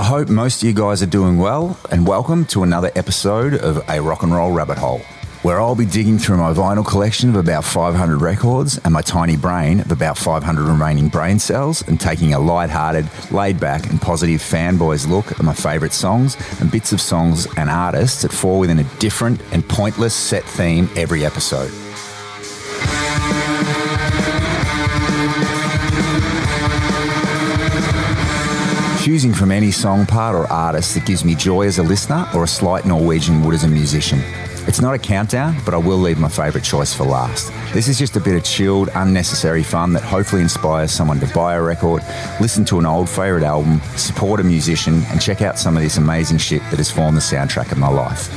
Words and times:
I 0.00 0.04
hope 0.04 0.30
most 0.30 0.62
of 0.62 0.66
you 0.66 0.72
guys 0.72 1.02
are 1.02 1.06
doing 1.06 1.36
well, 1.36 1.78
and 1.90 2.06
welcome 2.06 2.46
to 2.46 2.62
another 2.62 2.90
episode 2.94 3.52
of 3.52 3.86
A 3.86 4.00
Rock 4.00 4.22
and 4.22 4.34
Roll 4.34 4.50
Rabbit 4.50 4.78
Hole, 4.78 5.00
where 5.42 5.60
I'll 5.60 5.74
be 5.74 5.84
digging 5.84 6.16
through 6.16 6.38
my 6.38 6.54
vinyl 6.54 6.86
collection 6.86 7.28
of 7.28 7.36
about 7.36 7.66
500 7.66 8.18
records 8.18 8.78
and 8.78 8.94
my 8.94 9.02
tiny 9.02 9.36
brain 9.36 9.80
of 9.80 9.92
about 9.92 10.16
500 10.16 10.62
remaining 10.62 11.08
brain 11.08 11.38
cells 11.38 11.86
and 11.86 12.00
taking 12.00 12.32
a 12.32 12.38
light-hearted, 12.38 13.10
laid-back 13.30 13.90
and 13.90 14.00
positive 14.00 14.40
fanboys 14.40 15.06
look 15.06 15.32
at 15.32 15.42
my 15.42 15.52
favourite 15.52 15.92
songs 15.92 16.34
and 16.60 16.72
bits 16.72 16.94
of 16.94 17.00
songs 17.02 17.46
and 17.58 17.68
artists 17.68 18.22
that 18.22 18.32
fall 18.32 18.58
within 18.58 18.78
a 18.78 18.84
different 19.00 19.38
and 19.52 19.68
pointless 19.68 20.14
set 20.14 20.44
theme 20.44 20.88
every 20.96 21.26
episode. 21.26 21.70
Choosing 29.10 29.34
from 29.34 29.50
any 29.50 29.72
song 29.72 30.06
part 30.06 30.36
or 30.36 30.46
artist 30.52 30.94
that 30.94 31.04
gives 31.04 31.24
me 31.24 31.34
joy 31.34 31.66
as 31.66 31.78
a 31.78 31.82
listener 31.82 32.28
or 32.32 32.44
a 32.44 32.46
slight 32.46 32.84
Norwegian 32.84 33.42
wood 33.42 33.54
as 33.54 33.64
a 33.64 33.68
musician. 33.68 34.20
It's 34.68 34.80
not 34.80 34.94
a 34.94 35.00
countdown, 35.00 35.56
but 35.64 35.74
I 35.74 35.78
will 35.78 35.96
leave 35.96 36.20
my 36.20 36.28
favourite 36.28 36.64
choice 36.64 36.94
for 36.94 37.02
last. 37.02 37.52
This 37.72 37.88
is 37.88 37.98
just 37.98 38.14
a 38.14 38.20
bit 38.20 38.36
of 38.36 38.44
chilled, 38.44 38.88
unnecessary 38.94 39.64
fun 39.64 39.94
that 39.94 40.04
hopefully 40.04 40.42
inspires 40.42 40.92
someone 40.92 41.18
to 41.18 41.34
buy 41.34 41.54
a 41.54 41.60
record, 41.60 42.04
listen 42.40 42.64
to 42.66 42.78
an 42.78 42.86
old 42.86 43.08
favourite 43.08 43.42
album, 43.42 43.80
support 43.96 44.38
a 44.38 44.44
musician, 44.44 45.02
and 45.08 45.20
check 45.20 45.42
out 45.42 45.58
some 45.58 45.76
of 45.76 45.82
this 45.82 45.96
amazing 45.96 46.38
shit 46.38 46.62
that 46.70 46.76
has 46.76 46.88
formed 46.88 47.16
the 47.16 47.20
soundtrack 47.20 47.72
of 47.72 47.78
my 47.78 47.88
life. 47.88 48.32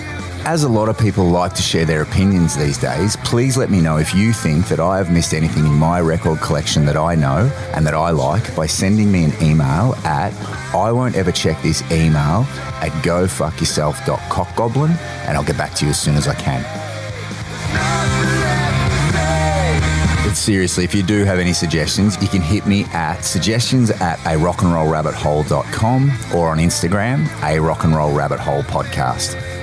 As 0.46 0.64
a 0.64 0.70
lot 0.70 0.90
of 0.90 0.98
people 0.98 1.24
like 1.30 1.54
to 1.54 1.62
share 1.62 1.86
their 1.86 2.02
opinions 2.02 2.58
these 2.58 2.78
days, 2.78 3.16
please 3.24 3.56
let 3.56 3.70
me 3.70 3.80
know 3.80 3.98
if 3.98 4.14
you 4.14 4.34
think 4.34 4.68
that 4.68 4.82
I 4.82 4.98
have 4.98 5.10
missed 5.10 5.34
anything 5.34 5.66
in 5.66 5.72
my 5.74 6.02
record 6.02 6.42
collection 6.42 6.86
that 6.86 6.98
I 6.98 7.16
know 7.16 7.50
and 7.74 7.88
that 7.88 7.94
I 7.94 8.10
like 8.10 8.54
by 8.54 8.66
sending 8.66 9.10
me 9.10 9.24
an 9.24 9.32
email 9.42 9.96
at 10.04 10.34
I 10.76 10.92
won't 10.92 11.16
ever 11.16 11.32
check 11.32 11.62
this 11.62 11.82
email 11.84 12.46
at 12.82 12.92
gofuckyourself.cockgoblin 13.04 14.90
and 15.28 15.38
I'll 15.38 15.46
get 15.46 15.58
back 15.58 15.76
to 15.76 15.86
you 15.86 15.92
as 15.92 16.02
soon 16.02 16.16
as 16.16 16.28
I 16.28 16.36
can. 16.36 16.62
But 20.28 20.34
seriously, 20.36 20.84
if 20.84 20.94
you 20.94 21.04
do 21.04 21.24
have 21.24 21.40
any 21.40 21.54
suggestions, 21.54 22.22
you 22.22 22.28
can 22.28 22.42
hit 22.42 22.68
me 22.68 22.84
at 22.92 23.22
suggestions 23.22 23.92
at 23.92 24.20
a 24.26 24.38
rockandrollrabbithole.com 24.38 26.12
or 26.36 26.50
on 26.50 26.58
Instagram, 26.58 27.30
a 27.44 27.62
rock 27.62 27.86
and 27.86 27.96
roll 27.96 28.12
rabbit 28.14 28.42
hole 28.42 28.64
podcast. 28.64 29.63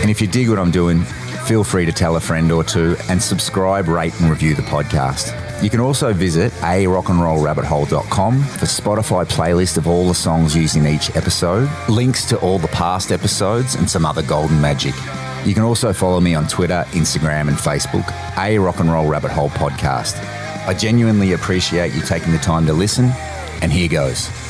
And 0.00 0.10
if 0.10 0.20
you 0.20 0.26
dig 0.26 0.48
what 0.48 0.58
I'm 0.58 0.70
doing, 0.70 1.02
feel 1.46 1.64
free 1.64 1.86
to 1.86 1.92
tell 1.92 2.16
a 2.16 2.20
friend 2.20 2.52
or 2.52 2.62
two 2.62 2.96
and 3.08 3.22
subscribe, 3.22 3.88
rate, 3.88 4.18
and 4.20 4.30
review 4.30 4.54
the 4.54 4.62
podcast. 4.62 5.34
You 5.62 5.70
can 5.70 5.80
also 5.80 6.12
visit 6.12 6.52
a 6.62 6.84
rockandrollrabbithole.com 6.84 8.42
for 8.42 8.66
Spotify 8.66 9.24
playlist 9.24 9.76
of 9.76 9.88
all 9.88 10.06
the 10.06 10.14
songs 10.14 10.54
used 10.54 10.76
in 10.76 10.86
each 10.86 11.14
episode, 11.16 11.68
links 11.88 12.24
to 12.26 12.38
all 12.40 12.58
the 12.58 12.68
past 12.68 13.10
episodes, 13.10 13.74
and 13.74 13.90
some 13.90 14.06
other 14.06 14.22
golden 14.22 14.60
magic. 14.60 14.94
You 15.44 15.54
can 15.54 15.62
also 15.62 15.92
follow 15.92 16.20
me 16.20 16.34
on 16.34 16.46
Twitter, 16.46 16.84
Instagram, 16.90 17.48
and 17.48 17.56
Facebook, 17.56 18.06
a 18.38 18.58
Rock 18.58 18.80
and 18.80 18.92
Roll 18.92 19.08
Rabbit 19.08 19.30
Hole 19.30 19.50
podcast. 19.50 20.16
I 20.66 20.74
genuinely 20.74 21.32
appreciate 21.32 21.94
you 21.94 22.02
taking 22.02 22.32
the 22.32 22.38
time 22.38 22.66
to 22.66 22.72
listen, 22.72 23.06
and 23.62 23.72
here 23.72 23.88
goes. 23.88 24.47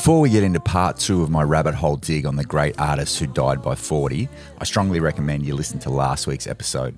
Before 0.00 0.20
we 0.22 0.30
get 0.30 0.44
into 0.44 0.60
part 0.60 0.96
two 0.96 1.22
of 1.22 1.28
my 1.28 1.42
rabbit 1.42 1.74
hole 1.74 1.96
dig 1.96 2.24
on 2.24 2.34
the 2.34 2.42
great 2.42 2.80
artists 2.80 3.18
who 3.18 3.26
died 3.26 3.60
by 3.60 3.74
40, 3.74 4.30
I 4.56 4.64
strongly 4.64 4.98
recommend 4.98 5.44
you 5.44 5.54
listen 5.54 5.78
to 5.80 5.90
last 5.90 6.26
week's 6.26 6.46
episode. 6.46 6.96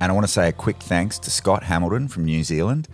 And 0.00 0.10
I 0.10 0.12
want 0.12 0.26
to 0.26 0.32
say 0.32 0.48
a 0.48 0.52
quick 0.52 0.78
thanks 0.80 1.20
to 1.20 1.30
Scott 1.30 1.62
Hamilton 1.62 2.08
from 2.08 2.24
New 2.24 2.42
Zealand, 2.42 2.88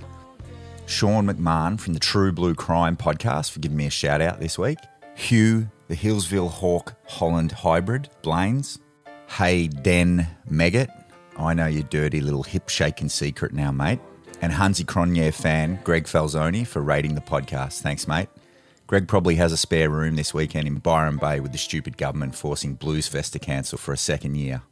Sean 0.84 1.26
McMahon 1.26 1.80
from 1.80 1.94
the 1.94 1.98
True 1.98 2.30
Blue 2.30 2.54
Crime 2.54 2.94
podcast 2.94 3.50
for 3.50 3.60
giving 3.60 3.78
me 3.78 3.86
a 3.86 3.90
shout 3.90 4.20
out 4.20 4.38
this 4.38 4.58
week, 4.58 4.80
Hugh, 5.14 5.70
the 5.88 5.96
Hillsville 5.96 6.50
Hawk 6.50 6.94
Holland 7.06 7.50
hybrid, 7.50 8.10
Blaines, 8.20 8.80
Hey 9.28 9.68
Den 9.68 10.26
Megat, 10.50 10.90
I 11.38 11.54
know 11.54 11.68
your 11.68 11.84
dirty 11.84 12.20
little 12.20 12.42
hip 12.42 12.68
shaking 12.68 13.08
secret 13.08 13.54
now, 13.54 13.72
mate, 13.72 14.00
and 14.42 14.52
Hansi 14.52 14.84
Cronje 14.84 15.32
fan 15.32 15.80
Greg 15.84 16.04
Falzoni 16.04 16.66
for 16.66 16.82
rating 16.82 17.14
the 17.14 17.22
podcast. 17.22 17.80
Thanks, 17.80 18.06
mate. 18.06 18.28
Greg 18.88 19.06
probably 19.06 19.34
has 19.34 19.52
a 19.52 19.56
spare 19.58 19.90
room 19.90 20.16
this 20.16 20.32
weekend 20.32 20.66
in 20.66 20.76
Byron 20.76 21.18
Bay 21.18 21.40
with 21.40 21.52
the 21.52 21.58
stupid 21.58 21.98
government 21.98 22.34
forcing 22.34 22.72
Blues 22.72 23.06
Fest 23.06 23.34
to 23.34 23.38
cancel 23.38 23.76
for 23.76 23.92
a 23.92 23.98
second 23.98 24.36
year. 24.36 24.62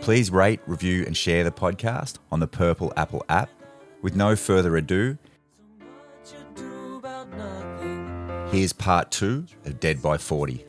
Please 0.00 0.28
rate, 0.32 0.58
review, 0.66 1.04
and 1.06 1.16
share 1.16 1.44
the 1.44 1.52
podcast 1.52 2.18
on 2.32 2.40
the 2.40 2.48
Purple 2.48 2.92
Apple 2.96 3.24
app. 3.28 3.48
With 4.02 4.16
no 4.16 4.34
further 4.34 4.76
ado, 4.76 5.18
here's 8.50 8.72
part 8.72 9.12
two 9.12 9.46
of 9.64 9.78
Dead 9.78 10.02
by 10.02 10.18
40. 10.18 10.64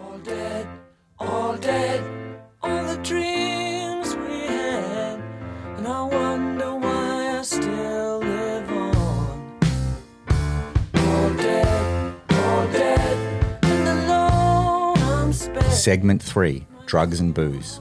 All 0.00 0.18
dead, 0.18 0.66
all 1.18 1.56
dead, 1.58 2.02
Segment 15.88 16.22
3 16.22 16.66
Drugs 16.84 17.18
and 17.18 17.32
Booze. 17.32 17.80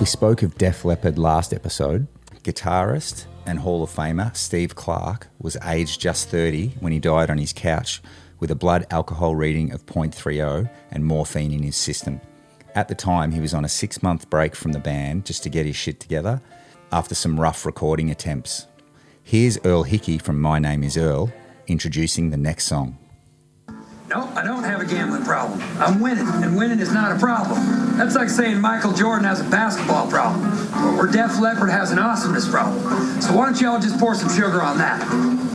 We 0.00 0.06
spoke 0.06 0.42
of 0.42 0.58
Def 0.58 0.84
Leppard 0.84 1.20
last 1.20 1.54
episode. 1.54 2.08
Guitarist 2.42 3.26
and 3.46 3.60
Hall 3.60 3.84
of 3.84 3.90
Famer 3.90 4.36
Steve 4.36 4.74
Clark 4.74 5.28
was 5.38 5.56
aged 5.64 6.00
just 6.00 6.30
30 6.30 6.70
when 6.80 6.90
he 6.90 6.98
died 6.98 7.30
on 7.30 7.38
his 7.38 7.52
couch 7.52 8.02
with 8.40 8.50
a 8.50 8.56
blood 8.56 8.88
alcohol 8.90 9.36
reading 9.36 9.70
of 9.70 9.86
0.30 9.86 10.68
and 10.90 11.04
morphine 11.04 11.52
in 11.52 11.62
his 11.62 11.76
system. 11.76 12.20
At 12.74 12.88
the 12.88 12.96
time, 12.96 13.30
he 13.30 13.38
was 13.38 13.54
on 13.54 13.64
a 13.64 13.68
six 13.68 14.02
month 14.02 14.28
break 14.28 14.56
from 14.56 14.72
the 14.72 14.80
band 14.80 15.26
just 15.26 15.44
to 15.44 15.50
get 15.50 15.66
his 15.66 15.76
shit 15.76 16.00
together 16.00 16.42
after 16.90 17.14
some 17.14 17.38
rough 17.38 17.64
recording 17.64 18.10
attempts. 18.10 18.66
Here's 19.22 19.64
Earl 19.64 19.84
Hickey 19.84 20.18
from 20.18 20.40
My 20.40 20.58
Name 20.58 20.82
is 20.82 20.96
Earl 20.96 21.32
introducing 21.68 22.30
the 22.30 22.36
next 22.36 22.64
song. 22.64 22.98
No, 24.08 24.28
I 24.34 24.44
don't 24.44 24.64
have 24.64 24.82
a 24.82 24.84
gambling 24.84 25.24
problem. 25.24 25.60
I'm 25.78 25.98
winning, 25.98 26.28
and 26.28 26.56
winning 26.56 26.78
is 26.78 26.92
not 26.92 27.16
a 27.16 27.18
problem. 27.18 27.96
That's 27.96 28.14
like 28.14 28.28
saying 28.28 28.60
Michael 28.60 28.92
Jordan 28.92 29.24
has 29.24 29.40
a 29.40 29.44
basketball 29.44 30.08
problem, 30.08 30.44
or 30.98 31.06
Def 31.06 31.40
Leppard 31.40 31.70
has 31.70 31.90
an 31.90 31.98
awesomeness 31.98 32.48
problem. 32.48 33.22
So 33.22 33.34
why 33.34 33.46
don't 33.46 33.58
y'all 33.60 33.80
just 33.80 33.98
pour 33.98 34.14
some 34.14 34.28
sugar 34.28 34.60
on 34.60 34.76
that? 34.76 35.53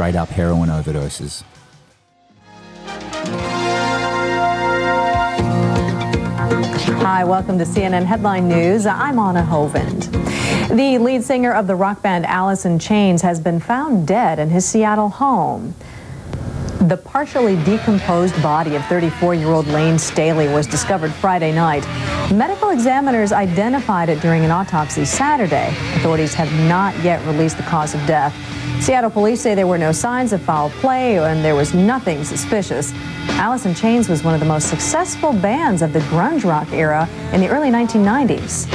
Straight 0.00 0.16
up 0.16 0.30
heroin 0.30 0.70
overdoses. 0.70 1.42
Hi, 7.02 7.22
welcome 7.22 7.58
to 7.58 7.66
CNN 7.66 8.06
Headline 8.06 8.48
News. 8.48 8.86
I'm 8.86 9.18
Anna 9.18 9.42
Hovind. 9.42 10.10
The 10.74 10.96
lead 10.96 11.22
singer 11.22 11.52
of 11.52 11.66
the 11.66 11.74
rock 11.74 12.00
band 12.00 12.24
Alice 12.24 12.64
in 12.64 12.78
Chains 12.78 13.20
has 13.20 13.40
been 13.40 13.60
found 13.60 14.08
dead 14.08 14.38
in 14.38 14.48
his 14.48 14.64
Seattle 14.64 15.10
home. 15.10 15.74
The 16.80 16.96
partially 16.96 17.62
decomposed 17.64 18.42
body 18.42 18.76
of 18.76 18.86
34 18.86 19.34
year 19.34 19.48
old 19.48 19.66
Layne 19.66 19.98
Staley 19.98 20.48
was 20.48 20.66
discovered 20.66 21.12
Friday 21.12 21.52
night. 21.52 21.86
Medical 22.32 22.70
examiners 22.70 23.32
identified 23.32 24.08
it 24.08 24.22
during 24.22 24.46
an 24.46 24.50
autopsy 24.50 25.04
Saturday. 25.04 25.68
Authorities 25.96 26.32
have 26.32 26.50
not 26.66 26.98
yet 27.04 27.22
released 27.26 27.58
the 27.58 27.64
cause 27.64 27.94
of 27.94 28.00
death. 28.06 28.34
Seattle 28.78 29.10
police 29.10 29.40
say 29.40 29.54
there 29.54 29.66
were 29.66 29.78
no 29.78 29.92
signs 29.92 30.32
of 30.32 30.40
foul 30.42 30.70
play 30.70 31.18
and 31.18 31.44
there 31.44 31.54
was 31.54 31.74
nothing 31.74 32.24
suspicious. 32.24 32.92
Alice 33.30 33.66
in 33.66 33.74
Chains 33.74 34.08
was 34.08 34.22
one 34.22 34.34
of 34.34 34.40
the 34.40 34.46
most 34.46 34.68
successful 34.68 35.32
bands 35.32 35.82
of 35.82 35.92
the 35.92 36.00
grunge 36.00 36.44
rock 36.44 36.70
era 36.72 37.08
in 37.32 37.40
the 37.40 37.48
early 37.48 37.70
1990s. 37.70 38.66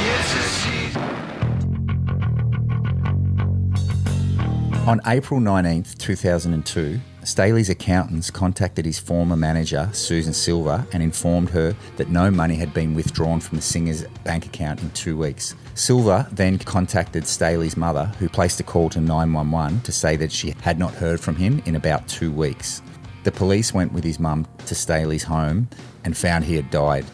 On 4.86 5.00
April 5.06 5.40
19th, 5.40 5.98
2002, 5.98 7.00
Staley's 7.26 7.70
accountants 7.70 8.30
contacted 8.30 8.84
his 8.84 9.00
former 9.00 9.34
manager, 9.34 9.90
Susan 9.92 10.32
Silver, 10.32 10.86
and 10.92 11.02
informed 11.02 11.50
her 11.50 11.74
that 11.96 12.08
no 12.08 12.30
money 12.30 12.54
had 12.54 12.72
been 12.72 12.94
withdrawn 12.94 13.40
from 13.40 13.56
the 13.56 13.62
singer's 13.62 14.04
bank 14.22 14.46
account 14.46 14.80
in 14.80 14.90
two 14.90 15.16
weeks. 15.16 15.56
Silver 15.74 16.24
then 16.30 16.56
contacted 16.56 17.26
Staley's 17.26 17.76
mother, 17.76 18.04
who 18.20 18.28
placed 18.28 18.60
a 18.60 18.62
call 18.62 18.88
to 18.90 19.00
911 19.00 19.80
to 19.80 19.90
say 19.90 20.14
that 20.14 20.30
she 20.30 20.54
had 20.60 20.78
not 20.78 20.94
heard 20.94 21.18
from 21.18 21.34
him 21.34 21.60
in 21.66 21.74
about 21.74 22.06
two 22.06 22.30
weeks. 22.30 22.80
The 23.24 23.32
police 23.32 23.74
went 23.74 23.92
with 23.92 24.04
his 24.04 24.20
mum 24.20 24.46
to 24.66 24.76
Staley's 24.76 25.24
home 25.24 25.68
and 26.04 26.16
found 26.16 26.44
he 26.44 26.54
had 26.54 26.70
died. 26.70 27.04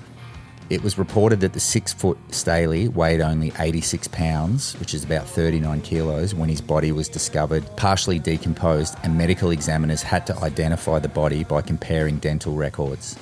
It 0.71 0.83
was 0.83 0.97
reported 0.97 1.41
that 1.41 1.53
the 1.53 1.61
six 1.61 1.93
foot 1.93 2.19
Staley 2.31 2.89
weighed 2.89 3.21
only 3.21 3.53
86 3.59 4.09
pounds, 4.09 4.79
which 4.79 4.95
is 4.95 5.05
about 5.05 5.27
39 5.27 5.83
kilos, 5.83 6.35
when 6.35 6.49
his 6.49 6.61
body 6.61 6.93
was 6.93 7.09
discovered, 7.09 7.65
partially 7.77 8.19
decomposed, 8.19 8.97
and 9.03 9.19
medical 9.19 9.51
examiners 9.51 10.03
had 10.03 10.27
to 10.29 10.37
identify 10.39 10.99
the 10.99 11.09
body 11.09 11.45
by 11.45 11.61
comparing 11.61 12.19
dental 12.19 12.55
records. 12.55 13.19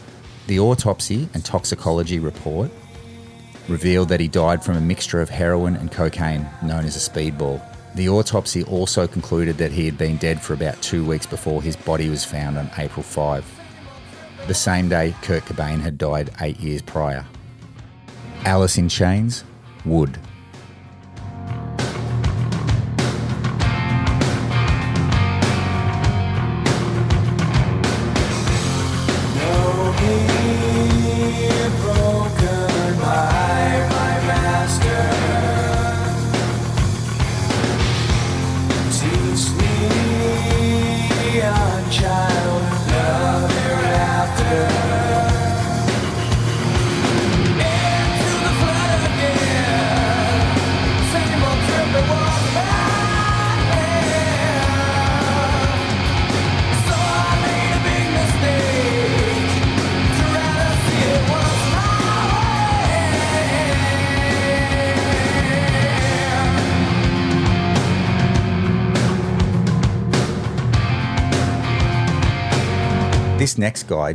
The 0.46 0.60
autopsy 0.60 1.28
and 1.34 1.44
toxicology 1.44 2.18
report 2.18 2.70
revealed 3.68 4.08
that 4.08 4.20
he 4.20 4.28
died 4.28 4.64
from 4.64 4.76
a 4.76 4.80
mixture 4.80 5.20
of 5.20 5.28
heroin 5.28 5.76
and 5.76 5.90
cocaine, 5.90 6.46
known 6.62 6.84
as 6.84 6.96
a 6.96 7.10
speedball. 7.10 7.62
The 7.94 8.08
autopsy 8.08 8.64
also 8.64 9.06
concluded 9.06 9.58
that 9.58 9.72
he 9.72 9.84
had 9.84 9.98
been 9.98 10.16
dead 10.16 10.40
for 10.40 10.54
about 10.54 10.80
two 10.82 11.04
weeks 11.04 11.26
before 11.26 11.62
his 11.62 11.76
body 11.76 12.08
was 12.08 12.24
found 12.24 12.58
on 12.58 12.70
April 12.78 13.02
5. 13.02 13.59
The 14.50 14.54
same 14.54 14.88
day 14.88 15.14
Kurt 15.22 15.44
Cobain 15.44 15.78
had 15.78 15.96
died 15.96 16.30
eight 16.40 16.58
years 16.58 16.82
prior. 16.82 17.24
Alice 18.44 18.78
in 18.78 18.88
Chains, 18.88 19.44
Would. 19.84 20.18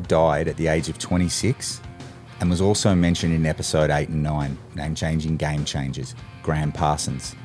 Died 0.07 0.47
at 0.47 0.57
the 0.57 0.67
age 0.67 0.87
of 0.87 0.99
26 0.99 1.81
and 2.39 2.49
was 2.49 2.61
also 2.61 2.93
mentioned 2.93 3.33
in 3.33 3.45
episode 3.45 3.89
8 3.89 4.09
and 4.09 4.21
9, 4.21 4.57
name 4.75 4.95
changing 4.95 5.37
game 5.37 5.65
changers, 5.65 6.13
Gram 6.43 6.71
Parsons. 6.71 7.35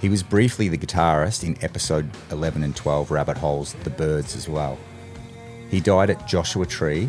He 0.00 0.08
was 0.08 0.22
briefly 0.22 0.68
the 0.68 0.78
guitarist 0.78 1.44
in 1.44 1.56
episode 1.62 2.10
11 2.30 2.62
and 2.62 2.74
12, 2.76 3.10
Rabbit 3.10 3.36
Holes, 3.36 3.74
The 3.84 3.90
Byrds 3.90 4.36
as 4.36 4.48
well. 4.48 4.78
He 5.70 5.80
died 5.80 6.10
at 6.10 6.26
Joshua 6.26 6.66
Tree 6.66 7.08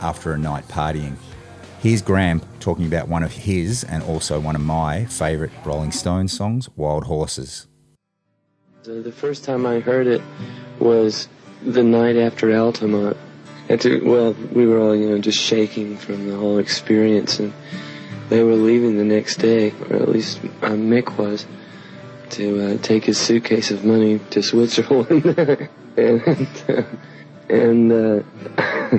after 0.00 0.32
a 0.32 0.38
night 0.38 0.66
partying. 0.68 1.16
Here's 1.80 2.02
Graham 2.02 2.42
talking 2.60 2.86
about 2.86 3.08
one 3.08 3.22
of 3.22 3.32
his 3.32 3.84
and 3.84 4.02
also 4.02 4.40
one 4.40 4.56
of 4.56 4.62
my 4.62 5.04
favourite 5.06 5.52
Rolling 5.64 5.92
Stones 5.92 6.32
songs, 6.32 6.68
Wild 6.76 7.04
Horses. 7.04 7.66
The 8.84 9.12
first 9.12 9.44
time 9.44 9.66
I 9.66 9.80
heard 9.80 10.06
it 10.06 10.22
was 10.78 11.28
the 11.62 11.82
night 11.82 12.16
after 12.16 12.56
Altamont. 12.56 13.16
And 13.68 13.80
to, 13.82 14.00
well, 14.00 14.32
we 14.32 14.66
were 14.66 14.78
all, 14.78 14.96
you 14.96 15.10
know, 15.10 15.18
just 15.18 15.38
shaking 15.38 15.96
from 15.96 16.28
the 16.28 16.36
whole 16.36 16.58
experience, 16.58 17.38
and 17.38 17.52
they 18.28 18.42
were 18.42 18.54
leaving 18.54 18.96
the 18.96 19.04
next 19.04 19.36
day, 19.36 19.72
or 19.90 19.96
at 19.96 20.08
least 20.08 20.38
uh, 20.62 20.70
Mick 20.70 21.18
was, 21.18 21.46
to 22.30 22.60
uh, 22.60 22.78
take 22.78 23.04
his 23.04 23.18
suitcase 23.18 23.70
of 23.70 23.84
money 23.84 24.20
to 24.30 24.42
Switzerland, 24.42 25.24
and 25.96 26.86
and 27.48 27.92
uh, 27.92 28.22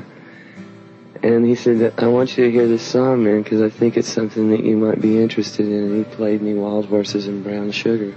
and 1.24 1.46
he 1.46 1.56
said, 1.56 1.94
"I 1.98 2.08
want 2.08 2.38
you 2.38 2.46
to 2.46 2.52
hear 2.52 2.68
this 2.68 2.86
song, 2.86 3.24
man, 3.24 3.42
because 3.44 3.62
I 3.62 3.70
think 3.70 3.98
it's 3.98 4.12
something 4.12 4.50
that 4.52 4.64
you 4.64 4.78
might 4.78 5.02
be 5.02 5.22
interested 5.22 5.68
in." 5.68 5.74
And 5.74 6.06
he 6.06 6.16
played 6.16 6.42
me 6.42 6.54
"Wild 6.54 6.86
Horses 6.86 7.28
and 7.28 7.44
Brown 7.44 7.72
Sugar 7.72 8.16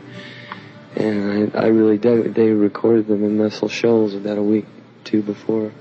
and 0.96 1.54
I, 1.54 1.62
I 1.62 1.66
really 1.68 1.98
dug 1.98 2.26
it. 2.26 2.34
They 2.34 2.50
recorded 2.50 3.06
them 3.06 3.24
in 3.24 3.38
Muscle 3.38 3.68
Shoals 3.68 4.14
about 4.14 4.38
a 4.38 4.42
week, 4.42 4.66
two 5.04 5.22
before, 5.22 5.72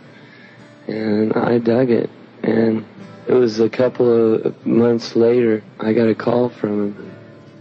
and 0.88 1.34
I 1.34 1.58
dug 1.60 1.90
it. 1.90 2.10
And 2.44 2.86
it 3.28 3.34
was 3.34 3.60
a 3.60 3.70
couple 3.70 4.36
of 4.36 4.66
months 4.66 5.16
later, 5.16 5.64
I 5.80 5.94
got 5.94 6.08
a 6.08 6.16
call 6.16 6.50
from 6.50 6.94
him, 6.94 7.12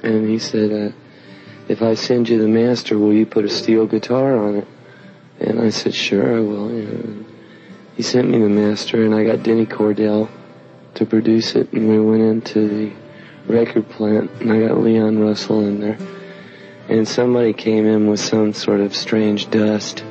and 0.02 0.28
he 0.28 0.38
said, 0.38 0.72
uh, 0.72 0.94
"If 1.68 1.82
I 1.82 1.94
send 1.94 2.28
you 2.28 2.38
the 2.40 2.48
master, 2.48 2.98
will 2.98 3.12
you 3.12 3.26
put 3.26 3.44
a 3.44 3.48
steel 3.48 3.86
guitar 3.86 4.36
on 4.36 4.56
it?" 4.56 4.68
And 5.38 5.60
I 5.60 5.70
said, 5.70 5.94
"Sure, 5.94 6.36
I 6.36 6.40
will." 6.40 6.70
You 6.72 6.82
know. 6.84 7.24
He 7.96 8.02
sent 8.02 8.30
me 8.30 8.38
the 8.38 8.48
master, 8.48 9.04
and 9.04 9.14
I 9.14 9.24
got 9.24 9.42
Denny 9.42 9.66
Cordell 9.66 10.28
to 10.94 11.04
produce 11.04 11.54
it, 11.54 11.72
and 11.72 11.88
we 11.88 12.00
went 12.00 12.22
into 12.22 12.66
the 12.68 12.92
record 13.46 13.88
plant, 13.90 14.30
and 14.40 14.50
I 14.50 14.66
got 14.66 14.80
Leon 14.80 15.18
Russell 15.18 15.60
in 15.66 15.80
there 15.80 15.98
and 16.90 17.06
somebody 17.06 17.52
came 17.52 17.86
in 17.86 18.08
with 18.08 18.18
some 18.18 18.52
sort 18.52 18.80
of 18.80 18.96
strange 18.96 19.48
dust 19.50 20.04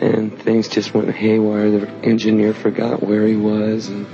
and 0.00 0.36
things 0.42 0.68
just 0.68 0.94
went 0.94 1.10
haywire. 1.10 1.70
The 1.70 1.88
engineer 2.02 2.54
forgot 2.54 3.02
where 3.02 3.26
he 3.26 3.36
was 3.36 3.88
and 3.88 4.06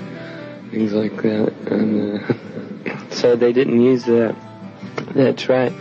things 0.71 0.93
like 0.93 1.16
that. 1.23 1.52
And 1.71 2.21
uh, 2.21 3.11
so 3.11 3.37
they 3.37 3.52
didn't 3.52 3.81
use 3.81 4.05
that 4.05 4.35
that 5.14 5.38
track. 5.38 5.73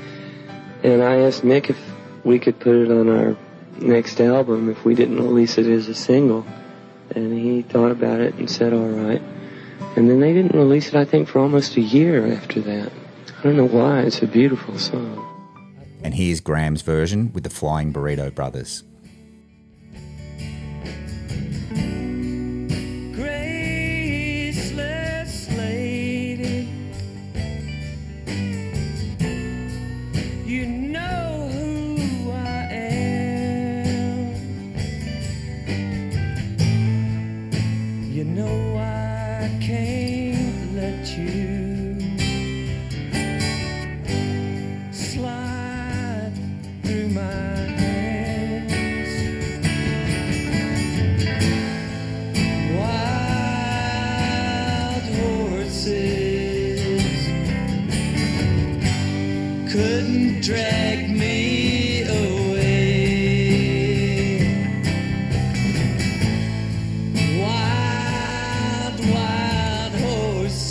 And 0.84 1.02
I 1.04 1.22
asked 1.22 1.44
Mick 1.44 1.70
if 1.70 1.80
we 2.24 2.40
could 2.40 2.60
put 2.60 2.76
it 2.76 2.92
on 2.92 3.10
our 3.10 3.38
next 3.80 4.22
album 4.22 4.70
if 4.70 4.86
we 4.86 4.96
didn't 4.96 5.18
release 5.18 5.58
it 5.58 5.68
as 5.68 5.88
a 5.88 5.96
single. 5.96 6.46
And 7.12 7.38
he 7.38 7.62
thought 7.62 7.92
about 7.92 8.20
it 8.20 8.36
and 8.36 8.50
said, 8.50 8.74
all 8.74 8.88
right. 8.88 9.22
And 9.96 10.10
then 10.10 10.20
they 10.20 10.34
didn't 10.34 10.58
release 10.58 10.90
it, 10.90 10.96
I 10.96 11.06
think, 11.06 11.28
for 11.28 11.40
almost 11.40 11.78
a 11.78 11.82
year 11.82 12.32
after 12.34 12.62
that. 12.62 12.92
I 13.40 13.44
don't 13.44 13.56
know 13.56 13.68
why. 13.68 14.02
It's 14.02 14.22
a 14.22 14.28
beautiful 14.28 14.78
song. 14.78 15.22
And 16.04 16.14
here's 16.14 16.40
Gram's 16.40 16.82
version 16.82 17.32
with 17.34 17.44
the 17.44 17.50
Flying 17.50 17.94
Burrito 17.94 18.34
Brothers. 18.34 18.84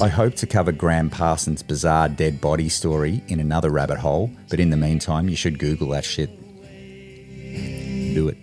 I 0.04 0.08
hope 0.08 0.34
to 0.34 0.46
cover 0.46 0.70
Gram 0.70 1.08
Parsons' 1.08 1.62
bizarre 1.62 2.10
dead 2.10 2.38
body 2.38 2.68
story 2.68 3.22
in 3.28 3.40
another 3.40 3.70
rabbit 3.70 3.96
hole, 3.96 4.30
but 4.50 4.60
in 4.60 4.68
the 4.68 4.76
meantime, 4.76 5.30
you 5.30 5.34
should 5.34 5.58
Google 5.58 5.88
that 5.88 6.04
shit. 6.04 6.28
Do 8.14 8.28
it. 8.28 8.36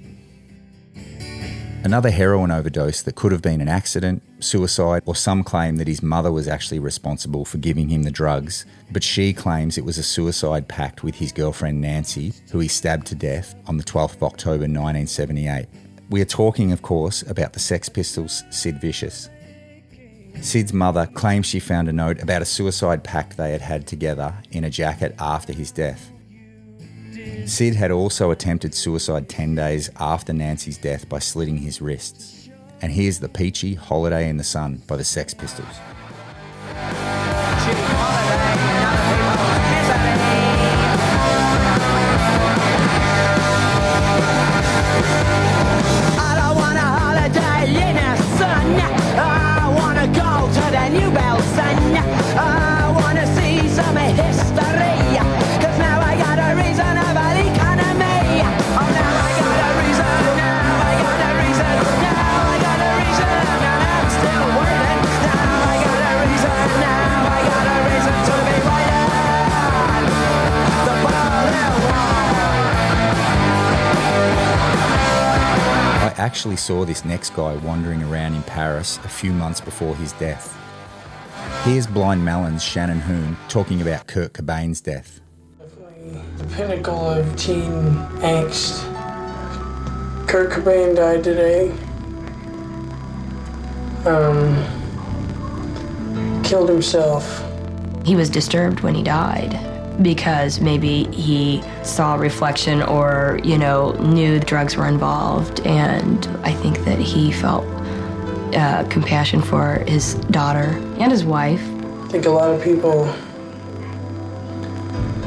Another 1.83 2.09
heroin 2.09 2.49
overdose 2.49 3.03
that 3.03 3.13
could 3.13 3.31
have 3.31 3.43
been 3.43 3.61
an 3.61 3.67
accident, 3.67 4.23
suicide, 4.39 5.03
or 5.05 5.15
some 5.15 5.43
claim 5.43 5.75
that 5.75 5.87
his 5.87 6.01
mother 6.01 6.31
was 6.31 6.47
actually 6.47 6.79
responsible 6.79 7.45
for 7.45 7.59
giving 7.59 7.89
him 7.89 8.01
the 8.01 8.09
drugs, 8.09 8.65
but 8.89 9.03
she 9.03 9.31
claims 9.31 9.77
it 9.77 9.85
was 9.85 9.99
a 9.99 10.03
suicide 10.03 10.67
pact 10.67 11.03
with 11.03 11.13
his 11.13 11.31
girlfriend 11.31 11.79
Nancy, 11.79 12.33
who 12.51 12.57
he 12.57 12.67
stabbed 12.67 13.05
to 13.05 13.13
death 13.13 13.53
on 13.67 13.77
the 13.77 13.83
12th 13.83 14.15
of 14.15 14.23
October 14.23 14.63
1978. 14.63 15.67
We 16.09 16.21
are 16.21 16.25
talking, 16.25 16.71
of 16.71 16.81
course, 16.81 17.21
about 17.21 17.53
the 17.53 17.59
Sex 17.59 17.87
Pistols' 17.87 18.43
Sid 18.49 18.81
Vicious. 18.81 19.29
Sid's 20.39 20.73
mother 20.73 21.05
claims 21.07 21.45
she 21.45 21.59
found 21.59 21.88
a 21.88 21.93
note 21.93 22.21
about 22.21 22.41
a 22.41 22.45
suicide 22.45 23.03
pact 23.03 23.38
they 23.38 23.51
had 23.51 23.61
had 23.61 23.88
together 23.88 24.33
in 24.51 24.63
a 24.63 24.69
jacket 24.69 25.15
after 25.19 25.53
his 25.53 25.71
death. 25.71 26.11
Sid 27.45 27.75
had 27.75 27.91
also 27.91 28.31
attempted 28.31 28.73
suicide 28.73 29.27
10 29.27 29.55
days 29.55 29.89
after 29.97 30.33
Nancy's 30.33 30.77
death 30.77 31.09
by 31.09 31.19
slitting 31.19 31.57
his 31.57 31.81
wrists. 31.81 32.50
And 32.81 32.91
here's 32.91 33.19
the 33.19 33.29
peachy 33.29 33.75
Holiday 33.75 34.29
in 34.29 34.38
the 34.38 34.43
Sun 34.43 34.83
by 34.88 34.95
the 34.95 35.03
Sex 35.03 35.33
Pistols. 35.33 35.67
Actually 76.21 76.55
saw 76.55 76.85
this 76.85 77.03
next 77.03 77.31
guy 77.31 77.55
wandering 77.57 78.03
around 78.03 78.35
in 78.35 78.43
Paris 78.43 78.99
a 79.03 79.09
few 79.09 79.33
months 79.33 79.59
before 79.59 79.95
his 79.95 80.13
death. 80.13 80.55
Here's 81.63 81.87
Blind 81.87 82.23
Melon's 82.23 82.63
Shannon 82.63 82.99
Hoon 82.99 83.35
talking 83.49 83.81
about 83.81 84.05
Kurt 84.05 84.33
Cobain's 84.33 84.81
death. 84.81 85.19
The 86.37 86.45
pinnacle 86.55 87.09
of 87.09 87.35
teen 87.35 87.95
angst. 88.21 88.85
Kurt 90.27 90.51
Cobain 90.51 90.95
died 90.95 91.23
today. 91.23 91.71
Um, 94.05 94.55
killed 96.43 96.69
himself. 96.69 97.43
He 98.05 98.15
was 98.15 98.29
disturbed 98.29 98.81
when 98.81 98.93
he 98.93 99.01
died 99.01 99.70
because 100.01 100.60
maybe 100.60 101.05
he 101.05 101.63
saw 101.83 102.15
reflection 102.15 102.81
or, 102.81 103.39
you 103.43 103.57
know, 103.57 103.91
knew 103.93 104.39
drugs 104.39 104.75
were 104.75 104.88
involved. 104.88 105.60
And 105.62 106.25
I 106.43 106.53
think 106.53 106.79
that 106.86 107.00
he 107.00 107.31
felt 107.31 107.65
uh, 108.55 108.86
compassion 108.89 109.41
for 109.41 109.83
his 109.88 110.15
daughter 110.31 110.77
and 111.00 111.12
his 111.12 111.24
wife. 111.24 111.62
I 112.03 112.07
think 112.07 112.25
a 112.25 112.29
lot 112.29 112.53
of 112.53 112.62
people, 112.62 113.05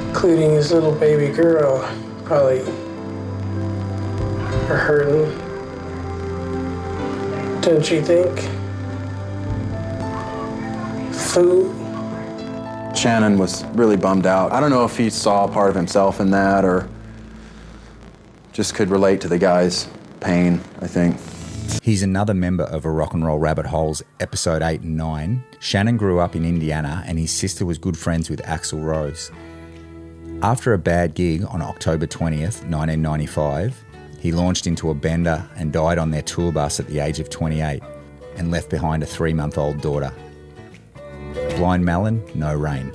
including 0.09 0.53
his 0.53 0.73
little 0.73 0.95
baby 0.95 1.35
girl, 1.35 1.89
probably 2.25 2.61
are 4.69 4.77
hurting. 4.77 5.41
Don't 7.61 7.91
you 7.91 8.03
think? 8.03 8.41
Food. 11.15 11.84
Shannon 12.97 13.39
was 13.39 13.65
really 13.75 13.97
bummed 13.97 14.27
out. 14.27 14.53
I 14.53 14.61
don't 14.61 14.71
know 14.71 14.85
if 14.85 14.97
he 14.97 15.11
saw 15.11 15.47
part 15.47 15.69
of 15.69 15.77
himself 15.77 16.21
in 16.21 16.31
that 16.31 16.65
or 16.65 16.89
just 18.53 18.75
could 18.75 18.89
relate 18.89 19.21
to 19.23 19.29
the 19.29 19.39
guy's 19.39 19.89
pain, 20.21 20.61
I 20.81 20.87
think. 20.87 21.17
He's 21.83 22.03
another 22.03 22.35
member 22.35 22.65
of 22.65 22.85
a 22.85 22.91
Rock 22.91 23.15
and 23.15 23.25
Roll 23.25 23.39
Rabbit 23.39 23.67
Holes 23.67 24.03
episode 24.21 24.63
8 24.63 24.83
and 24.83 24.97
9. 24.97 25.45
Shannon 25.61 25.97
grew 25.97 26.21
up 26.21 26.37
in 26.37 26.45
Indiana 26.45 27.03
and 27.07 27.19
his 27.19 27.33
sister 27.33 27.67
was 27.67 27.79
good 27.79 27.99
friends 27.99 28.31
with 28.31 28.41
Axl 28.43 28.83
Rose. 28.83 29.31
After 30.43 30.73
a 30.73 30.79
bad 30.79 31.15
gig 31.15 31.45
on 31.49 31.63
October 31.63 32.07
20th, 32.07 32.65
1995, 32.69 33.85
he 34.19 34.31
launched 34.33 34.67
into 34.67 34.91
a 34.91 34.95
bender 34.95 35.47
and 35.57 35.73
died 35.73 35.99
on 35.99 36.11
their 36.11 36.23
tour 36.23 36.53
bus 36.53 36.81
at 36.81 36.87
the 36.87 37.01
age 37.01 37.19
of 37.19 37.29
28 37.29 37.83
and 38.37 38.51
left 38.51 38.71
behind 38.71 39.03
a 39.03 39.07
three 39.07 39.35
month 39.35 39.59
old 39.59 39.81
daughter. 39.81 40.13
Blind 41.57 41.85
Melon, 41.85 42.23
no 42.35 42.55
rain. 42.55 42.93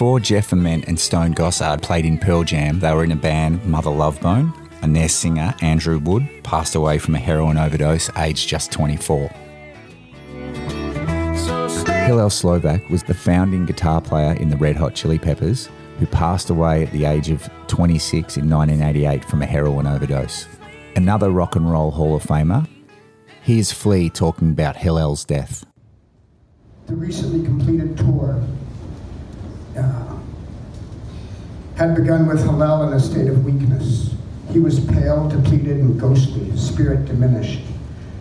Before 0.00 0.18
Jeff 0.18 0.50
Ament 0.54 0.86
and 0.86 0.98
Stone 0.98 1.34
Gossard 1.34 1.82
played 1.82 2.06
in 2.06 2.16
Pearl 2.16 2.42
Jam, 2.42 2.80
they 2.80 2.90
were 2.94 3.04
in 3.04 3.12
a 3.12 3.16
band, 3.16 3.62
Mother 3.66 3.90
Love 3.90 4.18
Bone, 4.22 4.50
and 4.80 4.96
their 4.96 5.10
singer, 5.10 5.54
Andrew 5.60 5.98
Wood, 5.98 6.26
passed 6.42 6.74
away 6.74 6.96
from 6.96 7.16
a 7.16 7.18
heroin 7.18 7.58
overdose 7.58 8.08
aged 8.16 8.48
just 8.48 8.72
24. 8.72 9.30
So 11.36 11.68
stay 11.68 12.06
Hillel 12.06 12.30
Slovak 12.30 12.88
was 12.88 13.02
the 13.02 13.12
founding 13.12 13.66
guitar 13.66 14.00
player 14.00 14.32
in 14.40 14.48
the 14.48 14.56
Red 14.56 14.76
Hot 14.76 14.94
Chili 14.94 15.18
Peppers, 15.18 15.68
who 15.98 16.06
passed 16.06 16.48
away 16.48 16.84
at 16.84 16.92
the 16.92 17.04
age 17.04 17.28
of 17.28 17.50
26 17.66 18.38
in 18.38 18.48
1988 18.48 19.22
from 19.26 19.42
a 19.42 19.46
heroin 19.46 19.86
overdose. 19.86 20.48
Another 20.96 21.30
rock 21.30 21.56
and 21.56 21.70
roll 21.70 21.90
Hall 21.90 22.16
of 22.16 22.22
Famer. 22.22 22.66
Here's 23.42 23.70
Flea 23.70 24.08
talking 24.08 24.48
about 24.48 24.76
Hillel's 24.76 25.26
death. 25.26 25.66
the 26.86 26.96
recently 26.96 27.44
completed 27.44 27.98
tour 27.98 28.42
uh, 29.76 30.16
had 31.76 31.94
begun 31.94 32.26
with 32.26 32.42
Hillel 32.42 32.88
in 32.88 32.92
a 32.92 33.00
state 33.00 33.28
of 33.28 33.44
weakness. 33.44 34.14
He 34.50 34.58
was 34.58 34.80
pale, 34.80 35.28
depleted, 35.28 35.78
and 35.78 35.98
ghostly, 35.98 36.44
his 36.44 36.66
spirit 36.66 37.06
diminished. 37.06 37.60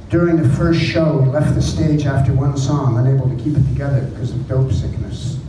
During 0.10 0.38
the 0.42 0.50
first 0.50 0.80
show, 0.80 1.22
he 1.22 1.30
left 1.30 1.56
the 1.56 1.62
stage 1.62 2.06
after 2.06 2.34
one 2.34 2.58
song, 2.58 2.98
unable 2.98 3.30
to 3.30 3.44
keep 3.44 3.56
it 3.58 3.68
together 3.68 4.02
because 4.02 4.32
of 4.32 4.48
dope 4.48 4.72
sickness. 4.72 5.40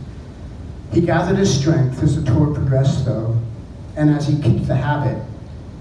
He 0.91 1.01
gathered 1.01 1.37
his 1.37 1.57
strength 1.57 2.03
as 2.03 2.21
the 2.21 2.29
tour 2.29 2.53
progressed, 2.53 3.05
though, 3.05 3.39
and 3.95 4.09
as 4.09 4.27
he 4.27 4.41
kicked 4.41 4.67
the 4.67 4.75
habit, 4.75 5.23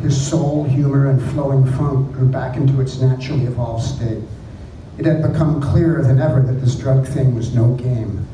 his 0.00 0.18
soul, 0.28 0.64
humor, 0.64 1.10
and 1.10 1.20
flowing 1.32 1.66
funk 1.72 2.12
grew 2.12 2.28
back 2.28 2.56
into 2.56 2.80
its 2.80 3.00
naturally 3.00 3.44
evolved 3.44 3.84
state. 3.84 4.22
It 4.98 5.04
had 5.04 5.22
become 5.22 5.60
clearer 5.60 6.02
than 6.02 6.20
ever 6.20 6.40
that 6.40 6.60
this 6.60 6.74
drug 6.74 7.06
thing 7.06 7.34
was 7.34 7.54
no 7.54 7.74
game. 7.74 8.26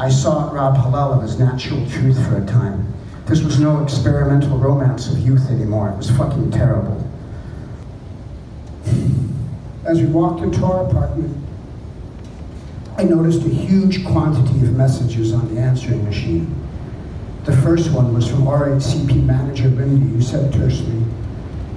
I 0.00 0.08
saw 0.08 0.48
it 0.48 0.54
rob 0.54 0.76
Hillel 0.76 1.12
of 1.12 1.22
his 1.22 1.38
natural 1.38 1.86
truth 1.90 2.16
for 2.26 2.38
a 2.38 2.46
time. 2.46 2.90
This 3.26 3.42
was 3.42 3.60
no 3.60 3.82
experimental 3.82 4.56
romance 4.56 5.08
of 5.08 5.18
youth 5.18 5.50
anymore. 5.50 5.90
It 5.90 5.96
was 5.98 6.10
fucking 6.12 6.52
terrible. 6.52 7.06
As 9.84 10.00
we 10.00 10.06
walked 10.06 10.40
into 10.40 10.64
our 10.64 10.86
apartment, 10.86 11.36
I 12.96 13.04
noticed 13.04 13.44
a 13.44 13.50
huge 13.50 14.06
quantity 14.06 14.60
of 14.62 14.74
messages 14.74 15.34
on 15.34 15.54
the 15.54 15.60
answering 15.60 16.02
machine. 16.06 16.66
The 17.44 17.56
first 17.58 17.92
one 17.92 18.14
was 18.14 18.26
from 18.26 18.44
RHCP 18.44 19.22
manager 19.26 19.68
Lindy, 19.68 20.14
who 20.14 20.22
said 20.22 20.50
tersely, 20.50 21.04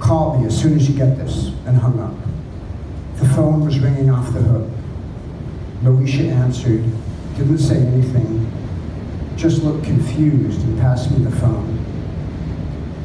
Call 0.00 0.40
me 0.40 0.46
as 0.46 0.58
soon 0.58 0.76
as 0.76 0.88
you 0.88 0.96
get 0.96 1.18
this, 1.18 1.48
and 1.66 1.76
hung 1.76 2.00
up. 2.00 2.14
The 3.18 3.28
phone 3.34 3.66
was 3.66 3.78
ringing 3.80 4.08
off 4.08 4.32
the 4.32 4.40
hook. 4.40 4.70
Loesha 5.82 6.30
answered, 6.30 6.90
didn't 7.36 7.58
say 7.58 7.76
anything, 7.76 8.50
just 9.36 9.62
looked 9.62 9.84
confused 9.84 10.60
and 10.62 10.78
passed 10.80 11.10
me 11.10 11.24
the 11.24 11.30
phone. 11.36 11.84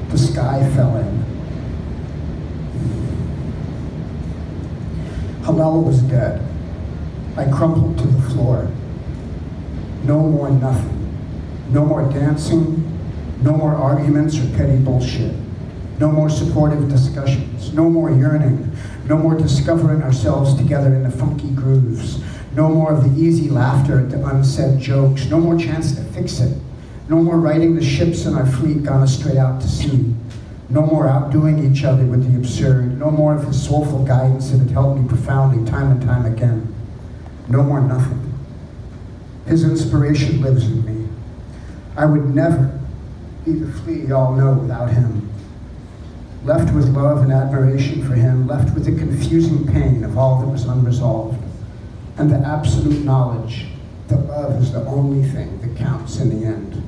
The 0.10 0.18
sky 0.18 0.70
fell 0.76 0.96
in. 0.98 1.26
Hillel 5.44 5.82
was 5.82 6.02
dead. 6.04 6.46
I 7.36 7.50
crumpled 7.50 7.98
to 7.98 8.08
the 8.08 8.30
floor. 8.30 8.72
No 10.04 10.20
more 10.20 10.50
nothing. 10.52 11.00
No 11.70 11.86
more 11.86 12.04
dancing, 12.12 12.84
no 13.42 13.54
more 13.54 13.76
arguments 13.76 14.38
or 14.38 14.48
petty 14.58 14.78
bullshit. 14.78 15.36
No 16.00 16.12
more 16.12 16.30
supportive 16.30 16.90
discussions, 16.90 17.74
no 17.74 17.90
more 17.90 18.10
yearning, 18.10 18.72
no 19.06 19.18
more 19.18 19.36
discovering 19.36 20.02
ourselves 20.02 20.56
together 20.56 20.96
in 20.96 21.04
the 21.04 21.12
funky 21.12 21.50
grooves. 21.52 22.19
No 22.60 22.68
more 22.68 22.92
of 22.92 23.06
the 23.06 23.24
easy 23.24 23.48
laughter 23.48 24.02
at 24.02 24.10
the 24.10 24.22
unsaid 24.28 24.82
jokes. 24.82 25.28
No 25.28 25.40
more 25.40 25.58
chance 25.58 25.96
to 25.96 26.04
fix 26.04 26.42
it. 26.42 26.62
No 27.08 27.24
more 27.24 27.40
riding 27.40 27.74
the 27.74 27.82
ships 27.82 28.26
in 28.26 28.34
our 28.36 28.46
fleet 28.46 28.84
gone 28.84 29.02
astray 29.02 29.38
out 29.38 29.62
to 29.62 29.68
sea. 29.70 30.14
No 30.68 30.82
more 30.82 31.08
outdoing 31.08 31.72
each 31.72 31.86
other 31.86 32.04
with 32.04 32.30
the 32.30 32.38
absurd. 32.38 33.00
No 33.00 33.12
more 33.12 33.34
of 33.34 33.48
his 33.48 33.66
soulful 33.66 34.04
guidance 34.04 34.52
that 34.52 34.58
had 34.58 34.72
helped 34.72 35.00
me 35.00 35.08
profoundly 35.08 35.72
time 35.72 35.90
and 35.90 36.02
time 36.02 36.26
again. 36.26 36.76
No 37.48 37.64
more 37.64 37.80
nothing. 37.80 38.34
His 39.46 39.64
inspiration 39.64 40.42
lives 40.42 40.66
in 40.66 40.84
me. 40.84 41.08
I 41.96 42.06
would 42.08 42.36
never 42.36 42.78
be 43.46 43.54
the 43.54 43.72
flea 43.72 44.02
y'all 44.02 44.36
know 44.36 44.52
without 44.52 44.90
him. 44.90 45.30
Left 46.44 46.74
with 46.76 46.90
love 46.90 47.20
and 47.20 47.32
admiration 47.32 48.06
for 48.06 48.16
him, 48.16 48.48
left 48.48 48.74
with 48.76 48.84
the 48.84 49.00
confusing 49.00 49.66
pain 49.66 50.04
of 50.04 50.18
all 50.18 50.42
that 50.42 50.48
was 50.52 50.66
unresolved, 50.66 51.39
and 52.20 52.30
the 52.30 52.38
absolute 52.46 53.06
knowledge 53.06 53.66
that 54.10 54.18
love 54.28 54.62
is 54.62 54.74
the 54.74 54.86
only 54.86 55.26
thing 55.30 55.58
that 55.62 55.78
counts 55.78 56.20
in 56.20 56.30
the 56.30 56.46
end. 56.46 56.84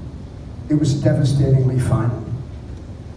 It 0.70 0.74
was 0.74 0.94
devastatingly 1.02 1.80
final. 1.80 2.22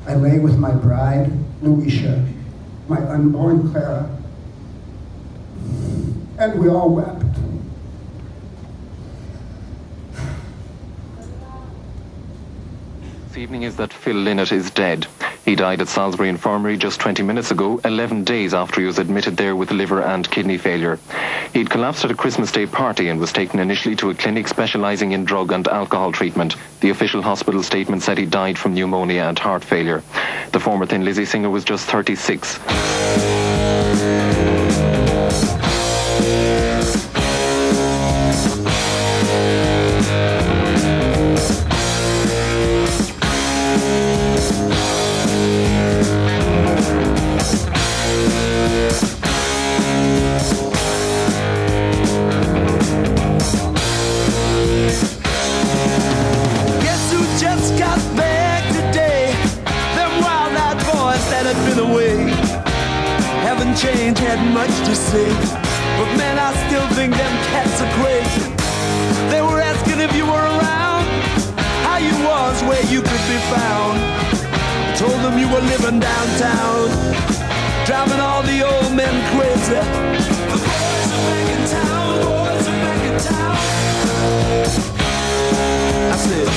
I 0.07 0.15
lay 0.15 0.39
with 0.39 0.57
my 0.57 0.71
bride, 0.71 1.33
Loesha, 1.61 2.33
my 2.89 2.99
unborn 2.99 3.73
Clara, 3.73 4.09
and 6.39 6.61
we 6.61 6.69
all 6.69 6.95
wept. 6.95 7.25
This 13.27 13.39
evening 13.39 13.65
is 13.65 13.75
that 13.77 13.93
Phil 13.93 14.15
Lynott 14.15 14.53
is 14.53 14.71
dead. 14.71 15.09
He 15.45 15.57
died 15.57 15.83
at 15.83 15.89
Salisbury 15.89 16.31
Infirmary 16.31 16.79
just 16.79 17.01
20 17.01 17.23
minutes 17.23 17.51
ago, 17.51 17.79
11 17.85 18.25
days 18.25 18.55
after 18.55 18.81
he 18.81 18.87
was 18.87 18.99
admitted 18.99 19.37
there 19.37 19.55
with 19.55 19.71
liver 19.71 20.03
and 20.03 20.31
kidney 20.31 20.57
failure. 20.57 20.99
He'd 21.53 21.69
collapsed 21.69 22.05
at 22.05 22.11
a 22.11 22.15
Christmas 22.15 22.51
Day 22.51 22.67
party 22.67 23.09
and 23.09 23.21
was 23.21 23.33
taken 23.33 23.61
initially 23.61 23.95
to 23.97 24.09
a 24.09 24.15
clinic 24.15 24.49
specialising 24.49 25.13
in 25.13 25.25
drug 25.25 25.53
and 25.53 25.69
alcohol 25.69 26.13
treatment. 26.13 26.57
The 26.81 26.91
official 26.91 27.21
hospital 27.21 27.63
statement 27.63 28.03
said 28.03 28.17
he 28.17 28.27
died 28.27 28.57
from 28.57 28.75
pneumonia 28.75 29.25
and 29.25 29.39
heart 29.39 29.65
failure. 29.65 30.03
The 30.53 30.61
former 30.61 30.87
Thin 30.87 31.05
Lizzy 31.05 31.27
singer 31.27 31.51
was 31.51 31.65
just 31.65 31.87
36. 31.91 33.44
Found. 73.57 73.99
I 73.99 74.95
told 74.97 75.21
them 75.25 75.39
you 75.39 75.49
were 75.49 75.61
living 75.61 76.01
downtown, 76.01 76.89
driving 77.87 78.21
all 78.21 78.43
the 78.43 78.63
old 78.63 78.95
men 78.95 79.15
crazy. 79.33 79.75
The 79.75 80.61
boys 80.61 81.09
are 81.13 81.27
back 81.29 81.49
in 81.55 81.63
town, 81.69 82.13
boys 82.25 82.67
are 82.69 82.81
back 82.87 83.03
in 83.11 83.17
town. 83.29 83.57
I 86.13 86.17
said, 86.17 86.49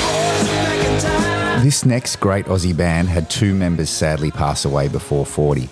town. 1.01 1.63
This 1.63 1.85
next 1.85 2.15
great 2.17 2.45
Aussie 2.45 2.75
band 2.75 3.09
had 3.09 3.29
two 3.29 3.53
members 3.53 3.89
sadly 3.89 4.31
pass 4.31 4.65
away 4.65 4.87
before 4.87 5.25
40. 5.25 5.69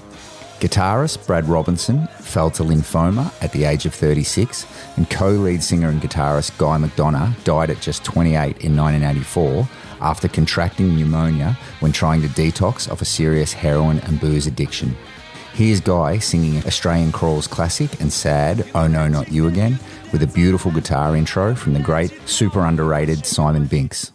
Guitarist 0.59 1.27
Brad 1.27 1.47
Robinson 1.49 2.07
fell 2.19 2.49
to 2.51 2.63
lymphoma 2.63 3.31
at 3.43 3.51
the 3.51 3.65
age 3.65 3.85
of 3.85 3.93
36, 3.93 4.65
and 4.95 5.09
co 5.09 5.29
lead 5.29 5.61
singer 5.61 5.89
and 5.89 6.01
guitarist 6.01 6.57
Guy 6.57 6.77
McDonough 6.77 7.43
died 7.43 7.69
at 7.69 7.81
just 7.81 8.03
28 8.05 8.35
in 8.63 8.75
1984 8.75 9.67
after 10.05 10.27
contracting 10.27 10.95
pneumonia 10.95 11.57
when 11.79 11.91
trying 11.91 12.21
to 12.21 12.27
detox 12.27 12.89
off 12.89 13.01
a 13.01 13.05
serious 13.05 13.51
heroin 13.51 13.99
and 14.01 14.21
booze 14.21 14.45
addiction. 14.45 14.95
Here's 15.53 15.81
Guy 15.81 16.19
singing 16.19 16.57
Australian 16.65 17.11
Crawls 17.11 17.47
classic 17.47 17.99
and 17.99 18.13
sad 18.13 18.69
Oh 18.75 18.87
No 18.87 19.07
Not 19.07 19.31
You 19.31 19.47
Again 19.47 19.79
with 20.11 20.21
a 20.21 20.27
beautiful 20.27 20.71
guitar 20.71 21.15
intro 21.15 21.55
from 21.55 21.73
the 21.73 21.79
great, 21.79 22.11
super 22.27 22.63
underrated 22.65 23.25
Simon 23.25 23.65
Binks. 23.65 24.11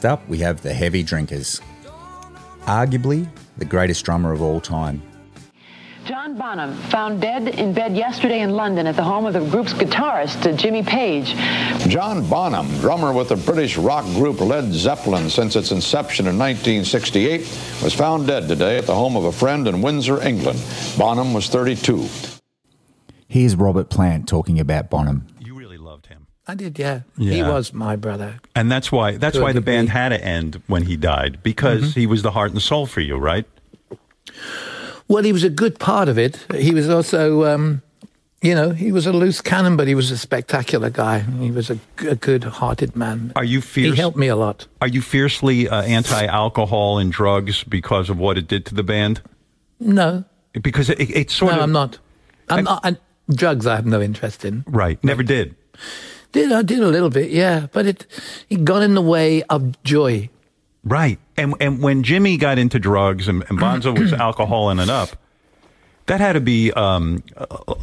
Next 0.00 0.12
up, 0.12 0.26
we 0.30 0.38
have 0.38 0.62
the 0.62 0.72
Heavy 0.72 1.02
Drinkers. 1.02 1.60
Arguably 2.62 3.28
the 3.58 3.66
greatest 3.66 4.02
drummer 4.02 4.32
of 4.32 4.40
all 4.40 4.58
time. 4.58 5.02
John 6.06 6.38
Bonham, 6.38 6.74
found 6.88 7.20
dead 7.20 7.48
in 7.48 7.74
bed 7.74 7.94
yesterday 7.94 8.40
in 8.40 8.54
London 8.54 8.86
at 8.86 8.96
the 8.96 9.04
home 9.04 9.26
of 9.26 9.34
the 9.34 9.44
group's 9.50 9.74
guitarist, 9.74 10.56
Jimmy 10.56 10.82
Page. 10.82 11.34
John 11.86 12.26
Bonham, 12.30 12.66
drummer 12.78 13.12
with 13.12 13.28
the 13.28 13.36
British 13.36 13.76
rock 13.76 14.06
group 14.14 14.40
Led 14.40 14.72
Zeppelin 14.72 15.28
since 15.28 15.54
its 15.54 15.70
inception 15.70 16.26
in 16.26 16.38
1968, 16.38 17.40
was 17.82 17.92
found 17.92 18.26
dead 18.26 18.48
today 18.48 18.78
at 18.78 18.86
the 18.86 18.94
home 18.94 19.18
of 19.18 19.26
a 19.26 19.32
friend 19.32 19.68
in 19.68 19.82
Windsor, 19.82 20.22
England. 20.22 20.64
Bonham 20.96 21.34
was 21.34 21.48
32. 21.50 22.08
Here's 23.28 23.54
Robert 23.54 23.90
Plant 23.90 24.26
talking 24.26 24.58
about 24.58 24.88
Bonham. 24.88 25.26
I 26.50 26.54
did, 26.54 26.78
yeah. 26.78 27.00
Yeah. 27.16 27.32
He 27.34 27.42
was 27.42 27.72
my 27.72 27.96
brother. 27.96 28.34
And 28.54 28.70
that's 28.72 28.90
why 28.90 29.16
that's 29.18 29.38
why 29.38 29.52
the 29.52 29.60
band 29.60 29.88
had 29.90 30.08
to 30.10 30.18
end 30.24 30.60
when 30.66 30.82
he 30.86 30.96
died 30.96 31.38
because 31.42 31.82
Mhm. 31.82 31.94
he 31.94 32.06
was 32.06 32.22
the 32.22 32.30
heart 32.32 32.50
and 32.52 32.60
soul 32.62 32.86
for 32.86 33.00
you, 33.00 33.16
right? 33.16 33.46
Well, 35.08 35.24
he 35.24 35.32
was 35.32 35.44
a 35.44 35.50
good 35.50 35.78
part 35.78 36.08
of 36.08 36.18
it. 36.18 36.38
He 36.54 36.72
was 36.74 36.88
also, 36.88 37.44
um, 37.44 37.82
you 38.42 38.54
know, 38.54 38.70
he 38.70 38.92
was 38.92 39.06
a 39.06 39.12
loose 39.12 39.40
cannon, 39.40 39.76
but 39.76 39.86
he 39.88 39.94
was 39.94 40.10
a 40.10 40.16
spectacular 40.16 40.90
guy. 40.90 41.20
He 41.40 41.50
was 41.50 41.68
a 41.70 41.78
good-hearted 41.96 42.94
man. 42.96 43.32
Are 43.34 43.44
you 43.44 43.60
fierce? 43.60 43.94
He 43.94 44.00
helped 44.00 44.16
me 44.16 44.28
a 44.28 44.36
lot. 44.36 44.66
Are 44.80 44.88
you 44.88 45.02
fiercely 45.02 45.68
uh, 45.68 45.82
anti-alcohol 45.82 46.98
and 46.98 47.12
drugs 47.12 47.64
because 47.64 48.08
of 48.10 48.18
what 48.18 48.38
it 48.38 48.46
did 48.48 48.64
to 48.66 48.74
the 48.74 48.82
band? 48.84 49.20
No, 49.80 50.24
Because 50.62 50.90
it, 50.90 51.00
it, 51.00 51.10
it's 51.10 51.34
sort 51.34 51.52
no, 51.52 51.54
of 51.54 51.58
No, 51.58 51.64
I'm 51.64 51.72
not. 51.72 51.98
I'm 52.48 52.64
not. 52.64 52.80
I, 52.84 52.96
drugs, 53.34 53.66
I 53.66 53.76
have 53.76 53.86
no 53.86 54.00
interest 54.00 54.44
in. 54.44 54.62
right. 54.66 55.02
Never 55.04 55.22
did. 55.22 55.54
Did 56.32 56.52
I 56.52 56.62
did 56.62 56.80
a 56.80 56.88
little 56.88 57.10
bit, 57.10 57.30
yeah, 57.30 57.66
but 57.72 57.86
it 57.86 58.06
it 58.48 58.64
got 58.64 58.82
in 58.82 58.94
the 58.94 59.02
way 59.02 59.42
of 59.44 59.82
joy. 59.82 60.28
Right. 60.84 61.18
And 61.36 61.54
and 61.60 61.82
when 61.82 62.02
Jimmy 62.02 62.36
got 62.36 62.58
into 62.58 62.78
drugs 62.78 63.28
and, 63.28 63.44
and 63.48 63.58
Bonzo 63.58 63.98
was 63.98 64.12
alcohol 64.12 64.70
in 64.70 64.78
and 64.78 64.90
up, 64.90 65.10
that 66.06 66.20
had 66.20 66.32
to 66.34 66.40
be 66.40 66.72
um, 66.72 67.22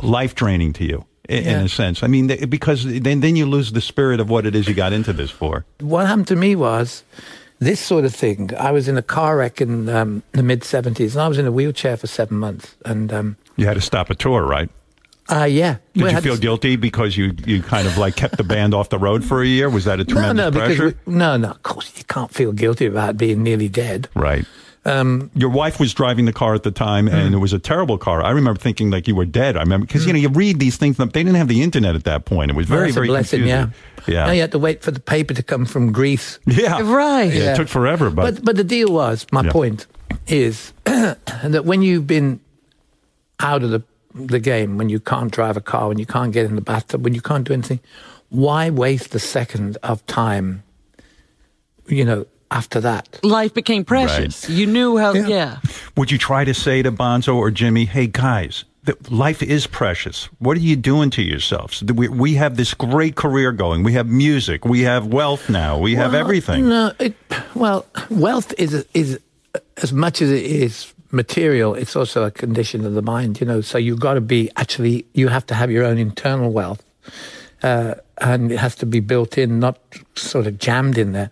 life 0.02 0.36
draining 0.36 0.74
to 0.74 0.86
you 0.86 1.06
in, 1.30 1.44
in 1.46 1.66
a 1.66 1.70
sense. 1.70 2.04
I 2.04 2.08
mean, 2.08 2.28
because 2.50 2.86
then 2.86 3.20
then 3.20 3.36
you 3.36 3.46
lose 3.46 3.72
the 3.72 3.82
spirit 3.82 4.20
of 4.20 4.30
what 4.30 4.46
it 4.46 4.56
is 4.56 4.68
you 4.68 4.74
got 4.74 4.94
into 4.94 5.14
this 5.14 5.30
for. 5.30 5.66
What 5.80 6.08
happened 6.08 6.28
to 6.28 6.36
me 6.36 6.56
was 6.56 7.04
this 7.60 7.80
sort 7.80 8.06
of 8.06 8.14
thing. 8.16 8.52
I 8.58 8.72
was 8.72 8.88
in 8.88 8.98
a 8.98 9.02
car 9.02 9.38
wreck 9.38 9.62
in 9.62 9.90
um, 9.90 10.24
the 10.32 10.44
mid 10.44 10.62
'70s, 10.62 11.14
and 11.14 11.22
I 11.22 11.28
was 11.28 11.38
in 11.38 11.46
a 11.46 11.52
wheelchair 11.52 11.98
for 11.98 12.08
seven 12.08 12.38
months. 12.38 12.76
And 12.86 13.12
um, 13.14 13.38
You 13.58 13.66
had 13.66 13.76
to 13.76 13.82
stop 13.82 14.10
a 14.10 14.16
tour, 14.16 14.44
right? 14.44 14.70
Uh, 15.30 15.44
yeah, 15.46 15.78
Did 15.94 16.04
We 16.04 16.12
you 16.12 16.22
feel 16.22 16.36
to- 16.36 16.42
guilty 16.42 16.76
because 16.76 17.18
you, 17.18 17.34
you 17.46 17.62
kind 17.62 17.88
of 17.88 17.98
like 17.98 18.16
kept 18.16 18.38
the 18.38 18.44
band 18.44 18.74
off 18.74 18.90
the 18.90 18.98
road 19.00 19.24
for 19.26 19.42
a 19.42 19.46
year? 19.48 19.70
Was 19.70 19.86
that 19.86 20.00
a 20.00 20.04
No, 20.06 20.14
tremendous 20.14 20.44
no, 20.46 20.52
because 20.52 20.78
pressure? 20.78 20.98
we, 21.06 21.14
no, 21.14 21.38
no. 21.38 21.50
Of 21.52 21.64
course, 21.64 21.92
you 21.98 22.04
can't 22.06 22.32
feel 22.34 22.52
guilty 22.54 22.86
about 22.86 23.18
being 23.18 23.44
nearly 23.44 23.68
dead. 23.70 24.10
Right. 24.16 24.46
Um, 24.86 25.32
Your 25.36 25.50
wife 25.50 25.82
was 25.82 25.94
driving 25.94 26.24
the 26.24 26.32
car 26.32 26.54
at 26.56 26.64
the 26.64 26.72
time, 26.72 27.10
and 27.10 27.34
it 27.36 27.40
was 27.40 27.52
a 27.52 27.60
terrible 27.60 27.98
car. 27.98 28.24
I 28.24 28.30
remember 28.30 28.58
thinking 28.58 28.90
like 28.90 29.06
you 29.06 29.16
were 29.18 29.26
dead. 29.26 29.58
I 29.58 29.60
remember 29.60 29.86
because 29.86 30.06
you 30.08 30.14
know 30.14 30.20
you 30.20 30.30
read 30.30 30.60
these 30.60 30.78
things. 30.78 30.96
They 30.96 31.06
didn't 31.08 31.36
have 31.36 31.50
the 31.50 31.62
internet 31.62 31.94
at 31.96 32.06
that 32.06 32.24
point. 32.24 32.52
It 32.52 32.56
was 32.56 32.68
very 32.68 32.92
a 32.92 32.94
very 32.94 33.08
blessing, 33.08 33.42
confusing. 33.42 33.74
Yeah, 34.08 34.28
yeah, 34.28 34.32
you 34.32 34.40
had 34.40 34.54
to 34.54 34.60
wait 34.60 34.84
for 34.84 34.92
the 34.92 35.02
paper 35.02 35.34
to 35.34 35.44
come 35.44 35.66
from 35.66 35.92
Greece. 35.92 36.40
Yeah. 36.46 36.80
right. 36.90 37.34
Yeah, 37.34 37.52
it 37.52 37.56
took 37.58 37.68
forever, 37.68 38.10
but- 38.10 38.36
but 38.36 38.46
but 38.46 38.56
the 38.56 38.64
deal 38.64 38.90
was 38.94 39.28
my 39.34 39.44
Yeah. 39.44 39.52
point 39.52 39.88
is 40.28 40.72
that 40.86 41.64
when 41.66 41.82
you've 41.82 42.08
been 42.08 42.40
out 43.42 43.64
of 43.64 43.72
the 43.72 43.84
the 44.18 44.40
game, 44.40 44.78
when 44.78 44.90
you 44.90 45.00
can't 45.00 45.32
drive 45.32 45.58
a 45.58 45.62
car, 45.62 45.88
when 45.90 46.00
you 46.00 46.06
can't 46.06 46.34
get 46.34 46.46
in 46.46 46.56
the 46.56 46.62
bathtub, 46.62 47.04
when 47.04 47.14
you 47.14 47.22
can't 47.22 47.48
do 47.48 47.54
anything, 47.54 47.80
why 48.30 48.70
waste 48.70 49.14
a 49.16 49.20
second 49.20 49.78
of 49.84 50.06
time? 50.06 50.64
You 51.88 52.04
know, 52.04 52.26
after 52.52 52.82
that, 52.82 53.20
Life 53.24 53.54
became 53.54 53.86
precious. 53.86 54.50
You 54.50 54.68
knew 54.68 54.98
how, 54.98 55.14
yeah. 55.14 55.60
Would 55.96 56.12
you 56.12 56.18
try 56.18 56.46
to 56.46 56.54
say 56.54 56.82
to 56.82 56.92
Bonzo 56.92 57.36
or 57.36 57.52
Jimmy, 57.52 57.86
"Hey 57.86 58.08
guys, 58.08 58.64
the, 58.84 58.98
life 59.10 59.44
is 59.44 59.68
precious. 59.68 60.26
What 60.40 60.58
are 60.58 60.62
you 60.62 60.76
doing 60.76 61.10
to 61.12 61.22
yourselves? 61.22 61.84
We, 61.84 62.08
we 62.08 62.36
have 62.36 62.56
this 62.56 62.74
great 62.74 63.16
career 63.16 63.52
going. 63.52 63.84
We 63.84 63.94
have 63.94 64.08
music. 64.08 64.66
We 64.66 64.82
have 64.82 65.08
wealth 65.08 65.50
now. 65.50 65.78
We 65.78 65.96
have 65.96 66.14
everything." 66.14 66.70
No, 66.70 66.94
it, 67.00 67.16
well, 67.54 67.86
wealth 68.10 68.54
is 68.58 68.86
is 68.94 69.20
as 69.82 69.92
much 69.92 70.22
as 70.22 70.32
it 70.32 70.46
is 70.46 70.94
material. 71.12 71.74
It's 71.74 71.96
also 71.96 72.24
a 72.24 72.32
condition 72.32 72.86
of 72.86 72.94
the 72.94 73.02
mind. 73.02 73.40
You 73.40 73.48
know, 73.48 73.62
so 73.62 73.78
you've 73.78 74.00
got 74.00 74.16
to 74.16 74.22
be 74.22 74.50
actually. 74.56 75.06
You 75.14 75.28
have 75.28 75.46
to 75.48 75.56
have 75.56 75.72
your 75.72 75.84
own 75.84 75.98
internal 75.98 76.52
wealth, 76.52 76.84
uh, 77.64 77.96
and 78.20 78.52
it 78.52 78.58
has 78.58 78.76
to 78.76 78.86
be 78.86 79.00
built 79.00 79.38
in, 79.38 79.60
not 79.60 79.80
sort 80.16 80.48
of 80.48 80.58
jammed 80.58 80.98
in 80.98 81.12
there. 81.12 81.32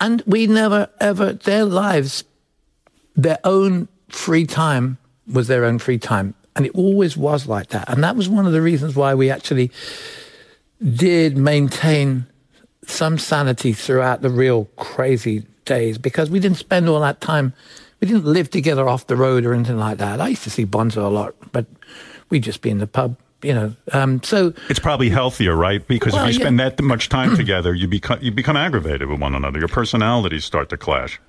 And 0.00 0.22
we 0.26 0.46
never 0.46 0.88
ever 1.00 1.32
their 1.32 1.64
lives, 1.64 2.24
their 3.16 3.38
own 3.44 3.88
free 4.08 4.46
time 4.46 4.98
was 5.30 5.46
their 5.48 5.64
own 5.64 5.78
free 5.78 5.98
time, 5.98 6.34
and 6.56 6.66
it 6.66 6.74
always 6.74 7.16
was 7.16 7.46
like 7.46 7.68
that. 7.68 7.88
And 7.88 8.02
that 8.02 8.16
was 8.16 8.28
one 8.28 8.46
of 8.46 8.52
the 8.52 8.62
reasons 8.62 8.96
why 8.96 9.14
we 9.14 9.30
actually 9.30 9.70
did 10.82 11.36
maintain 11.36 12.26
some 12.86 13.18
sanity 13.18 13.72
throughout 13.72 14.22
the 14.22 14.30
real 14.30 14.64
crazy 14.76 15.44
days 15.64 15.98
because 15.98 16.30
we 16.30 16.40
didn't 16.40 16.58
spend 16.58 16.88
all 16.88 17.00
that 17.00 17.20
time. 17.20 17.52
We 18.00 18.08
didn't 18.08 18.24
live 18.24 18.50
together 18.50 18.88
off 18.88 19.06
the 19.06 19.16
road 19.16 19.44
or 19.44 19.52
anything 19.54 19.78
like 19.78 19.98
that. 19.98 20.20
I 20.20 20.28
used 20.28 20.42
to 20.44 20.50
see 20.50 20.64
Bonzo 20.66 21.04
a 21.04 21.08
lot, 21.08 21.34
but 21.52 21.66
we'd 22.30 22.42
just 22.42 22.62
be 22.62 22.70
in 22.70 22.78
the 22.78 22.86
pub, 22.86 23.16
you 23.42 23.52
know. 23.52 23.74
Um, 23.92 24.22
so 24.22 24.54
It's 24.70 24.78
probably 24.80 25.10
healthier, 25.10 25.54
right? 25.54 25.86
Because 25.86 26.14
Well, 26.14 26.24
if 26.26 26.32
you 26.34 26.38
yeah. 26.38 26.44
spend 26.44 26.60
that 26.60 26.80
much 26.82 27.08
time 27.10 27.36
together, 27.42 27.74
you 27.74 27.88
become 27.88 28.18
you 28.22 28.30
become 28.32 28.56
aggravated 28.56 29.08
with 29.08 29.20
one 29.20 29.34
another. 29.34 29.58
Your 29.58 29.68
personalities 29.68 30.44
start 30.44 30.70
to 30.70 30.76
clash. 30.78 31.20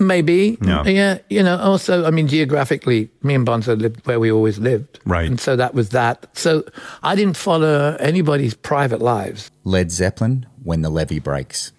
maybe, 0.00 0.56
Yeah. 0.62 0.84
yeah, 0.84 1.18
you 1.28 1.42
know. 1.42 1.56
Also, 1.58 2.04
I 2.06 2.10
mean, 2.10 2.28
geographically, 2.28 3.10
me 3.22 3.34
and 3.34 3.46
Bonzo 3.46 3.76
lived 3.78 4.06
where 4.06 4.20
we 4.20 4.30
always 4.30 4.58
lived, 4.58 5.00
Right. 5.04 5.28
And 5.28 5.40
so 5.40 5.56
that 5.56 5.74
was 5.74 5.88
that. 5.90 6.26
So 6.36 6.62
I 7.02 7.16
didn't 7.16 7.36
follow 7.36 7.96
anybody's 8.00 8.54
private 8.54 9.00
lives. 9.00 9.50
Led 9.64 9.90
Zeppelin, 9.90 10.46
When 10.62 10.82
the 10.82 10.90
Levee 10.90 11.18
Breaks. 11.18 11.72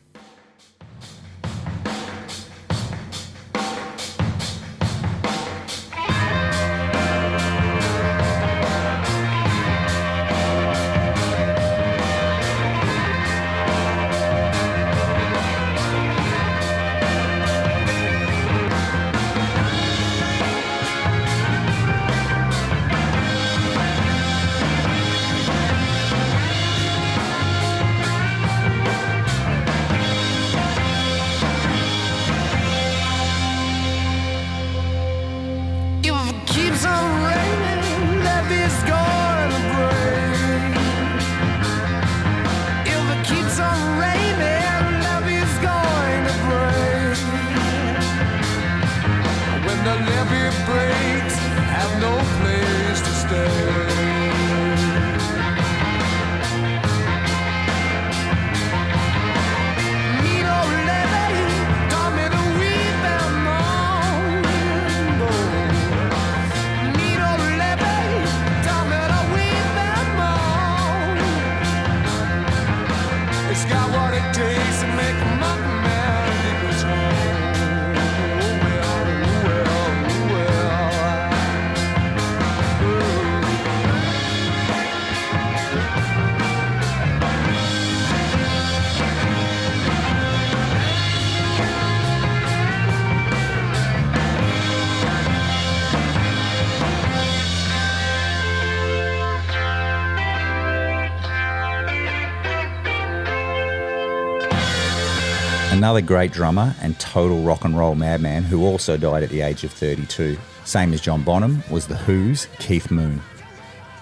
Another 105.79 106.01
great 106.01 106.33
drummer 106.33 106.75
and 106.81 106.99
total 106.99 107.41
rock 107.41 107.63
and 107.63 107.77
roll 107.77 107.95
madman 107.95 108.43
who 108.43 108.65
also 108.65 108.97
died 108.97 109.23
at 109.23 109.29
the 109.29 109.39
age 109.39 109.63
of 109.63 109.71
32. 109.71 110.37
same 110.65 110.91
as 110.91 110.99
John 110.99 111.23
Bonham, 111.23 111.63
was 111.71 111.87
The 111.87 111.95
Who's 111.95 112.49
Keith 112.59 112.91
Moon. 112.91 113.21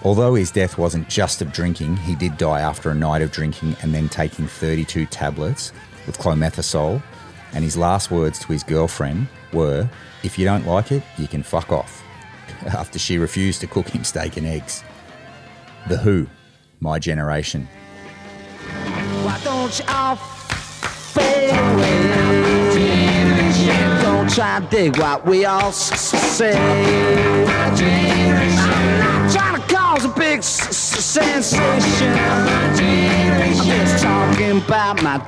Although 0.02 0.34
his 0.34 0.50
death 0.50 0.76
wasn't 0.76 1.08
just 1.08 1.40
of 1.40 1.52
drinking, 1.52 1.96
he 1.98 2.16
did 2.16 2.36
die 2.36 2.62
after 2.62 2.90
a 2.90 2.96
night 2.96 3.22
of 3.22 3.30
drinking 3.30 3.76
and 3.80 3.94
then 3.94 4.08
taking 4.08 4.48
32 4.48 5.06
tablets 5.06 5.72
with 6.04 6.18
clomethiazole. 6.18 7.00
And 7.52 7.62
his 7.62 7.76
last 7.76 8.10
words 8.10 8.40
to 8.40 8.48
his 8.48 8.64
girlfriend 8.64 9.28
were, 9.52 9.88
If 10.24 10.36
you 10.36 10.44
don't 10.44 10.66
like 10.66 10.90
it, 10.90 11.04
you 11.16 11.28
can 11.28 11.44
fuck 11.44 11.70
off. 11.70 12.02
After 12.66 12.98
she 12.98 13.18
refused 13.18 13.60
to 13.60 13.68
cook 13.68 13.86
him 13.86 14.02
steak 14.02 14.36
and 14.36 14.48
eggs. 14.48 14.82
The 15.88 15.98
Who, 15.98 16.26
My 16.80 16.98
Generation. 16.98 17.68
Why 19.22 19.40
don't 19.44 19.78
you 19.78 19.84
away? 21.50 22.18
Don't 24.02 24.28
try 24.30 24.60
to 24.60 24.66
dig 24.66 24.98
what 24.98 25.26
we 25.26 25.44
all 25.44 25.72
say. 25.72 26.56
I'm 26.56 27.44
not 29.00 29.32
trying 29.32 29.60
to 29.60 29.74
cause 29.74 30.04
a 30.04 30.08
big 30.08 30.42
sensation. 30.42 31.62
I'm 31.62 32.76
just 33.64 34.02
talking 34.02 34.58
about 34.58 35.02
my 35.02 35.18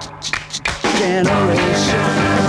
generation. 0.98 2.39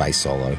Bass 0.00 0.16
solo. 0.16 0.56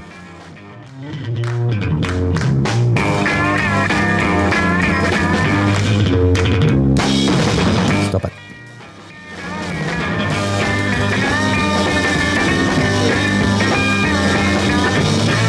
Stop 8.07 8.25
it. 8.25 8.33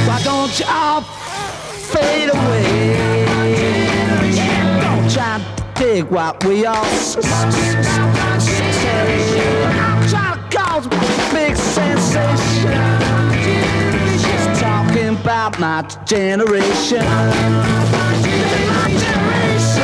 Why 0.09 0.23
don't 0.25 0.59
you 0.59 0.67
all 0.67 1.03
fade 1.93 2.31
away? 2.31 3.27
Don't 4.81 5.11
try 5.11 5.39
to 5.39 5.65
dig 5.75 6.05
what 6.05 6.43
we 6.47 6.65
all 6.65 6.85
say. 6.85 7.21
Trying 10.09 10.51
to 10.51 10.57
cause 10.57 10.87
a 10.87 10.89
big 11.35 11.55
sensation. 11.57 13.02
Just 15.53 15.59
about 15.59 15.97
my 15.97 16.05
generation. 16.05 17.03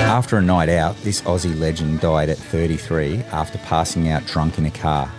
After 0.09 0.39
a 0.39 0.43
night 0.43 0.69
out, 0.69 0.97
this 1.03 1.21
Aussie 1.23 1.59
legend 1.59 2.01
died 2.01 2.29
at 2.29 2.39
33 2.39 3.19
after 3.33 3.59
passing 3.59 4.09
out 4.09 4.27
drunk 4.27 4.59
in 4.59 4.67
a 4.67 4.71
car. 4.71 5.11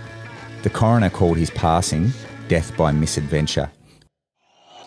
The 0.63 0.69
coroner 0.69 1.09
called 1.09 1.37
his 1.37 1.49
passing 1.51 2.11
death 2.47 2.75
by 2.75 2.91
misadventure. 2.91 3.69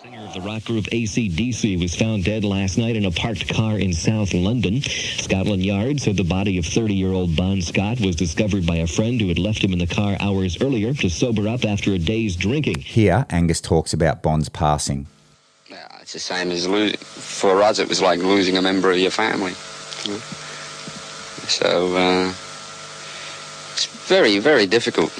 Singer 0.02 0.24
of 0.24 0.34
the 0.34 0.40
rock 0.40 0.64
group 0.64 0.84
ACDC 0.86 1.80
was 1.80 1.94
found 1.94 2.24
dead 2.24 2.44
last 2.44 2.76
night 2.76 2.96
in 2.96 3.04
a 3.04 3.10
parked 3.10 3.52
car 3.54 3.78
in 3.78 3.92
South 3.92 4.34
London. 4.34 4.82
Scotland 4.82 5.64
Yard 5.64 6.00
said 6.00 6.16
the 6.16 6.24
body 6.24 6.58
of 6.58 6.66
30 6.66 6.94
year 6.94 7.12
old 7.12 7.36
Bon 7.36 7.62
Scott 7.62 8.00
was 8.00 8.16
discovered 8.16 8.66
by 8.66 8.76
a 8.76 8.86
friend 8.86 9.20
who 9.20 9.28
had 9.28 9.38
left 9.38 9.62
him 9.62 9.72
in 9.72 9.78
the 9.78 9.86
car 9.86 10.16
hours 10.20 10.60
earlier 10.60 10.92
to 10.94 11.08
sober 11.08 11.48
up 11.48 11.64
after 11.64 11.92
a 11.92 11.98
day's 11.98 12.36
drinking. 12.36 12.80
Here, 12.80 13.26
Angus 13.30 13.60
talks 13.60 13.92
about 13.92 14.22
Bon's 14.22 14.48
passing. 14.48 15.06
It's 16.02 16.12
the 16.14 16.18
same 16.18 16.50
as 16.50 16.68
losing. 16.68 16.98
For 16.98 17.62
us, 17.62 17.78
it 17.78 17.88
was 17.88 18.02
like 18.02 18.18
losing 18.20 18.56
a 18.58 18.62
member 18.62 18.90
of 18.90 18.98
your 18.98 19.12
family. 19.12 19.52
So 21.48 21.96
uh, 21.96 22.28
it's 23.72 23.86
very, 24.08 24.38
very 24.38 24.66
difficult 24.66 25.12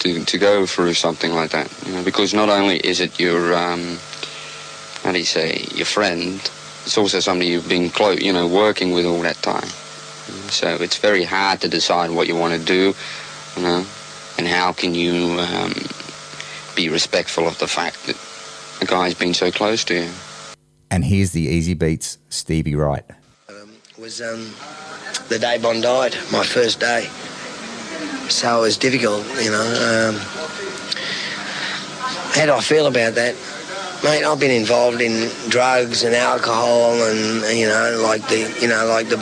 to, 0.00 0.24
to 0.24 0.38
go 0.38 0.66
through 0.66 0.94
something 0.94 1.32
like 1.32 1.50
that. 1.50 1.70
You 1.86 1.92
know, 1.92 2.02
because 2.02 2.32
not 2.32 2.48
only 2.48 2.78
is 2.78 3.00
it 3.00 3.20
your, 3.20 3.54
um, 3.54 3.98
how 5.02 5.12
do 5.12 5.18
you 5.18 5.24
say, 5.24 5.66
your 5.74 5.86
friend, 5.86 6.40
it's 6.84 6.96
also 6.96 7.20
somebody 7.20 7.50
you've 7.50 7.68
been 7.68 7.90
close, 7.90 8.20
you 8.20 8.32
know, 8.32 8.48
working 8.48 8.92
with 8.92 9.04
all 9.04 9.20
that 9.20 9.36
time. 9.42 9.68
So 10.48 10.76
it's 10.80 10.96
very 10.96 11.24
hard 11.24 11.60
to 11.60 11.68
decide 11.68 12.10
what 12.10 12.26
you 12.28 12.34
want 12.34 12.58
to 12.58 12.64
do, 12.64 12.94
you 13.56 13.62
know, 13.62 13.84
and 14.38 14.46
how 14.46 14.72
can 14.72 14.94
you 14.94 15.38
um, 15.38 15.74
be 16.74 16.88
respectful 16.88 17.46
of 17.46 17.58
the 17.58 17.66
fact 17.68 18.06
that 18.06 18.16
the 18.80 18.86
guy's 18.86 19.14
been 19.14 19.34
so 19.34 19.50
close 19.50 19.84
to 19.84 19.94
you. 19.94 20.10
And 20.90 21.04
here's 21.04 21.30
the 21.30 21.42
Easy 21.42 21.74
Beats 21.74 22.18
Stevie 22.30 22.74
Wright. 22.74 23.04
was 23.98 24.20
um, 24.20 24.52
the 25.28 25.38
day 25.38 25.58
Bon 25.58 25.80
died, 25.80 26.16
my 26.32 26.44
first 26.44 26.80
day. 26.80 27.08
So 28.28 28.58
it 28.58 28.60
was 28.62 28.76
difficult, 28.78 29.24
you 29.40 29.50
know. 29.50 30.08
Um, 30.10 30.16
how 32.32 32.46
do 32.46 32.54
I 32.54 32.60
feel 32.60 32.86
about 32.86 33.14
that? 33.14 33.36
Mate, 34.02 34.24
I've 34.24 34.40
been 34.40 34.50
involved 34.50 35.02
in 35.02 35.28
drugs 35.50 36.04
and 36.04 36.14
alcohol 36.14 36.94
and, 36.94 37.56
you 37.56 37.66
know, 37.68 38.00
like 38.02 38.26
the, 38.28 38.56
you 38.62 38.68
know, 38.68 38.86
like 38.86 39.08
the 39.08 39.20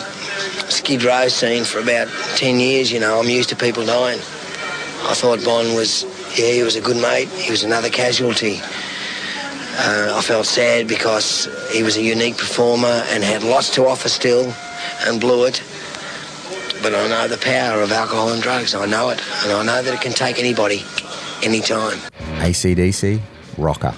Skid 0.70 1.02
Row 1.02 1.26
scene 1.26 1.64
for 1.64 1.80
about 1.80 2.08
10 2.36 2.60
years, 2.60 2.92
you 2.92 3.00
know. 3.00 3.18
I'm 3.18 3.28
used 3.28 3.48
to 3.48 3.56
people 3.56 3.84
dying. 3.84 4.20
I 4.20 5.14
thought 5.14 5.44
Bon 5.44 5.74
was, 5.74 6.04
yeah, 6.38 6.52
he 6.52 6.62
was 6.62 6.76
a 6.76 6.80
good 6.80 6.96
mate. 6.96 7.28
He 7.28 7.50
was 7.50 7.64
another 7.64 7.88
casualty. 7.88 8.60
Uh, 9.80 10.12
I 10.16 10.22
felt 10.22 10.44
sad 10.46 10.88
because 10.88 11.48
he 11.70 11.84
was 11.84 11.96
a 11.96 12.02
unique 12.02 12.36
performer 12.36 13.04
and 13.10 13.22
had 13.22 13.44
lots 13.44 13.70
to 13.76 13.86
offer 13.86 14.08
still 14.08 14.52
and 15.06 15.20
blew 15.20 15.44
it. 15.44 15.62
But 16.82 16.96
I 16.96 17.06
know 17.06 17.28
the 17.28 17.38
power 17.38 17.80
of 17.80 17.92
alcohol 17.92 18.30
and 18.30 18.42
drugs. 18.42 18.74
I 18.74 18.86
know 18.86 19.10
it. 19.10 19.22
And 19.44 19.52
I 19.52 19.64
know 19.64 19.80
that 19.80 19.94
it 19.94 20.00
can 20.00 20.12
take 20.12 20.40
anybody, 20.40 20.82
anytime. 21.44 21.98
ACDC, 22.40 23.20
Rocker. 23.56 23.94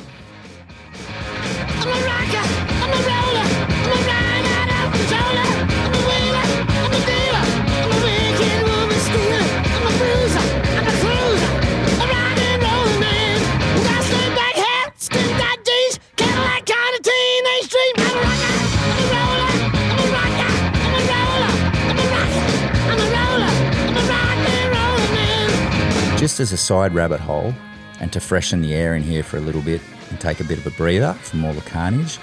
Just 26.30 26.38
as 26.38 26.52
a 26.52 26.56
side 26.56 26.94
rabbit 26.94 27.18
hole, 27.18 27.52
and 27.98 28.12
to 28.12 28.20
freshen 28.20 28.62
the 28.62 28.72
air 28.72 28.94
in 28.94 29.02
here 29.02 29.24
for 29.24 29.38
a 29.38 29.40
little 29.40 29.62
bit 29.62 29.80
and 30.10 30.20
take 30.20 30.38
a 30.38 30.44
bit 30.44 30.58
of 30.58 30.66
a 30.68 30.70
breather 30.70 31.12
from 31.14 31.44
all 31.44 31.52
the 31.52 31.60
carnage, 31.62 32.20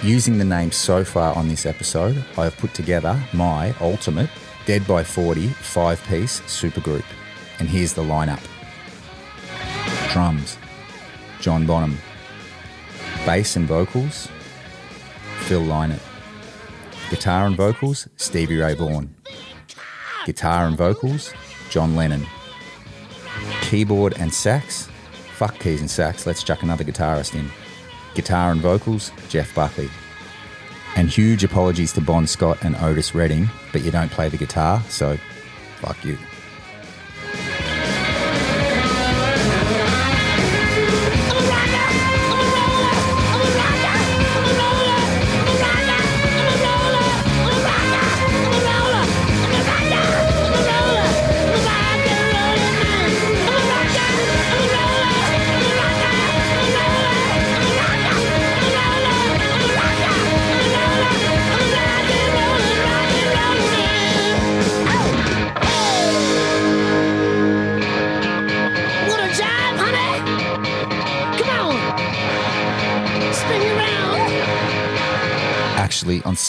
using 0.00 0.38
the 0.38 0.44
name 0.44 0.70
so 0.70 1.02
far 1.02 1.34
on 1.34 1.48
this 1.48 1.66
episode, 1.66 2.24
I 2.38 2.44
have 2.44 2.56
put 2.58 2.72
together 2.72 3.20
my 3.32 3.74
ultimate 3.80 4.30
Dead 4.64 4.86
by 4.86 5.02
40 5.02 5.48
five 5.48 6.00
piece 6.06 6.40
supergroup. 6.42 7.02
And 7.58 7.68
here's 7.68 7.94
the 7.94 8.04
lineup. 8.04 8.40
Drums, 10.12 10.56
John 11.40 11.66
Bonham, 11.66 11.98
bass 13.26 13.56
and 13.56 13.66
vocals, 13.66 14.28
Phil 15.40 15.62
Lynott, 15.62 15.98
guitar 17.10 17.46
and 17.46 17.56
vocals, 17.56 18.06
Stevie 18.14 18.58
Ray 18.58 18.74
Vaughan, 18.74 19.12
guitar 20.26 20.68
and 20.68 20.76
vocals, 20.76 21.34
John 21.70 21.96
Lennon, 21.96 22.24
keyboard 23.70 24.14
and 24.18 24.34
sax, 24.34 24.88
fuck 25.36 25.56
keys 25.60 25.80
and 25.80 25.88
sax, 25.88 26.26
let's 26.26 26.42
chuck 26.42 26.64
another 26.64 26.82
guitarist 26.82 27.36
in, 27.36 27.48
guitar 28.14 28.50
and 28.50 28.60
vocals, 28.60 29.12
Jeff 29.28 29.54
Buckley. 29.54 29.88
And 30.96 31.08
huge 31.08 31.44
apologies 31.44 31.92
to 31.92 32.00
Bon 32.00 32.26
Scott 32.26 32.58
and 32.64 32.74
Otis 32.74 33.14
Redding, 33.14 33.48
but 33.72 33.82
you 33.82 33.92
don't 33.92 34.10
play 34.10 34.28
the 34.28 34.36
guitar, 34.36 34.82
so 34.88 35.16
fuck 35.76 36.04
you. 36.04 36.18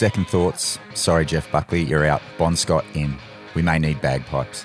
Second 0.02 0.26
thoughts, 0.26 0.80
sorry, 0.94 1.24
Jeff 1.24 1.48
Buckley, 1.52 1.84
you're 1.84 2.04
out. 2.04 2.20
Bon 2.36 2.56
Scott 2.56 2.84
in. 2.94 3.16
We 3.54 3.62
may 3.62 3.78
need 3.78 4.00
bagpipes. 4.00 4.64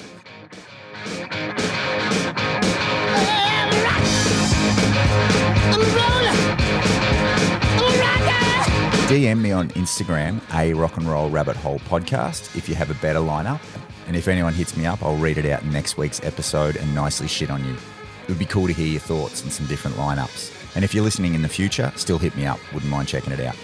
DM 9.08 9.40
me 9.40 9.52
on 9.52 9.70
Instagram, 9.70 10.42
a 10.56 10.74
rock 10.74 10.98
and 10.98 11.08
roll 11.08 11.30
rabbit 11.30 11.56
hole 11.56 11.78
podcast, 11.82 12.56
if 12.56 12.68
you 12.68 12.74
have 12.74 12.90
a 12.90 12.96
better 12.96 13.20
lineup. 13.20 13.62
And 14.08 14.16
if 14.16 14.28
anyone 14.28 14.54
hits 14.54 14.76
me 14.76 14.88
up, 14.88 15.04
I'll 15.04 15.18
read 15.18 15.38
it 15.38 15.46
out 15.46 15.62
in 15.62 15.72
next 15.72 16.00
week's 16.00 16.20
episode 16.24 16.78
and 16.78 16.96
nicely 16.96 17.28
shit 17.28 17.52
on 17.52 17.64
you. 17.64 17.74
It 18.24 18.30
would 18.30 18.40
be 18.40 18.46
cool 18.46 18.66
to 18.66 18.74
hear 18.74 18.88
your 18.88 19.02
thoughts 19.02 19.44
and 19.44 19.52
some 19.52 19.68
different 19.68 19.98
lineups. 19.98 20.52
And 20.76 20.84
if 20.84 20.96
you're 20.96 21.04
listening 21.04 21.36
in 21.36 21.44
the 21.44 21.48
future, 21.48 21.94
still 21.96 22.18
hit 22.18 22.36
me 22.36 22.48
up. 22.48 22.60
Wouldn't 22.74 22.92
mind 22.92 23.08
checking 23.08 23.34
it 23.34 23.40
out. 23.40 23.56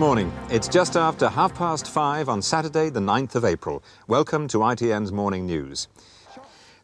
Morning. 0.00 0.32
It's 0.48 0.66
just 0.66 0.96
after 0.96 1.28
half 1.28 1.54
past 1.54 1.86
five 1.86 2.30
on 2.30 2.40
Saturday, 2.40 2.88
the 2.88 3.00
9th 3.00 3.34
of 3.34 3.44
April. 3.44 3.82
Welcome 4.08 4.48
to 4.48 4.56
ITN's 4.56 5.12
Morning 5.12 5.44
News. 5.44 5.88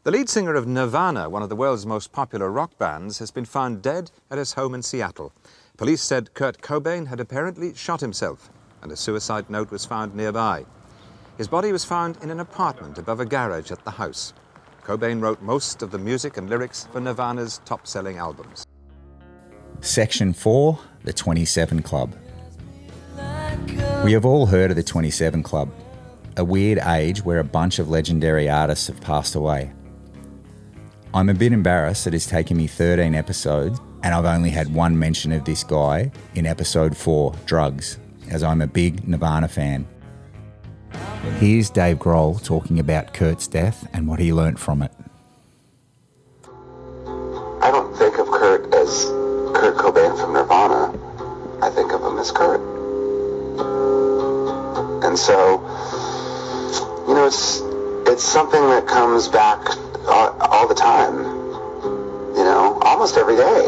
The 0.03 0.11
lead 0.11 0.29
singer 0.29 0.55
of 0.55 0.67
Nirvana, 0.67 1.31
one 1.31 1.43
of 1.43 1.49
the 1.49 1.57
world's 1.57 1.87
most 1.87 2.13
popular 2.13 2.51
rock 2.51 2.77
bands, 2.77 3.19
has 3.19 3.31
been 3.31 3.47
found 3.47 3.81
dead 3.81 4.11
at 4.31 4.37
his 4.37 4.53
home 4.53 4.75
in 4.75 4.83
Seattle. 4.83 5.33
Police 5.79 6.03
said 6.03 6.35
Kurt 6.35 6.61
Cobain 6.61 7.07
had 7.07 7.19
apparently 7.19 7.73
shot 7.73 8.03
himself, 8.03 8.51
and 8.83 8.93
a 8.93 8.97
suicide 8.97 9.49
note 9.49 9.71
was 9.71 9.87
found 9.87 10.15
nearby. 10.15 10.67
His 11.39 11.49
body 11.49 11.73
was 11.73 11.87
found 11.87 12.19
in 12.23 12.31
an 12.31 12.41
apartment 12.41 12.99
above 12.99 13.21
a 13.21 13.25
garage 13.25 13.71
at 13.71 13.83
the 13.87 13.93
house. 13.93 14.35
Cobain 14.85 15.23
wrote 15.23 15.41
most 15.41 15.81
of 15.81 15.91
the 15.91 15.99
music 15.99 16.37
and 16.37 16.51
lyrics 16.51 16.87
for 16.93 17.01
Nirvana's 17.01 17.63
top 17.65 17.87
selling 17.87 18.19
albums. 18.19 18.67
Section 19.81 20.35
4 20.35 20.79
The 21.05 21.15
27 21.15 21.81
Club. 21.81 22.15
We 24.05 24.13
have 24.13 24.25
all 24.25 24.47
heard 24.47 24.71
of 24.71 24.77
the 24.77 24.83
27 24.83 25.43
Club, 25.43 25.71
a 26.37 26.45
weird 26.45 26.79
age 26.79 27.25
where 27.25 27.39
a 27.39 27.45
bunch 27.45 27.79
of 27.79 27.89
legendary 27.89 28.49
artists 28.49 28.87
have 28.87 29.01
passed 29.01 29.35
away. 29.35 29.73
I'm 31.15 31.29
a 31.29 31.35
bit 31.35 31.53
embarrassed 31.53 32.05
that 32.05 32.15
it's 32.15 32.27
taken 32.27 32.57
me 32.57 32.67
13 32.67 33.15
episodes 33.15 33.81
and 34.03 34.15
I've 34.15 34.25
only 34.25 34.51
had 34.51 34.73
one 34.73 34.99
mention 34.99 35.33
of 35.33 35.45
this 35.45 35.65
guy 35.65 36.13
in 36.35 36.47
episode 36.47 36.97
4 36.97 37.35
Drugs, 37.47 37.99
as 38.31 38.43
I'm 38.43 38.63
a 38.63 38.67
big 38.67 39.09
Nirvana 39.09 39.49
fan. 39.49 39.87
Here's 41.39 41.71
Dave 41.71 41.99
Grohl 41.99 42.41
talking 42.45 42.79
about 42.79 43.15
Kurt's 43.15 43.49
death 43.49 43.89
and 43.93 44.07
what 44.07 44.21
he 44.21 44.33
learnt 44.33 44.59
from 44.59 44.83
it. 44.83 44.93
I 46.47 47.71
don't 47.73 47.97
think 47.97 48.19
of 48.19 48.29
Kurt 48.29 48.73
as 48.75 49.07
Kurt 49.57 49.77
Cobain 49.77 50.17
from 50.21 50.35
Nirvana. 50.35 50.97
I 51.61 51.71
think 51.71 51.93
of 51.93 52.03
him 52.03 52.19
as 52.19 52.31
Kurt. 52.31 52.76
And 53.59 55.19
so, 55.19 55.61
you 57.09 57.15
know, 57.15 57.27
it's 57.27 57.61
it's 58.07 58.25
something 58.25 58.61
that 58.71 58.87
comes 58.87 59.29
back 59.29 59.67
all, 60.07 60.37
all 60.41 60.69
the 60.69 60.75
time. 60.75 61.19
You 62.37 62.45
know, 62.45 62.79
almost 62.83 63.17
every 63.17 63.37
day. 63.37 63.67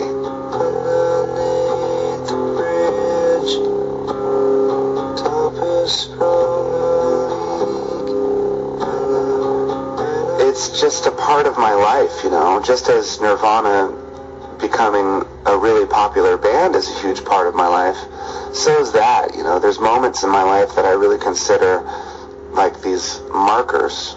It's 10.49 10.81
just 10.81 11.07
a 11.07 11.13
part 11.13 11.47
of 11.47 11.57
my 11.57 11.73
life, 11.73 12.25
you 12.25 12.31
know, 12.31 12.61
just 12.65 12.89
as 12.89 13.21
Nirvana 13.21 13.95
becoming 14.61 15.25
a 15.47 15.57
really 15.57 15.87
popular 15.87 16.37
band 16.37 16.75
is 16.75 16.89
a 16.89 17.01
huge 17.01 17.25
part 17.25 17.47
of 17.47 17.55
my 17.55 17.69
life. 17.69 17.97
So 18.55 18.81
is 18.81 18.93
that, 18.93 19.35
you 19.37 19.43
know, 19.43 19.59
there's 19.59 19.79
moments 19.79 20.23
in 20.23 20.31
my 20.31 20.43
life 20.43 20.75
that 20.77 20.85
I 20.85 20.93
really 20.93 21.19
consider 21.19 21.83
like 22.53 22.81
these 22.83 23.21
markers. 23.33 24.17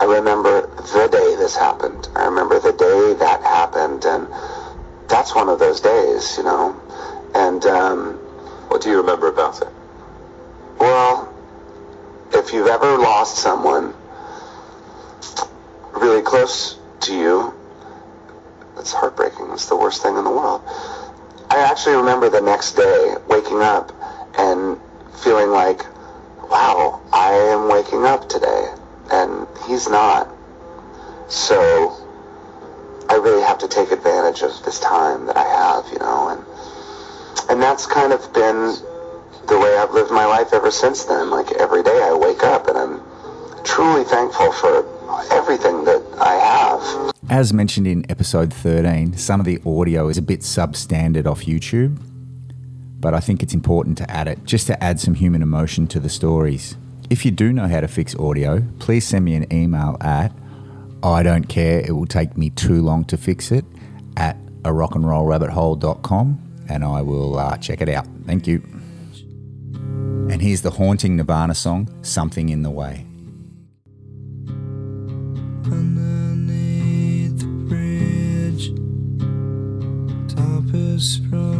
I 0.00 0.04
remember 0.04 0.62
the 0.62 1.08
day 1.10 1.36
this 1.36 1.56
happened. 1.56 2.08
I 2.16 2.24
remember 2.26 2.58
the 2.58 2.72
day 2.72 3.14
that 3.18 3.42
happened, 3.42 4.04
and 4.04 4.28
that's 5.08 5.34
one 5.34 5.48
of 5.48 5.58
those 5.58 5.80
days, 5.80 6.36
you 6.36 6.44
know. 6.44 6.80
And 7.34 7.64
um, 7.66 8.14
what 8.68 8.82
do 8.82 8.90
you 8.90 8.98
remember 8.98 9.28
about 9.28 9.60
it? 9.62 9.68
Well, 10.78 11.32
if 12.32 12.52
you've 12.52 12.68
ever 12.68 12.98
lost 12.98 13.36
someone 13.36 13.94
really 15.92 16.22
close 16.22 16.78
to 17.00 17.14
you, 17.14 17.54
it's 18.76 18.92
heartbreaking. 18.92 19.50
It's 19.52 19.66
the 19.66 19.76
worst 19.76 20.02
thing 20.02 20.16
in 20.16 20.24
the 20.24 20.30
world. 20.30 20.62
I 21.50 21.60
actually 21.60 21.96
remember 21.96 22.28
the 22.28 22.40
next 22.40 22.74
day 22.74 23.16
waking 23.28 23.62
up 23.62 23.92
and 24.38 24.78
feeling 25.22 25.50
like, 25.50 25.82
wow, 26.50 27.00
I 27.12 27.32
am 27.32 27.68
waking 27.68 28.04
up 28.04 28.28
today, 28.28 28.68
and 29.10 29.46
he's 29.66 29.88
not. 29.88 30.28
So 31.28 31.96
I 33.08 33.14
really 33.14 33.42
have 33.42 33.58
to 33.58 33.68
take 33.68 33.92
advantage 33.92 34.42
of 34.42 34.62
this 34.64 34.78
time 34.80 35.26
that 35.26 35.36
I 35.36 35.44
have, 35.44 35.90
you 35.92 35.98
know, 35.98 36.28
and 36.28 36.44
and 37.50 37.62
that's 37.62 37.86
kind 37.86 38.12
of 38.12 38.32
been 38.34 38.74
the 39.46 39.58
way 39.58 39.76
I've 39.78 39.92
lived 39.92 40.10
my 40.10 40.26
life 40.26 40.52
ever 40.52 40.70
since 40.70 41.04
then. 41.04 41.30
Like 41.30 41.52
every 41.52 41.82
day 41.82 42.02
I 42.02 42.12
wake 42.12 42.44
up 42.44 42.68
and 42.68 42.76
I'm 42.76 43.00
truly 43.64 44.04
thankful 44.04 44.52
for 44.52 44.97
everything 45.30 45.84
that 45.84 46.02
I 46.20 46.34
have. 46.34 47.14
As 47.30 47.52
mentioned 47.52 47.86
in 47.86 48.10
episode 48.10 48.52
13, 48.52 49.16
some 49.16 49.40
of 49.40 49.46
the 49.46 49.60
audio 49.66 50.08
is 50.08 50.18
a 50.18 50.22
bit 50.22 50.40
substandard 50.40 51.26
off 51.26 51.44
YouTube, 51.44 52.00
but 53.00 53.14
I 53.14 53.20
think 53.20 53.42
it's 53.42 53.54
important 53.54 53.98
to 53.98 54.10
add 54.10 54.28
it 54.28 54.44
just 54.44 54.66
to 54.68 54.82
add 54.82 55.00
some 55.00 55.14
human 55.14 55.42
emotion 55.42 55.86
to 55.88 56.00
the 56.00 56.08
stories. 56.08 56.76
If 57.10 57.24
you 57.24 57.30
do 57.30 57.52
know 57.52 57.68
how 57.68 57.80
to 57.80 57.88
fix 57.88 58.14
audio, 58.16 58.62
please 58.78 59.06
send 59.06 59.24
me 59.24 59.34
an 59.34 59.52
email 59.52 59.96
at 60.00 60.32
I 61.02 61.22
don't 61.22 61.48
care, 61.48 61.80
it 61.80 61.92
will 61.92 62.06
take 62.06 62.36
me 62.36 62.50
too 62.50 62.82
long 62.82 63.04
to 63.06 63.16
fix 63.16 63.52
it 63.52 63.64
at 64.16 64.36
a 64.64 64.70
rockandrollrabbithole.com 64.70 64.96
and 64.96 65.04
roll 65.06 65.26
rabbit 65.26 65.50
hole.com 65.50 66.48
and 66.68 66.84
I 66.84 67.02
will 67.02 67.38
uh, 67.38 67.56
check 67.56 67.80
it 67.80 67.88
out. 67.88 68.06
Thank 68.26 68.46
you. 68.46 68.62
And 70.30 70.42
here's 70.42 70.62
the 70.62 70.70
haunting 70.70 71.16
Nirvana 71.16 71.54
song, 71.54 71.88
Something 72.02 72.50
in 72.50 72.62
the 72.62 72.70
Way. 72.70 73.07
Underneath 75.70 77.38
the 77.40 77.46
bridge, 77.68 78.72
top 80.34 80.64
has 80.70 81.02
sprung 81.04 81.57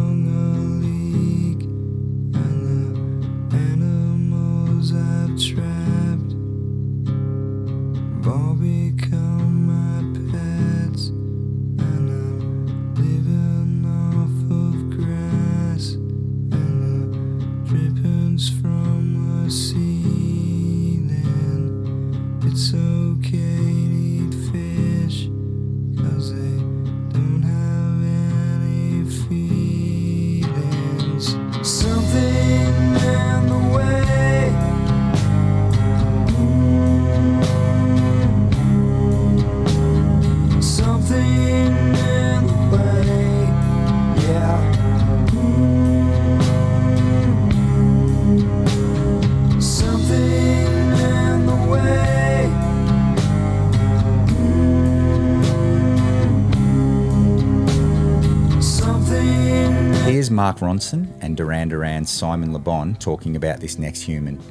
Mark 60.49 60.61
Ronson 60.61 61.13
and 61.21 61.37
Duran 61.37 61.69
Duran's 61.69 62.09
Simon 62.09 62.53
Le 62.53 62.57
Bon 62.57 62.95
talking 62.95 63.35
about 63.35 63.59
this 63.59 63.77
next 63.77 64.01
human. 64.01 64.41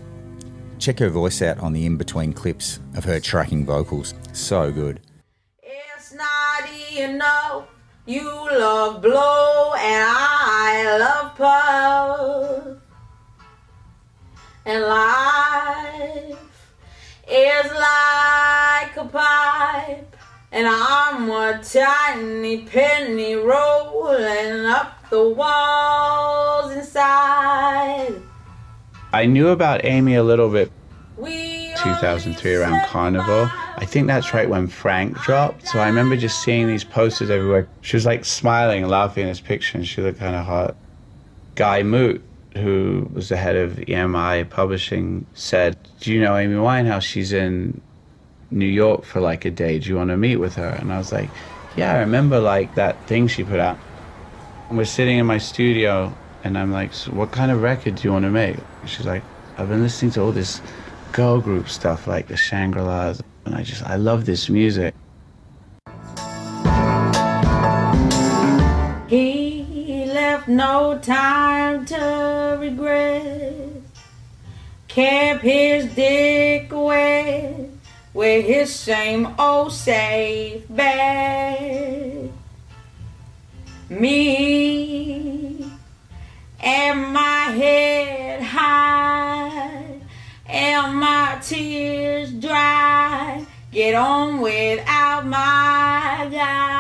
Check 0.78 1.00
her 1.00 1.08
voice 1.08 1.42
out 1.42 1.58
on 1.58 1.72
the 1.72 1.84
in 1.86 1.96
between 1.96 2.32
clips 2.32 2.78
of 2.94 3.02
her 3.02 3.18
tracking 3.18 3.66
vocals. 3.66 4.14
So 4.32 4.70
good. 4.70 5.00
It's 5.60 6.14
not 6.14 6.70
enough. 6.96 7.66
You 8.06 8.22
love 8.22 9.02
blow 9.02 9.72
and 9.74 10.06
I 10.08 10.98
love. 11.00 12.80
And 14.66 14.84
life 14.84 16.72
is 17.28 17.72
like 17.72 18.96
a 18.96 19.04
pipe. 19.10 20.17
And 20.50 20.66
I'm 20.66 21.30
a 21.30 21.62
tiny 21.62 22.64
penny 22.64 23.34
rolling 23.34 24.64
up 24.64 25.08
the 25.10 25.28
walls 25.28 26.72
inside. 26.72 28.14
I 29.12 29.26
knew 29.26 29.48
about 29.48 29.84
Amy 29.84 30.14
a 30.14 30.22
little 30.22 30.48
bit 30.48 30.72
2003 31.18 32.54
around 32.54 32.86
Carnival. 32.86 33.50
I 33.76 33.84
think 33.84 34.06
that's 34.06 34.32
right 34.32 34.48
when 34.48 34.68
Frank 34.68 35.18
dropped. 35.18 35.68
So 35.68 35.78
I 35.80 35.86
remember 35.86 36.16
just 36.16 36.42
seeing 36.42 36.66
these 36.66 36.84
posters 36.84 37.30
everywhere. 37.30 37.68
She 37.82 37.96
was 37.96 38.06
like 38.06 38.24
smiling 38.24 38.82
and 38.82 38.90
laughing 38.90 39.24
in 39.24 39.28
this 39.28 39.40
picture 39.40 39.76
and 39.76 39.86
she 39.86 40.00
looked 40.00 40.18
kind 40.18 40.34
of 40.34 40.46
hot. 40.46 40.76
Guy 41.56 41.82
Moot, 41.82 42.22
who 42.54 43.08
was 43.12 43.28
the 43.28 43.36
head 43.36 43.56
of 43.56 43.72
EMI 43.72 44.48
Publishing, 44.48 45.26
said, 45.34 45.76
Do 46.00 46.12
you 46.12 46.20
know 46.20 46.36
Amy 46.36 46.54
Winehouse? 46.54 47.02
She's 47.02 47.32
in 47.32 47.80
New 48.50 48.66
York 48.66 49.04
for 49.04 49.20
like 49.20 49.44
a 49.44 49.50
day. 49.50 49.78
Do 49.78 49.88
you 49.88 49.96
want 49.96 50.10
to 50.10 50.16
meet 50.16 50.36
with 50.36 50.54
her? 50.54 50.68
And 50.68 50.92
I 50.92 50.98
was 50.98 51.12
like, 51.12 51.30
Yeah, 51.76 51.94
I 51.94 51.98
remember 51.98 52.40
like 52.40 52.74
that 52.74 53.06
thing 53.06 53.28
she 53.28 53.44
put 53.44 53.60
out. 53.60 53.78
And 54.68 54.78
we're 54.78 54.84
sitting 54.84 55.18
in 55.18 55.26
my 55.26 55.38
studio 55.38 56.14
and 56.44 56.56
I'm 56.56 56.72
like, 56.72 56.94
so 56.94 57.12
What 57.12 57.30
kind 57.30 57.50
of 57.50 57.62
record 57.62 57.96
do 57.96 58.02
you 58.04 58.12
want 58.12 58.24
to 58.24 58.30
make? 58.30 58.56
She's 58.86 59.06
like, 59.06 59.22
I've 59.56 59.68
been 59.68 59.82
listening 59.82 60.12
to 60.12 60.22
all 60.22 60.32
this 60.32 60.62
girl 61.12 61.40
group 61.40 61.68
stuff 61.68 62.06
like 62.06 62.28
the 62.28 62.36
Shangri 62.36 62.80
La's, 62.80 63.22
and 63.44 63.54
I 63.54 63.62
just, 63.62 63.82
I 63.82 63.96
love 63.96 64.24
this 64.24 64.48
music. 64.48 64.94
He 69.08 70.04
left 70.06 70.46
no 70.46 70.98
time 71.02 71.86
to 71.86 72.56
regret. 72.60 73.82
Kept 74.86 75.42
his 75.42 75.92
dick 75.94 76.70
away 76.70 77.67
with 78.18 78.44
his 78.44 78.74
same 78.74 79.28
old 79.38 79.72
safe 79.72 80.64
bag. 80.70 82.28
Me 83.88 85.64
and 86.58 87.12
my 87.12 87.52
head 87.60 88.42
high 88.42 90.00
and 90.46 90.96
my 90.96 91.38
tears 91.40 92.32
dry. 92.32 93.46
Get 93.70 93.94
on 93.94 94.40
without 94.40 95.24
my 95.24 96.28
guy. 96.32 96.72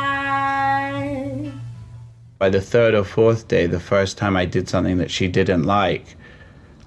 By 2.40 2.48
the 2.48 2.60
third 2.60 2.94
or 2.94 3.04
fourth 3.04 3.46
day, 3.46 3.68
the 3.68 3.78
first 3.78 4.18
time 4.18 4.36
I 4.36 4.44
did 4.44 4.68
something 4.68 4.98
that 4.98 5.12
she 5.12 5.28
didn't 5.28 5.62
like, 5.62 6.16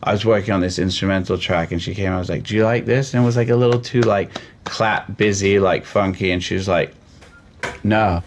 I 0.04 0.12
was 0.12 0.26
working 0.26 0.54
on 0.54 0.62
this 0.62 0.80
instrumental 0.80 1.38
track 1.38 1.72
and 1.72 1.82
she 1.82 1.93
came, 1.93 2.12
I 2.12 2.18
was 2.18 2.30
like, 2.30 2.43
Do 2.43 2.56
you 2.56 2.64
like 2.64 2.86
this? 2.86 3.14
And 3.14 3.24
it 3.24 3.26
was 3.26 3.38
like 3.38 3.49
a 3.49 3.56
little 3.56 3.80
too 3.80 4.02
like 4.02 4.32
clap 4.64 5.16
busy, 5.18 5.60
like 5.60 5.86
funky, 5.86 6.32
and 6.32 6.43
she 6.43 6.56
was 6.56 6.68
like, 6.68 6.93
No. 7.84 8.24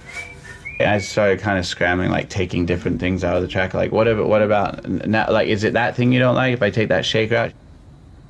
And 0.78 0.90
I 0.90 0.98
started 0.98 1.40
kind 1.40 1.58
of 1.58 1.66
scrambling, 1.66 2.10
like 2.10 2.28
taking 2.28 2.66
different 2.66 3.00
things 3.00 3.24
out 3.24 3.36
of 3.36 3.42
the 3.42 3.48
track. 3.48 3.74
Like, 3.74 3.92
what 3.92 4.08
about, 4.08 4.28
what 4.28 4.42
about 4.42 4.88
now? 4.88 5.30
Like, 5.30 5.48
is 5.48 5.62
it 5.62 5.74
that 5.74 5.94
thing 5.94 6.12
you 6.12 6.18
don't 6.18 6.34
like? 6.34 6.52
If 6.52 6.62
I 6.62 6.70
take 6.70 6.88
that 6.88 7.04
shaker 7.04 7.36
out, 7.36 7.52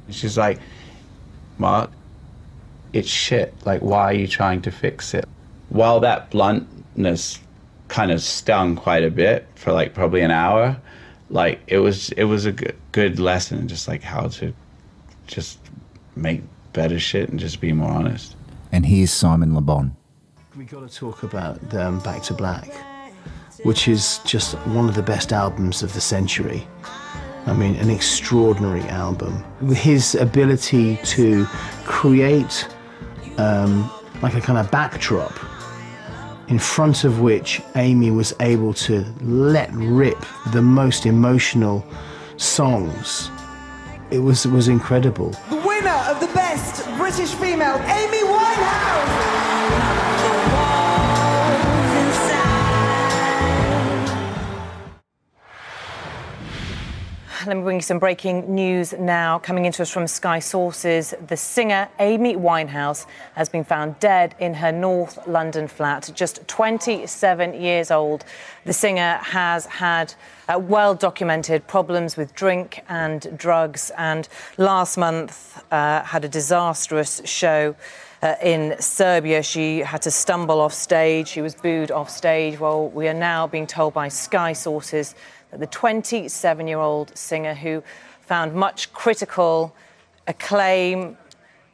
and 0.07 0.15
she's 0.15 0.37
like, 0.37 0.59
Mark, 1.59 1.91
it's 2.93 3.09
shit. 3.09 3.55
Like, 3.65 3.81
why 3.81 4.05
are 4.05 4.15
you 4.15 4.29
trying 4.29 4.61
to 4.63 4.71
fix 4.71 5.15
it? 5.15 5.27
While 5.71 6.01
that 6.01 6.31
bluntness 6.31 7.41
kind 7.89 8.11
of 8.11 8.23
stung 8.23 8.77
quite 8.77 9.05
a 9.05 9.11
bit 9.11 9.47
for 9.55 9.73
like 9.73 9.95
probably 9.95 10.21
an 10.21 10.31
hour, 10.31 10.77
like 11.31 11.61
it 11.67 11.79
was 11.79 12.11
it 12.11 12.25
was 12.25 12.45
a 12.45 12.53
good, 12.53 12.77
good 12.95 13.19
lesson, 13.19 13.67
just 13.67 13.89
like 13.89 14.05
how 14.05 14.29
to 14.29 14.55
just 15.27 15.59
make 16.15 16.43
better 16.73 16.97
shit 17.01 17.29
and 17.29 17.41
just 17.41 17.61
be 17.61 17.73
more 17.73 17.91
honest. 17.91 18.37
And 18.71 18.87
here's 18.87 19.11
Simon 19.11 19.53
Le 19.53 19.61
Bon. 19.61 19.97
We 20.57 20.65
got 20.65 20.89
to 20.89 20.95
talk 20.95 21.25
about 21.25 21.75
um, 21.75 21.99
Back 22.01 22.23
to 22.25 22.35
Black, 22.35 22.73
which 23.65 23.89
is 23.89 24.21
just 24.25 24.55
one 24.69 24.89
of 24.89 24.95
the 24.95 25.03
best 25.03 25.33
albums 25.33 25.83
of 25.83 25.93
the 25.93 26.01
century. 26.01 26.65
I 27.47 27.53
mean, 27.53 27.75
an 27.77 27.91
extraordinary 27.91 28.83
album. 28.83 29.43
His 29.75 30.15
ability 30.15 31.01
to 31.05 31.47
create 31.85 32.69
um, 33.39 33.91
like 34.23 34.35
a 34.35 34.41
kind 34.41 34.57
of 34.57 34.71
backdrop 34.71 35.37
in 36.47 36.61
front 36.61 37.03
of 37.03 37.21
which 37.21 37.61
Amy 37.75 38.13
was 38.13 38.33
able 38.39 38.73
to 38.75 39.05
let 39.21 39.73
rip 39.73 40.25
the 40.53 40.63
most 40.63 41.07
emotional 41.07 41.85
songs. 42.37 43.31
It 44.11 44.19
was, 44.19 44.45
it 44.47 44.53
was 44.53 44.69
incredible. 44.69 45.31
The 45.51 45.57
winner 45.57 45.99
of 46.09 46.21
the 46.21 46.29
best 46.35 46.87
British 46.97 47.35
female, 47.35 47.77
Amy 47.77 48.23
Winehouse. 48.23 49.34
Let 57.47 57.59
me 57.59 57.63
bring 57.63 57.77
you 57.77 57.83
some 57.83 57.99
breaking 57.99 58.55
news 58.55 58.95
now. 58.95 59.39
Coming 59.39 59.67
into 59.67 59.83
us 59.83 59.91
from 59.91 60.07
Sky 60.07 60.39
Sources, 60.39 61.13
the 61.27 61.37
singer 61.37 61.89
Amy 61.99 62.37
Winehouse 62.37 63.05
has 63.35 63.51
been 63.51 63.65
found 63.65 64.01
dead 64.01 64.35
in 64.39 64.55
her 64.55 64.73
North 64.73 65.19
London 65.27 65.69
flat, 65.69 66.11
just 66.15 66.47
27 66.49 67.61
years 67.61 67.91
old. 67.91 68.25
The 68.65 68.73
singer 68.73 69.19
has 69.21 69.67
had 69.67 70.15
uh, 70.49 70.59
well 70.59 70.95
documented 70.95 71.67
problems 71.67 72.17
with 72.17 72.35
drink 72.35 72.83
and 72.89 73.37
drugs, 73.37 73.93
and 73.99 74.27
last 74.57 74.97
month 74.97 75.63
uh, 75.71 76.03
had 76.03 76.25
a 76.25 76.29
disastrous 76.29 77.21
show. 77.27 77.77
Uh, 78.23 78.37
in 78.43 78.75
Serbia, 78.81 79.43
she 79.43 79.81
had 79.81 80.01
to 80.01 80.11
stumble 80.11 80.63
off 80.63 80.73
stage. 80.73 81.29
She 81.29 81.43
was 81.43 81.55
booed 81.55 81.91
off 81.91 82.09
stage. 82.09 82.59
Well, 82.59 82.89
we 82.89 83.07
are 83.07 83.13
now 83.13 83.47
being 83.47 83.67
told 83.67 83.93
by 83.93 84.09
Sky 84.09 84.55
sources 84.55 85.15
the 85.59 85.67
27 85.67 86.67
year 86.67 86.79
old 86.79 87.17
singer, 87.17 87.55
who 87.55 87.83
found 88.21 88.55
much 88.55 88.93
critical 88.93 89.75
acclaim, 90.27 91.17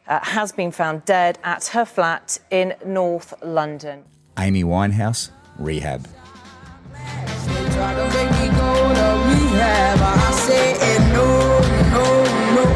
uh, 0.09 0.21
has 0.23 0.53
been 0.53 0.73
found 0.73 1.05
dead 1.05 1.39
at 1.45 1.67
her 1.69 1.85
flat 1.85 2.39
in 2.51 2.75
North 2.85 3.33
London. 3.43 4.05
Amy 4.39 4.65
Winehouse, 4.65 5.31
Rehab. 5.59 6.09
Try 7.81 7.95
to 7.95 8.05
make 8.15 8.31
me 8.33 8.49
go 8.59 8.95
to 8.95 9.09
rehab. 9.29 9.99
I 10.03 10.31
say 10.33 10.99
no, 11.13 11.27
no, 11.93 12.65
no. 12.65 12.70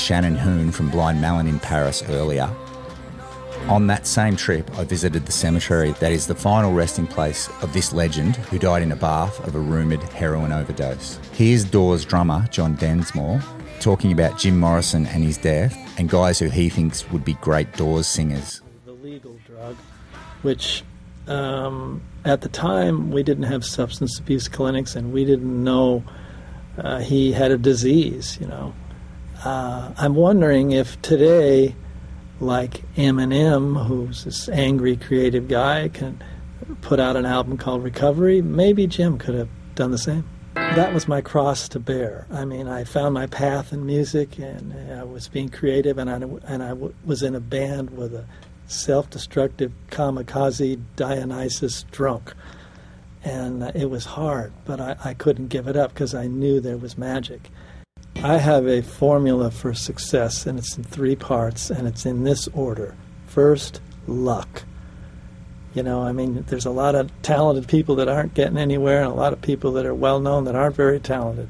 Shannon 0.00 0.34
Hoon 0.34 0.72
from 0.72 0.90
Blind 0.90 1.20
Melon 1.20 1.46
in 1.46 1.60
Paris 1.60 2.02
earlier. 2.08 2.50
On 3.68 3.86
that 3.88 4.06
same 4.06 4.34
trip, 4.34 4.68
I 4.78 4.84
visited 4.84 5.26
the 5.26 5.32
cemetery 5.32 5.92
that 6.00 6.10
is 6.10 6.26
the 6.26 6.34
final 6.34 6.72
resting 6.72 7.06
place 7.06 7.48
of 7.62 7.72
this 7.72 7.92
legend 7.92 8.36
who 8.36 8.58
died 8.58 8.82
in 8.82 8.90
a 8.90 8.96
bath 8.96 9.46
of 9.46 9.54
a 9.54 9.60
rumoured 9.60 10.02
heroin 10.02 10.50
overdose. 10.50 11.20
Here's 11.32 11.64
Doors 11.64 12.04
drummer 12.04 12.48
John 12.50 12.74
Densmore 12.76 13.40
talking 13.80 14.12
about 14.12 14.38
Jim 14.38 14.58
Morrison 14.58 15.06
and 15.06 15.22
his 15.22 15.36
death 15.36 15.76
and 15.98 16.08
guys 16.08 16.38
who 16.38 16.48
he 16.48 16.68
thinks 16.68 17.08
would 17.10 17.24
be 17.24 17.34
great 17.34 17.72
Doors 17.76 18.06
singers. 18.06 18.62
The 18.86 18.92
legal 18.92 19.36
drug, 19.46 19.76
which 20.42 20.82
um, 21.28 22.02
at 22.24 22.40
the 22.40 22.48
time 22.48 23.10
we 23.10 23.22
didn't 23.22 23.44
have 23.44 23.64
substance 23.64 24.18
abuse 24.18 24.48
clinics 24.48 24.96
and 24.96 25.12
we 25.12 25.24
didn't 25.24 25.62
know 25.62 26.02
uh, 26.78 26.98
he 26.98 27.32
had 27.32 27.50
a 27.50 27.58
disease, 27.58 28.38
you 28.40 28.46
know. 28.46 28.74
Uh, 29.44 29.92
I'm 29.96 30.14
wondering 30.14 30.72
if 30.72 31.00
today 31.02 31.74
like 32.40 32.82
Eminem, 32.94 33.86
who's 33.86 34.24
this 34.24 34.48
angry 34.48 34.96
creative 34.96 35.48
guy, 35.48 35.88
can 35.88 36.22
put 36.80 36.98
out 36.98 37.16
an 37.16 37.26
album 37.26 37.56
called 37.56 37.82
Recovery, 37.84 38.42
maybe 38.42 38.86
Jim 38.86 39.18
could 39.18 39.34
have 39.34 39.48
done 39.74 39.90
the 39.90 39.98
same. 39.98 40.28
That 40.54 40.92
was 40.94 41.06
my 41.06 41.20
cross 41.20 41.68
to 41.70 41.78
bear. 41.78 42.26
I 42.30 42.44
mean, 42.44 42.66
I 42.66 42.84
found 42.84 43.14
my 43.14 43.26
path 43.26 43.72
in 43.72 43.86
music, 43.86 44.38
and 44.38 44.74
I 44.92 45.04
was 45.04 45.28
being 45.28 45.48
creative, 45.48 45.98
and 45.98 46.10
I 46.10 46.14
and 46.46 46.62
I 46.62 46.70
w- 46.70 46.94
was 47.04 47.22
in 47.22 47.34
a 47.34 47.40
band 47.40 47.90
with 47.90 48.14
a 48.14 48.26
self-destructive 48.66 49.72
kamikaze 49.90 50.80
Dionysus 50.96 51.84
drunk, 51.90 52.34
and 53.24 53.62
uh, 53.62 53.72
it 53.74 53.90
was 53.90 54.04
hard, 54.04 54.52
but 54.64 54.80
I, 54.80 54.96
I 55.04 55.14
couldn't 55.14 55.48
give 55.48 55.66
it 55.66 55.76
up 55.76 55.92
because 55.92 56.14
I 56.14 56.26
knew 56.26 56.60
there 56.60 56.76
was 56.76 56.98
magic. 56.98 57.50
I 58.16 58.36
have 58.36 58.66
a 58.66 58.82
formula 58.82 59.50
for 59.50 59.72
success, 59.72 60.46
and 60.46 60.58
it's 60.58 60.76
in 60.76 60.84
three 60.84 61.16
parts, 61.16 61.70
and 61.70 61.88
it's 61.88 62.04
in 62.04 62.24
this 62.24 62.48
order. 62.48 62.94
First, 63.26 63.80
luck. 64.06 64.64
You 65.72 65.82
know, 65.82 66.02
I 66.02 66.12
mean, 66.12 66.44
there's 66.48 66.66
a 66.66 66.70
lot 66.70 66.94
of 66.94 67.10
talented 67.22 67.68
people 67.68 67.94
that 67.96 68.08
aren't 68.08 68.34
getting 68.34 68.58
anywhere, 68.58 69.02
and 69.02 69.10
a 69.10 69.14
lot 69.14 69.32
of 69.32 69.40
people 69.40 69.72
that 69.72 69.86
are 69.86 69.94
well 69.94 70.20
known 70.20 70.44
that 70.44 70.54
aren't 70.54 70.76
very 70.76 71.00
talented. 71.00 71.48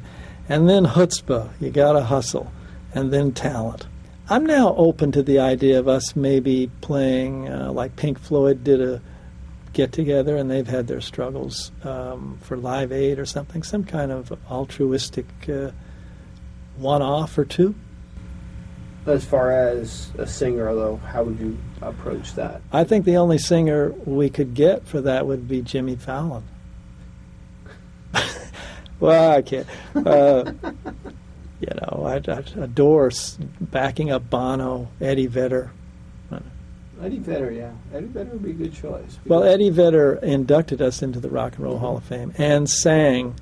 And 0.49 0.69
then 0.69 0.85
chutzpah, 0.85 1.51
you 1.59 1.71
got 1.71 1.95
to 1.95 2.03
hustle, 2.03 2.53
and 2.95 3.13
then 3.13 3.33
talent. 3.33 3.87
I'm 4.29 4.47
now 4.47 4.75
open 4.77 5.11
to 5.13 5.25
the 5.25 5.41
idea 5.41 5.79
of 5.79 5.89
us 5.89 6.15
maybe 6.15 6.71
playing 6.83 7.49
uh, 7.49 7.73
like 7.73 7.97
Pink 7.97 8.21
Floyd 8.21 8.63
did 8.63 8.81
a 8.81 9.01
get 9.73 9.93
together, 9.93 10.37
and 10.37 10.51
they've 10.51 10.67
had 10.67 10.87
their 10.87 11.01
struggles 11.01 11.73
um, 11.83 12.39
for 12.43 12.57
Live 12.57 12.93
Aid 12.93 13.19
or 13.19 13.27
something, 13.27 13.63
some 13.63 13.85
kind 13.85 14.13
of 14.13 14.33
altruistic. 14.49 15.27
Uh, 15.49 15.71
one 16.81 17.03
off 17.03 17.37
or 17.39 17.45
two. 17.45 17.75
As 19.07 19.25
far 19.25 19.51
as 19.53 20.11
a 20.19 20.27
singer, 20.27 20.75
though, 20.75 20.97
how 20.97 21.25
would 21.25 21.41
you 21.41 21.57
approach 21.81 22.35
that? 22.35 22.61
I 22.73 22.85
think 22.85 23.05
the 23.05 23.17
only 23.17 23.39
singer 23.39 23.93
we 24.05 24.29
could 24.29 24.55
get 24.55 24.87
for 24.87 25.01
that 25.01 25.27
would 25.27 25.49
be 25.49 25.63
Jimmy 25.63 25.97
Fallon. 25.97 26.45
well, 29.01 29.37
I 29.37 29.43
can't. 29.43 29.67
Uh, 29.95 30.53
you 31.61 31.69
know, 31.75 32.05
I, 32.05 32.17
I 32.31 32.45
adore 32.63 33.11
backing 33.61 34.11
up 34.11 34.29
Bono, 34.29 34.89
Eddie 35.01 35.27
Vedder. 35.27 35.71
Eddie 37.03 37.19
Vedder, 37.19 37.51
yeah. 37.51 37.73
Eddie 37.95 38.07
Vedder 38.07 38.31
would 38.33 38.43
be 38.43 38.51
a 38.51 38.55
good 38.55 38.75
choice. 38.75 39.19
Well, 39.25 39.43
Eddie 39.43 39.71
Vedder 39.71 40.17
inducted 40.17 40.83
us 40.83 41.03
into 41.03 41.19
the 41.19 41.31
Rock 41.31 41.55
and 41.55 41.65
Roll 41.65 41.75
mm-hmm. 41.77 41.85
Hall 41.85 41.97
of 41.97 42.05
Fame 42.05 42.33
and 42.37 42.69
sang 42.69 43.37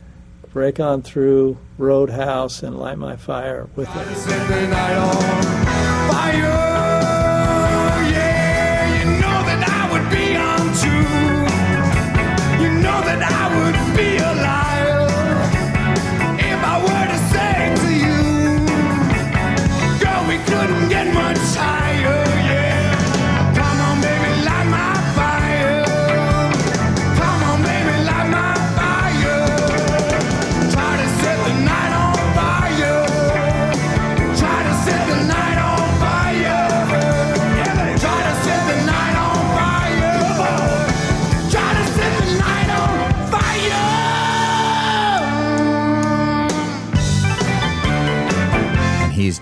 break 0.52 0.80
on 0.80 1.02
through 1.02 1.58
Roadhouse 1.76 2.62
and 2.62 2.78
light 2.78 2.98
my 2.98 3.16
fire 3.16 3.68
with 3.76 3.88
it. 3.94 4.06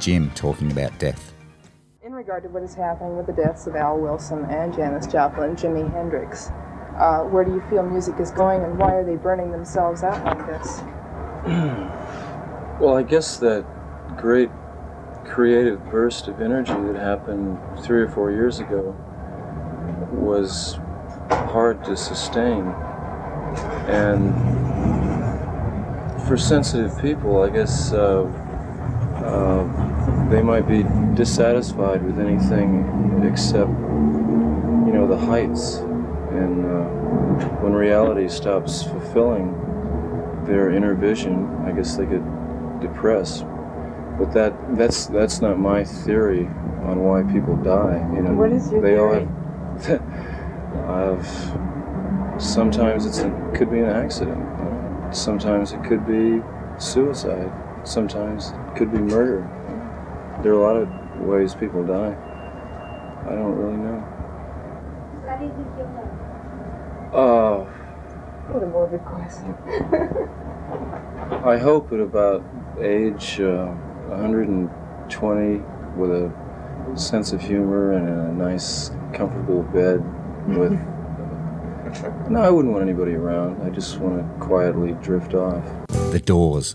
Jim 0.06 0.30
talking 0.36 0.70
about 0.70 0.96
death. 1.00 1.32
In 2.04 2.12
regard 2.12 2.44
to 2.44 2.48
what 2.48 2.62
is 2.62 2.76
happening 2.76 3.16
with 3.16 3.26
the 3.26 3.32
deaths 3.32 3.66
of 3.66 3.74
Al 3.74 3.98
Wilson 3.98 4.44
and 4.44 4.72
Janis 4.72 5.04
Joplin, 5.08 5.56
Jimi 5.56 5.92
Hendrix, 5.92 6.50
uh, 6.96 7.22
where 7.22 7.42
do 7.44 7.50
you 7.50 7.60
feel 7.68 7.82
music 7.82 8.20
is 8.20 8.30
going 8.30 8.62
and 8.62 8.78
why 8.78 8.92
are 8.92 9.04
they 9.04 9.16
burning 9.16 9.50
themselves 9.50 10.04
out 10.04 10.24
like 10.24 10.46
this? 10.46 10.78
well, 12.80 12.96
I 12.96 13.02
guess 13.02 13.38
that 13.38 13.66
great 14.16 14.48
creative 15.24 15.84
burst 15.90 16.28
of 16.28 16.40
energy 16.40 16.70
that 16.70 16.94
happened 16.94 17.58
three 17.82 18.00
or 18.00 18.08
four 18.08 18.30
years 18.30 18.60
ago 18.60 18.94
was 20.12 20.78
hard 21.30 21.82
to 21.84 21.96
sustain. 21.96 22.64
And 23.88 24.32
for 26.28 26.36
sensitive 26.36 26.96
people, 27.00 27.42
I 27.42 27.50
guess. 27.50 27.92
Uh, 27.92 28.45
uh, 29.24 30.28
they 30.30 30.42
might 30.42 30.68
be 30.68 30.84
dissatisfied 31.14 32.04
with 32.04 32.18
anything 32.18 33.22
except, 33.24 33.70
you 33.70 34.92
know, 34.92 35.06
the 35.06 35.16
heights. 35.16 35.76
And 36.30 36.64
uh, 36.66 36.84
when 37.60 37.72
reality 37.72 38.28
stops 38.28 38.82
fulfilling 38.82 39.52
their 40.46 40.70
inner 40.70 40.94
vision, 40.94 41.46
I 41.64 41.72
guess 41.72 41.96
they 41.96 42.06
get 42.06 42.22
depressed. 42.80 43.44
But 44.18 44.32
that 44.32 44.76
that's 44.76 45.06
that's 45.06 45.40
not 45.40 45.58
my 45.58 45.84
theory 45.84 46.46
on 46.84 47.02
why 47.02 47.22
people 47.32 47.56
die. 47.56 47.98
You 48.14 48.22
know, 48.22 48.32
what 48.32 48.52
is 48.52 48.70
your 48.72 48.80
they 48.80 48.94
theory? 48.94 49.26
all 49.26 49.80
have. 49.80 50.02
I've, 50.88 52.42
sometimes 52.42 53.06
it's 53.06 53.18
a, 53.18 53.30
could 53.54 53.70
be 53.70 53.78
an 53.80 53.86
accident. 53.90 54.44
Sometimes 55.14 55.72
it 55.72 55.82
could 55.84 56.06
be 56.06 56.42
suicide. 56.78 57.52
Sometimes 57.86 58.48
it 58.48 58.76
could 58.76 58.90
be 58.90 58.98
murder. 58.98 59.48
There 60.42 60.52
are 60.52 60.56
a 60.56 60.60
lot 60.60 60.76
of 60.76 61.20
ways 61.20 61.54
people 61.54 61.86
die. 61.86 62.16
I 63.24 63.30
don't 63.30 63.54
really 63.54 63.76
know. 63.76 64.12
Uh, 67.12 67.64
what 68.50 68.62
a 68.64 68.66
morbid 68.66 69.04
question. 69.04 69.54
I 71.46 71.56
hope 71.58 71.92
at 71.92 72.00
about 72.00 72.44
age 72.80 73.38
uh, 73.40 73.66
120 74.08 75.62
with 75.96 76.10
a 76.10 76.32
sense 76.98 77.32
of 77.32 77.40
humor 77.40 77.92
and 77.92 78.08
a 78.08 78.32
nice, 78.32 78.90
comfortable 79.14 79.62
bed 79.62 80.04
with. 80.48 80.72
no, 82.30 82.40
I 82.42 82.50
wouldn't 82.50 82.74
want 82.74 82.82
anybody 82.82 83.14
around. 83.14 83.62
I 83.62 83.70
just 83.70 83.98
want 84.00 84.18
to 84.18 84.44
quietly 84.44 84.96
drift 85.00 85.34
off. 85.34 85.64
The 86.10 86.20
Doors 86.20 86.74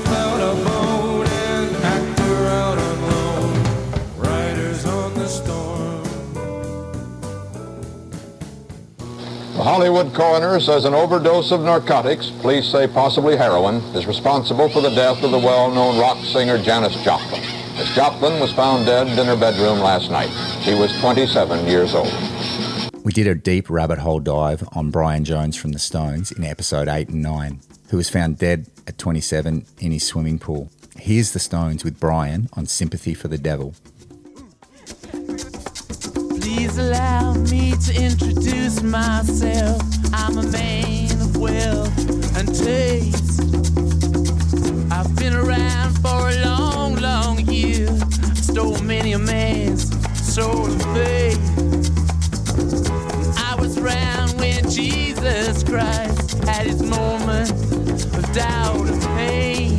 The 9.61 9.69
Hollywood 9.69 10.11
coroner 10.15 10.59
says 10.59 10.85
an 10.85 10.95
overdose 10.95 11.51
of 11.51 11.61
narcotics, 11.61 12.31
police 12.41 12.67
say 12.71 12.87
possibly 12.87 13.37
heroin, 13.37 13.75
is 13.93 14.07
responsible 14.07 14.67
for 14.69 14.81
the 14.81 14.89
death 14.89 15.21
of 15.21 15.29
the 15.29 15.37
well-known 15.37 15.99
rock 15.99 16.17
singer 16.25 16.57
Janis 16.57 16.95
Joplin. 17.03 17.41
Miss 17.77 17.93
Joplin 17.93 18.39
was 18.39 18.51
found 18.51 18.87
dead 18.87 19.07
in 19.19 19.27
her 19.27 19.35
bedroom 19.35 19.77
last 19.77 20.09
night. 20.09 20.31
She 20.63 20.73
was 20.73 20.91
27 20.99 21.67
years 21.67 21.93
old. 21.93 22.11
We 23.03 23.11
did 23.11 23.27
a 23.27 23.35
deep 23.35 23.69
rabbit 23.69 23.99
hole 23.99 24.19
dive 24.19 24.67
on 24.71 24.89
Brian 24.89 25.25
Jones 25.25 25.55
from 25.55 25.73
the 25.73 25.79
Stones 25.79 26.31
in 26.31 26.43
episode 26.43 26.87
8 26.87 27.09
and 27.09 27.21
9. 27.21 27.59
who 27.89 27.97
was 27.97 28.09
found 28.09 28.39
dead 28.39 28.65
at 28.87 28.97
27 28.97 29.67
in 29.77 29.91
his 29.91 30.03
swimming 30.03 30.39
pool. 30.39 30.71
Here's 30.97 31.33
the 31.33 31.39
Stones 31.39 31.83
with 31.83 31.99
Brian 31.99 32.49
on 32.53 32.65
Sympathy 32.65 33.13
for 33.13 33.27
the 33.27 33.37
Devil. 33.37 33.75
Please 36.39 36.79
allow 36.79 37.33
me 37.33 37.60
to 37.85 37.95
introduce 37.95 38.83
myself. 38.83 39.81
I'm 40.13 40.37
a 40.37 40.43
man 40.43 41.11
of 41.19 41.37
wealth 41.37 42.37
and 42.37 42.47
taste. 42.53 43.41
I've 44.91 45.15
been 45.15 45.33
around 45.33 45.95
for 45.99 46.29
a 46.29 46.45
long, 46.45 46.95
long 46.97 47.39
year. 47.47 47.87
Stole 48.35 48.79
many 48.83 49.13
a 49.13 49.19
man's 49.19 49.89
soul 50.21 50.67
of 50.67 50.81
faith. 50.93 51.39
I 53.39 53.55
was 53.59 53.77
around 53.79 54.37
when 54.39 54.69
Jesus 54.69 55.63
Christ 55.63 56.43
had 56.43 56.67
his 56.67 56.83
moment 56.83 57.51
of 57.51 58.33
doubt 58.33 58.87
and 58.87 59.01
pain. 59.17 59.77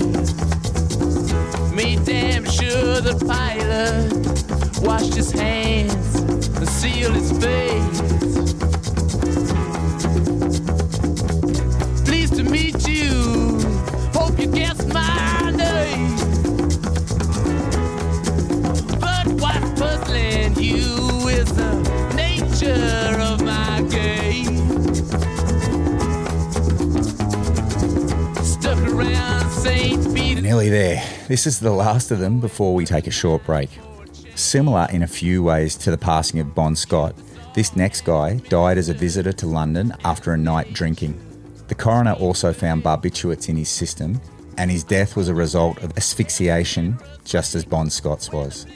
Made 1.73 2.05
damn 2.05 2.45
sure 2.47 3.01
the 3.01 3.15
Pilate 3.21 4.83
washed 4.85 5.15
his 5.15 5.31
hands 5.31 6.32
Pleased 12.05 12.35
to 12.35 12.43
meet 12.43 12.89
you. 12.89 13.61
Hope 14.13 14.37
you 14.37 14.49
my 14.93 15.53
name. 15.57 16.17
But 18.99 19.29
what's 19.41 19.81
puzzling 19.81 20.59
you 20.59 21.29
is 21.29 21.53
the 21.53 21.73
nature 22.17 23.17
of 23.21 23.43
my 23.45 23.83
game. 23.83 24.57
Stuck 28.45 28.79
around 28.89 29.51
St. 29.53 30.13
Peter. 30.13 30.41
Nearly 30.41 30.69
there. 30.69 31.05
This 31.29 31.47
is 31.47 31.61
the 31.61 31.71
last 31.71 32.11
of 32.11 32.19
them 32.19 32.41
before 32.41 32.75
we 32.75 32.85
take 32.85 33.07
a 33.07 33.13
short 33.13 33.45
break. 33.45 33.71
Similar 34.53 34.89
in 34.93 35.03
a 35.03 35.07
few 35.07 35.43
ways 35.43 35.77
to 35.77 35.91
the 35.91 35.97
passing 35.97 36.39
of 36.39 36.55
Bon 36.55 36.77
Scott, 36.77 37.15
this 37.55 37.75
next 37.75 38.03
guy 38.03 38.35
died 38.51 38.77
as 38.77 38.91
a 38.91 38.93
visitor 38.93 39.33
to 39.33 39.47
London 39.47 39.97
after 40.05 40.35
a 40.35 40.37
night 40.37 40.75
drinking. 40.75 41.19
The 41.69 41.75
coroner 41.75 42.13
also 42.13 42.53
found 42.53 42.85
barbiturates 42.85 43.49
in 43.49 43.57
his 43.57 43.71
system, 43.71 44.21
and 44.59 44.71
his 44.71 44.85
death 44.85 45.17
was 45.17 45.31
a 45.31 45.35
result 45.35 45.83
of 45.83 45.97
asphyxiation, 45.97 46.99
just 47.25 47.55
as 47.55 47.65
Bon 47.65 47.89
Scott's 47.89 48.31
was. 48.31 48.67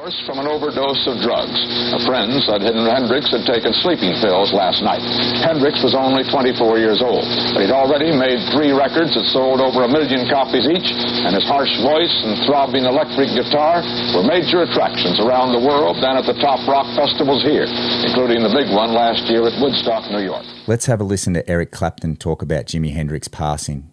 Source 0.00 0.24
from 0.24 0.40
an 0.40 0.48
overdose 0.48 1.04
of 1.12 1.20
drugs. 1.20 1.60
A 1.92 2.00
friend 2.08 2.32
said 2.48 2.64
Hendrix 2.64 3.28
had 3.36 3.44
taken 3.44 3.68
sleeping 3.84 4.16
pills 4.24 4.48
last 4.48 4.80
night. 4.80 5.04
Hendrix 5.44 5.84
was 5.84 5.92
only 5.92 6.24
24 6.24 6.80
years 6.80 7.04
old, 7.04 7.20
but 7.52 7.60
he'd 7.60 7.68
already 7.68 8.08
made 8.08 8.40
three 8.48 8.72
records 8.72 9.12
that 9.12 9.28
sold 9.28 9.60
over 9.60 9.84
a 9.84 9.90
million 9.92 10.24
copies 10.32 10.64
each, 10.72 10.88
and 10.88 11.36
his 11.36 11.44
harsh 11.44 11.68
voice 11.84 12.16
and 12.24 12.32
throbbing 12.48 12.88
electric 12.88 13.28
guitar 13.36 13.84
were 14.16 14.24
major 14.24 14.64
attractions 14.64 15.20
around 15.20 15.52
the 15.52 15.60
world 15.60 16.00
and 16.00 16.16
at 16.16 16.24
the 16.24 16.38
top 16.40 16.64
rock 16.64 16.88
festivals 16.96 17.44
here, 17.44 17.68
including 18.08 18.40
the 18.40 18.52
big 18.56 18.72
one 18.72 18.96
last 18.96 19.28
year 19.28 19.44
at 19.44 19.52
Woodstock, 19.60 20.08
New 20.08 20.24
York. 20.24 20.48
Let's 20.64 20.88
have 20.88 21.04
a 21.04 21.04
listen 21.04 21.36
to 21.36 21.44
Eric 21.44 21.76
Clapton 21.76 22.16
talk 22.16 22.40
about 22.40 22.64
Jimi 22.64 22.96
Hendrix 22.96 23.28
passing. 23.28 23.89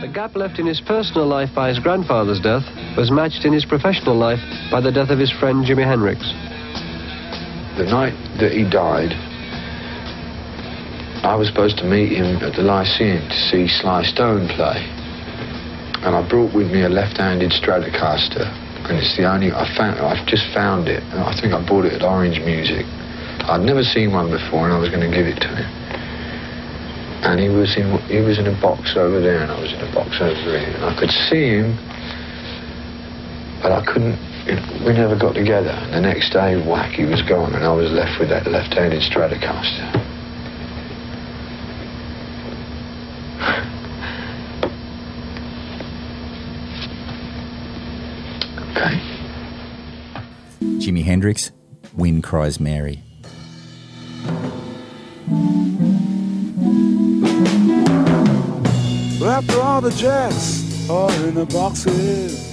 The 0.00 0.08
gap 0.08 0.34
left 0.34 0.58
in 0.58 0.64
his 0.64 0.80
personal 0.80 1.26
life 1.26 1.50
by 1.54 1.68
his 1.68 1.78
grandfather's 1.78 2.40
death 2.40 2.64
was 2.96 3.10
matched 3.10 3.44
in 3.44 3.52
his 3.52 3.66
professional 3.66 4.16
life 4.16 4.40
by 4.70 4.80
the 4.80 4.90
death 4.90 5.10
of 5.10 5.18
his 5.18 5.30
friend 5.30 5.64
Jimi 5.64 5.84
Hendrix. 5.84 6.20
The 7.76 7.84
night 7.84 8.16
that 8.40 8.52
he 8.52 8.64
died, 8.64 9.12
I 11.20 11.36
was 11.36 11.48
supposed 11.48 11.76
to 11.78 11.84
meet 11.84 12.16
him 12.16 12.36
at 12.40 12.56
the 12.56 12.62
Lyceum 12.62 13.28
to 13.28 13.38
see 13.48 13.68
Sly 13.68 14.04
Stone 14.04 14.48
play. 14.56 14.88
And 16.00 16.16
I 16.16 16.26
brought 16.28 16.54
with 16.54 16.72
me 16.72 16.84
a 16.84 16.88
left-handed 16.88 17.52
Stratocaster, 17.52 18.44
and 18.88 18.96
it's 18.96 19.16
the 19.16 19.28
only 19.28 19.52
I 19.52 19.68
found. 19.76 20.00
I've 20.00 20.26
just 20.26 20.48
found 20.52 20.88
it, 20.88 21.02
and 21.12 21.20
I 21.20 21.32
think 21.40 21.52
I 21.52 21.60
bought 21.60 21.84
it 21.84 21.92
at 21.92 22.02
Orange 22.02 22.40
Music. 22.40 22.84
I'd 23.48 23.60
never 23.60 23.82
seen 23.82 24.12
one 24.12 24.30
before, 24.30 24.64
and 24.64 24.72
I 24.72 24.78
was 24.78 24.88
going 24.88 25.04
to 25.04 25.14
give 25.14 25.26
it 25.26 25.40
to 25.40 25.48
him. 25.48 25.83
And 27.24 27.40
he 27.40 27.48
was 27.48 27.74
in 27.76 27.98
he 28.02 28.20
was 28.20 28.38
in 28.38 28.46
a 28.46 28.60
box 28.60 28.96
over 28.96 29.18
there, 29.18 29.40
and 29.40 29.50
I 29.50 29.58
was 29.58 29.72
in 29.72 29.80
a 29.80 29.94
box 29.94 30.20
over 30.20 30.34
here, 30.34 30.76
and 30.76 30.84
I 30.84 30.94
could 30.94 31.10
see 31.10 31.56
him, 31.56 31.74
but 33.62 33.72
I 33.72 33.82
couldn't. 33.84 34.18
You 34.44 34.56
know, 34.56 34.84
we 34.86 34.92
never 34.92 35.16
got 35.16 35.34
together. 35.34 35.70
And 35.70 35.94
the 35.94 36.00
next 36.02 36.34
day, 36.34 36.60
whack, 36.68 36.92
he 36.92 37.06
was 37.06 37.22
gone, 37.22 37.54
and 37.54 37.64
I 37.64 37.72
was 37.72 37.90
left 37.90 38.20
with 38.20 38.28
that 38.28 38.46
left-handed 38.46 39.00
Stratocaster. 39.00 39.88
okay. 48.70 49.00
Jimi 50.76 51.04
Hendrix, 51.04 51.52
Wind 51.96 52.22
Cries 52.22 52.60
Mary. 52.60 53.02
After 59.26 59.60
all 59.60 59.80
the 59.80 59.90
jacks 59.92 60.88
are 60.90 61.10
in 61.26 61.34
the 61.34 61.46
boxes, 61.46 62.52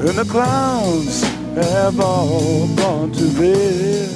and 0.00 0.16
the 0.16 0.24
clowns 0.30 1.22
have 1.54 1.98
all 1.98 2.68
gone 2.76 3.10
to 3.10 3.24
bed, 3.38 4.08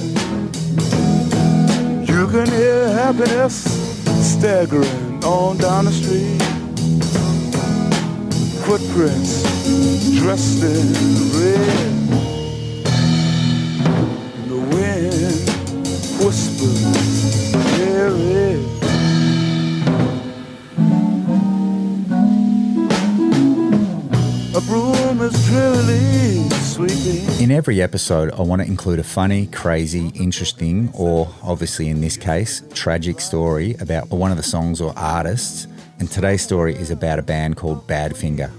you 2.09 2.29
can 2.29 2.47
hear 2.47 2.89
happiness 2.91 3.65
staggering 4.25 5.25
on 5.25 5.57
down 5.57 5.87
the 5.87 5.93
street. 5.93 6.41
Footprints 8.65 9.43
dressed 10.21 10.63
in 10.63 10.93
red. 11.35 11.93
The 14.49 14.57
wind 14.75 15.49
whispers, 16.23 17.53
Mary. 17.79 18.75
A 18.81 18.84
In 27.39 27.51
every 27.51 27.83
episode, 27.83 28.33
I 28.33 28.41
want 28.41 28.63
to 28.63 28.67
include 28.67 28.99
a 28.99 29.05
funny, 29.05 29.47
crazy, 29.49 30.09
interesting, 30.15 30.91
or 30.95 31.29
obviously 31.43 31.89
in 31.89 32.01
this 32.01 32.17
case, 32.17 32.63
tragic 32.73 33.21
story 33.21 33.75
about 33.81 34.09
one 34.09 34.31
of 34.31 34.39
the 34.39 34.43
songs 34.43 34.81
or 34.81 34.95
artists. 34.97 35.67
And 35.99 36.11
today's 36.11 36.41
story 36.41 36.75
is 36.75 36.91
about 36.91 37.19
a 37.19 37.23
band 37.23 37.57
called 37.57 37.87
Badfinger. 37.87 38.51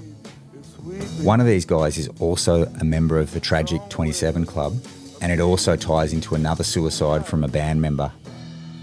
One 1.24 1.42
of 1.42 1.48
these 1.48 1.66
guys 1.66 1.98
is 1.98 2.08
also 2.20 2.66
a 2.80 2.84
member 2.84 3.18
of 3.18 3.32
the 3.32 3.40
Tragic 3.40 3.82
27 3.90 4.46
Club, 4.46 4.76
and 5.22 5.32
it 5.32 5.40
also 5.40 5.76
ties 5.76 6.14
into 6.14 6.36
another 6.36 6.64
suicide 6.64 7.26
from 7.26 7.44
a 7.44 7.48
band 7.48 7.82
member. 7.82 8.12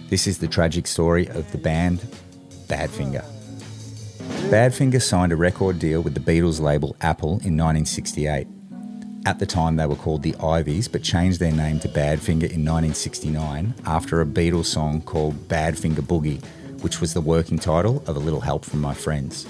This 0.09 0.27
is 0.27 0.39
the 0.39 0.49
tragic 0.49 0.89
story 0.89 1.29
of 1.29 1.53
the 1.53 1.59
band 1.59 2.01
Badfinger. 2.67 3.32
Badfinger 4.53 5.01
signed 5.01 5.33
a 5.33 5.37
record 5.37 5.79
deal 5.79 6.03
with 6.03 6.13
the 6.13 6.21
Beatles 6.21 6.61
label 6.61 6.95
Apple 7.01 7.41
in 7.41 7.57
1968. 7.57 8.47
At 9.25 9.39
the 9.39 9.47
time, 9.47 9.77
they 9.77 9.87
were 9.87 9.97
called 9.97 10.23
the 10.23 10.35
Iveys, 10.35 10.93
but 10.93 11.03
changed 11.03 11.41
their 11.41 11.53
name 11.53 11.81
to 11.81 11.89
Badfinger 11.89 12.53
in 12.53 12.63
1969 12.63 13.75
after 13.87 14.21
a 14.21 14.27
Beatles 14.27 14.67
song 14.67 15.01
called 15.01 15.49
Badfinger 15.49 16.03
Boogie, 16.03 16.45
which 16.83 17.01
was 17.01 17.15
the 17.15 17.21
working 17.23 17.59
title 17.59 18.05
of 18.07 18.17
A 18.17 18.19
Little 18.19 18.43
Help 18.43 18.67
from 18.67 18.83
My 18.83 18.93
Friends, 18.93 19.45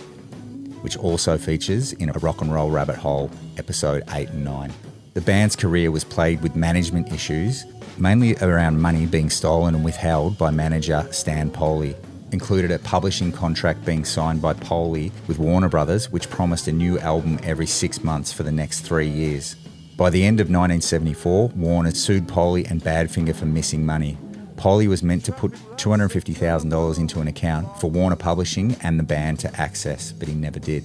which 0.82 0.96
also 0.96 1.36
features 1.36 1.92
in 1.94 2.08
a 2.08 2.18
Rock 2.20 2.40
and 2.40 2.54
Roll 2.54 2.70
Rabbit 2.70 2.94
Hole 2.94 3.28
episode 3.58 4.04
8 4.12 4.28
and 4.28 4.44
9. 4.44 4.72
The 5.14 5.20
band's 5.20 5.56
career 5.56 5.90
was 5.90 6.04
plagued 6.04 6.44
with 6.44 6.54
management 6.54 7.12
issues, 7.12 7.64
mainly 7.98 8.36
around 8.36 8.80
money 8.80 9.06
being 9.06 9.30
stolen 9.30 9.74
and 9.74 9.84
withheld 9.84 10.38
by 10.38 10.52
manager 10.52 11.08
Stan 11.10 11.50
Polley. 11.50 11.96
Included 12.32 12.70
a 12.70 12.78
publishing 12.78 13.30
contract 13.30 13.84
being 13.84 14.06
signed 14.06 14.40
by 14.40 14.54
Polley 14.54 15.12
with 15.28 15.38
Warner 15.38 15.68
Brothers, 15.68 16.10
which 16.10 16.30
promised 16.30 16.66
a 16.66 16.72
new 16.72 16.98
album 16.98 17.38
every 17.42 17.66
six 17.66 18.02
months 18.02 18.32
for 18.32 18.42
the 18.42 18.50
next 18.50 18.80
three 18.80 19.06
years. 19.06 19.54
By 19.98 20.08
the 20.08 20.24
end 20.24 20.40
of 20.40 20.46
1974, 20.46 21.48
Warner 21.48 21.90
sued 21.90 22.26
Polley 22.26 22.64
and 22.64 22.82
Badfinger 22.82 23.36
for 23.36 23.44
missing 23.44 23.84
money. 23.84 24.16
Polley 24.56 24.88
was 24.88 25.02
meant 25.02 25.26
to 25.26 25.32
put 25.32 25.52
$250,000 25.76 26.98
into 26.98 27.20
an 27.20 27.28
account 27.28 27.78
for 27.78 27.90
Warner 27.90 28.16
Publishing 28.16 28.76
and 28.82 28.98
the 28.98 29.04
band 29.04 29.38
to 29.40 29.60
access, 29.60 30.10
but 30.10 30.26
he 30.26 30.34
never 30.34 30.58
did. 30.58 30.84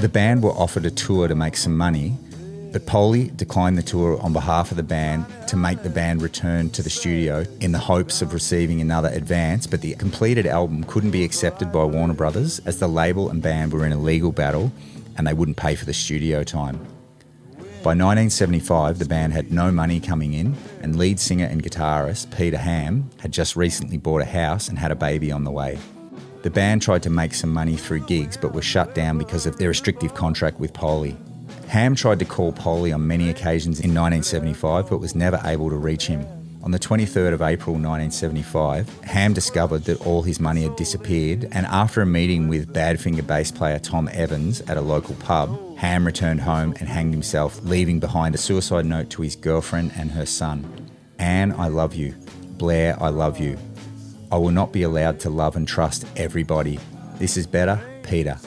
The 0.00 0.08
band 0.08 0.42
were 0.42 0.50
offered 0.50 0.84
a 0.84 0.90
tour 0.90 1.28
to 1.28 1.36
make 1.36 1.56
some 1.56 1.76
money, 1.76 2.16
but 2.72 2.86
Polley 2.86 3.30
declined 3.36 3.76
the 3.76 3.82
tour 3.82 4.20
on 4.22 4.32
behalf 4.32 4.70
of 4.70 4.76
the 4.76 4.82
band 4.82 5.26
to 5.48 5.56
make 5.56 5.82
the 5.82 5.90
band 5.90 6.22
return 6.22 6.70
to 6.70 6.82
the 6.82 6.90
studio 6.90 7.44
in 7.60 7.72
the 7.72 7.78
hopes 7.78 8.22
of 8.22 8.32
receiving 8.32 8.80
another 8.80 9.08
advance, 9.08 9.66
but 9.66 9.80
the 9.80 9.94
completed 9.94 10.46
album 10.46 10.84
couldn't 10.84 11.10
be 11.10 11.24
accepted 11.24 11.72
by 11.72 11.84
Warner 11.84 12.14
Brothers 12.14 12.60
as 12.60 12.78
the 12.78 12.88
label 12.88 13.28
and 13.28 13.42
band 13.42 13.72
were 13.72 13.84
in 13.84 13.92
a 13.92 13.98
legal 13.98 14.32
battle 14.32 14.72
and 15.16 15.26
they 15.26 15.34
wouldn't 15.34 15.56
pay 15.56 15.74
for 15.74 15.84
the 15.84 15.92
studio 15.92 16.42
time. 16.42 16.76
By 17.82 17.92
1975, 17.92 18.98
the 18.98 19.06
band 19.06 19.32
had 19.32 19.50
no 19.50 19.72
money 19.72 20.00
coming 20.00 20.34
in, 20.34 20.54
and 20.82 20.98
lead 20.98 21.18
singer 21.18 21.46
and 21.46 21.62
guitarist 21.62 22.36
Peter 22.36 22.58
Ham 22.58 23.08
had 23.20 23.32
just 23.32 23.56
recently 23.56 23.96
bought 23.96 24.20
a 24.20 24.26
house 24.26 24.68
and 24.68 24.78
had 24.78 24.90
a 24.90 24.94
baby 24.94 25.32
on 25.32 25.44
the 25.44 25.50
way. 25.50 25.78
The 26.42 26.50
band 26.50 26.82
tried 26.82 27.02
to 27.04 27.10
make 27.10 27.32
some 27.32 27.52
money 27.52 27.76
through 27.76 28.00
gigs 28.00 28.36
but 28.36 28.52
were 28.52 28.60
shut 28.60 28.94
down 28.94 29.16
because 29.16 29.46
of 29.46 29.56
their 29.56 29.68
restrictive 29.68 30.14
contract 30.14 30.60
with 30.60 30.74
Polley. 30.74 31.16
Ham 31.70 31.94
tried 31.94 32.18
to 32.18 32.24
call 32.24 32.50
Polley 32.50 32.92
on 32.92 33.06
many 33.06 33.30
occasions 33.30 33.78
in 33.78 33.94
1975 33.94 34.90
but 34.90 34.98
was 34.98 35.14
never 35.14 35.40
able 35.44 35.70
to 35.70 35.76
reach 35.76 36.08
him. 36.08 36.26
On 36.64 36.72
the 36.72 36.80
23rd 36.80 37.32
of 37.32 37.42
April 37.42 37.74
1975, 37.74 38.88
Ham 39.04 39.32
discovered 39.32 39.84
that 39.84 40.04
all 40.04 40.22
his 40.22 40.40
money 40.40 40.64
had 40.64 40.74
disappeared, 40.74 41.46
and 41.52 41.66
after 41.66 42.02
a 42.02 42.06
meeting 42.06 42.48
with 42.48 42.74
Badfinger 42.74 43.24
bass 43.24 43.52
player 43.52 43.78
Tom 43.78 44.10
Evans 44.12 44.62
at 44.62 44.78
a 44.78 44.80
local 44.80 45.14
pub, 45.14 45.76
Ham 45.76 46.04
returned 46.04 46.40
home 46.40 46.74
and 46.80 46.88
hanged 46.88 47.14
himself, 47.14 47.62
leaving 47.62 48.00
behind 48.00 48.34
a 48.34 48.38
suicide 48.38 48.84
note 48.84 49.08
to 49.10 49.22
his 49.22 49.36
girlfriend 49.36 49.92
and 49.94 50.10
her 50.10 50.26
son. 50.26 50.90
Anne, 51.20 51.52
I 51.52 51.68
love 51.68 51.94
you. 51.94 52.16
Blair, 52.58 53.00
I 53.00 53.10
love 53.10 53.38
you. 53.38 53.56
I 54.32 54.38
will 54.38 54.50
not 54.50 54.72
be 54.72 54.82
allowed 54.82 55.20
to 55.20 55.30
love 55.30 55.54
and 55.54 55.68
trust 55.68 56.04
everybody. 56.16 56.80
This 57.20 57.36
is 57.36 57.46
better, 57.46 57.80
Peter. 58.02 58.40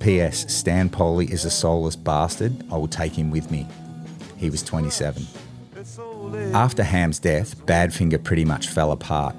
P.S. 0.00 0.52
Stan 0.52 0.88
Polley 0.88 1.26
is 1.26 1.44
a 1.44 1.50
soulless 1.50 1.96
bastard. 1.96 2.64
I 2.70 2.76
will 2.76 2.88
take 2.88 3.12
him 3.12 3.30
with 3.30 3.50
me. 3.50 3.66
He 4.36 4.50
was 4.50 4.62
27. 4.62 5.26
After 6.54 6.84
Ham's 6.84 7.18
death, 7.18 7.56
Badfinger 7.66 8.22
pretty 8.22 8.44
much 8.44 8.68
fell 8.68 8.92
apart. 8.92 9.34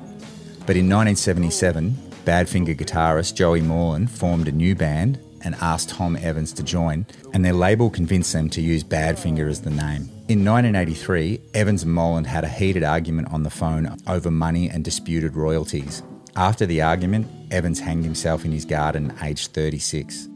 But 0.66 0.76
in 0.76 0.90
1977, 0.90 1.92
Badfinger 2.26 2.76
guitarist 2.76 3.36
Joey 3.36 3.62
Molland 3.62 4.10
formed 4.10 4.48
a 4.48 4.52
new 4.52 4.76
band 4.76 5.20
and 5.42 5.56
asked 5.56 5.90
Tom 5.90 6.18
Evans 6.18 6.52
to 6.54 6.64
join, 6.64 7.06
and 7.34 7.46
their 7.46 7.54
label 7.54 7.90
convinced 7.90 8.34
them 8.34 8.50
to 8.50 8.62
use 8.62 8.84
Badfinger 8.84 9.50
as 9.50 9.62
the 9.62 9.70
name. 9.70 10.10
In 10.28 10.46
1983, 10.46 11.40
Evans 11.54 11.84
and 11.84 11.96
Molland 11.96 12.26
had 12.26 12.44
a 12.44 12.50
heated 12.50 12.84
argument 12.84 13.32
on 13.32 13.44
the 13.44 13.50
phone 13.50 13.98
over 14.06 14.30
money 14.30 14.70
and 14.70 14.84
disputed 14.84 15.36
royalties. 15.36 16.04
After 16.36 16.66
the 16.66 16.82
argument, 16.82 17.28
Evans 17.52 17.80
hanged 17.80 18.04
himself 18.04 18.46
in 18.46 18.52
his 18.52 18.66
garden 18.66 19.14
aged 19.24 19.54
36. 19.54 20.28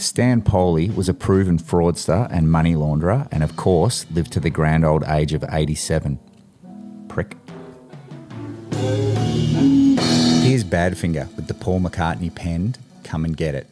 Stan 0.00 0.40
Polley 0.40 0.88
was 0.88 1.10
a 1.10 1.14
proven 1.14 1.58
fraudster 1.58 2.26
and 2.32 2.50
money 2.50 2.74
launderer, 2.74 3.28
and 3.30 3.42
of 3.42 3.56
course, 3.56 4.06
lived 4.10 4.32
to 4.32 4.40
the 4.40 4.48
grand 4.48 4.82
old 4.82 5.04
age 5.04 5.34
of 5.34 5.44
87. 5.46 6.18
Prick. 7.08 7.36
Here's 10.42 10.64
Badfinger 10.64 11.36
with 11.36 11.48
the 11.48 11.54
Paul 11.54 11.80
McCartney 11.80 12.34
penned 12.34 12.78
Come 13.04 13.26
and 13.26 13.36
Get 13.36 13.54
It. 13.54 13.66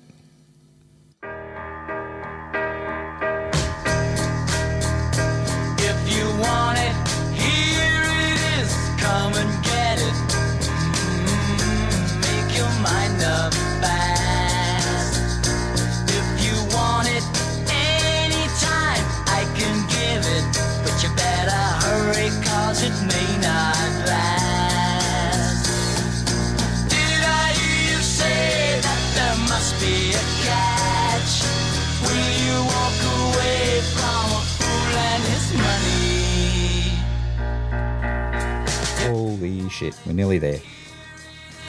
Shit, 39.78 39.96
we're 40.04 40.12
nearly 40.12 40.38
there. 40.38 40.60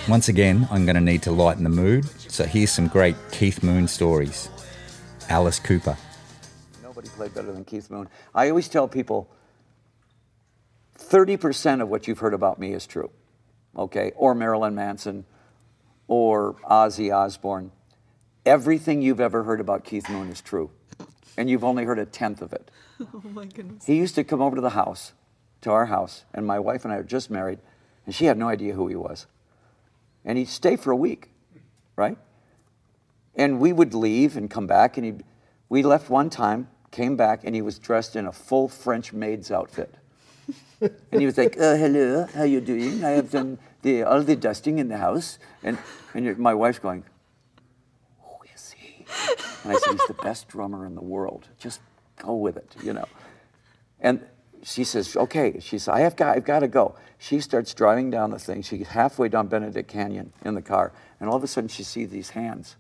Once 0.08 0.30
again, 0.30 0.68
I'm 0.72 0.84
going 0.84 0.96
to 0.96 1.02
need 1.02 1.22
to 1.24 1.32
lighten 1.32 1.64
the 1.64 1.70
mood, 1.70 2.06
so 2.32 2.44
here's 2.44 2.72
some 2.72 2.88
great 2.88 3.16
Keith 3.32 3.62
Moon 3.62 3.88
stories. 3.88 4.50
Alice 5.30 5.60
Cooper. 5.60 5.96
Nobody 6.82 7.08
played 7.10 7.36
better 7.36 7.52
than 7.52 7.64
Keith 7.64 7.92
Moon. 7.92 8.10
I 8.34 8.50
always 8.50 8.68
tell 8.68 8.88
people 8.88 9.30
30% 10.98 11.84
of 11.84 11.90
what 11.90 12.08
you've 12.08 12.18
heard 12.18 12.34
about 12.34 12.58
me 12.58 12.74
is 12.74 12.88
true, 12.88 13.12
okay? 13.78 14.12
Or 14.16 14.34
Marilyn 14.34 14.74
Manson, 14.74 15.26
or 16.08 16.56
Ozzy 16.68 17.16
Osbourne. 17.16 17.72
Everything 18.44 19.04
you've 19.04 19.22
ever 19.22 19.44
heard 19.44 19.60
about 19.60 19.84
Keith 19.84 20.10
Moon 20.10 20.30
is 20.30 20.42
true, 20.42 20.72
and 21.38 21.48
you've 21.48 21.64
only 21.64 21.84
heard 21.84 22.00
a 22.00 22.08
tenth 22.08 22.42
of 22.42 22.54
it. 22.54 22.72
Oh 23.14 23.22
my 23.32 23.46
goodness. 23.46 23.86
He 23.86 23.96
used 23.96 24.16
to 24.16 24.26
come 24.26 24.42
over 24.42 24.56
to 24.56 24.62
the 24.62 24.72
house, 24.72 25.14
to 25.62 25.72
our 25.72 25.86
house, 25.86 26.26
and 26.34 26.46
my 26.46 26.60
wife 26.60 26.84
and 26.84 26.94
I 26.94 26.98
were 26.98 27.04
just 27.04 27.30
married, 27.30 27.60
and 28.10 28.16
she 28.16 28.26
had 28.26 28.40
no 28.40 28.50
idea 28.50 28.74
who 28.74 28.88
he 28.88 28.96
was. 28.96 29.28
And 30.26 30.36
he'd 30.36 30.48
stay 30.48 30.78
for 30.78 30.90
a 30.90 30.96
week, 30.96 31.30
right? 31.96 32.18
And 33.36 33.60
we 33.60 33.72
would 33.72 33.94
leave 33.94 34.36
and 34.36 34.50
come 34.50 34.66
back, 34.66 34.98
and 34.98 35.06
he'd, 35.06 35.24
we 35.70 35.84
left 35.84 36.10
one 36.10 36.32
time, 36.32 36.70
came 36.90 37.16
back, 37.16 37.42
and 37.44 37.54
he 37.54 37.62
was 37.62 37.78
dressed 37.78 38.16
in 38.16 38.26
a 38.26 38.32
full 38.32 38.68
French 38.68 39.14
maid's 39.14 39.52
outfit. 39.52 39.94
and 40.82 41.22
he 41.22 41.28
was 41.28 41.38
like, 41.38 41.56
uh, 41.60 41.76
"Hello, 41.76 42.26
how 42.34 42.42
you 42.42 42.62
doing? 42.62 43.06
I 43.06 43.10
have 43.10 43.30
done 43.30 43.60
the, 43.84 44.02
all 44.02 44.24
the 44.24 44.36
dusting 44.36 44.80
in 44.80 44.88
the 44.88 44.98
house." 44.98 45.38
And 45.62 45.78
and 46.16 46.36
my 46.40 46.56
wife's 46.56 46.80
going, 46.80 47.04
"Who 48.24 48.38
is 48.56 48.72
he?" 48.72 49.06
And 49.64 49.74
I 49.74 49.78
said, 49.78 49.92
"He's 49.92 50.08
the 50.08 50.18
best 50.24 50.48
drummer 50.48 50.88
in 50.88 50.96
the 50.96 51.04
world. 51.04 51.48
Just 51.60 51.80
go 52.18 52.34
with 52.34 52.58
it, 52.58 52.76
you 52.82 52.94
know." 52.94 53.06
And 54.00 54.26
she 54.64 54.84
says, 54.84 55.16
"Okay." 55.16 55.60
She 55.60 55.78
says, 55.78 55.88
"I 55.90 56.02
have 56.02 56.16
got, 56.16 56.36
I've 56.36 56.46
got 56.46 56.60
to 56.60 56.68
go." 56.68 56.96
She 57.18 57.40
starts 57.40 57.74
driving 57.74 58.10
down 58.10 58.32
the 58.32 58.40
thing. 58.40 58.62
She's 58.62 58.88
halfway 58.88 59.30
down 59.30 59.48
Benedict 59.48 59.90
Canyon 59.90 60.34
in 60.44 60.56
the 60.56 60.62
car, 60.62 60.92
and 61.20 61.30
all 61.30 61.36
of 61.36 61.44
a 61.44 61.48
sudden 61.48 61.68
she 61.68 61.84
sees 61.84 62.10
these 62.10 62.32
hands. 62.32 62.76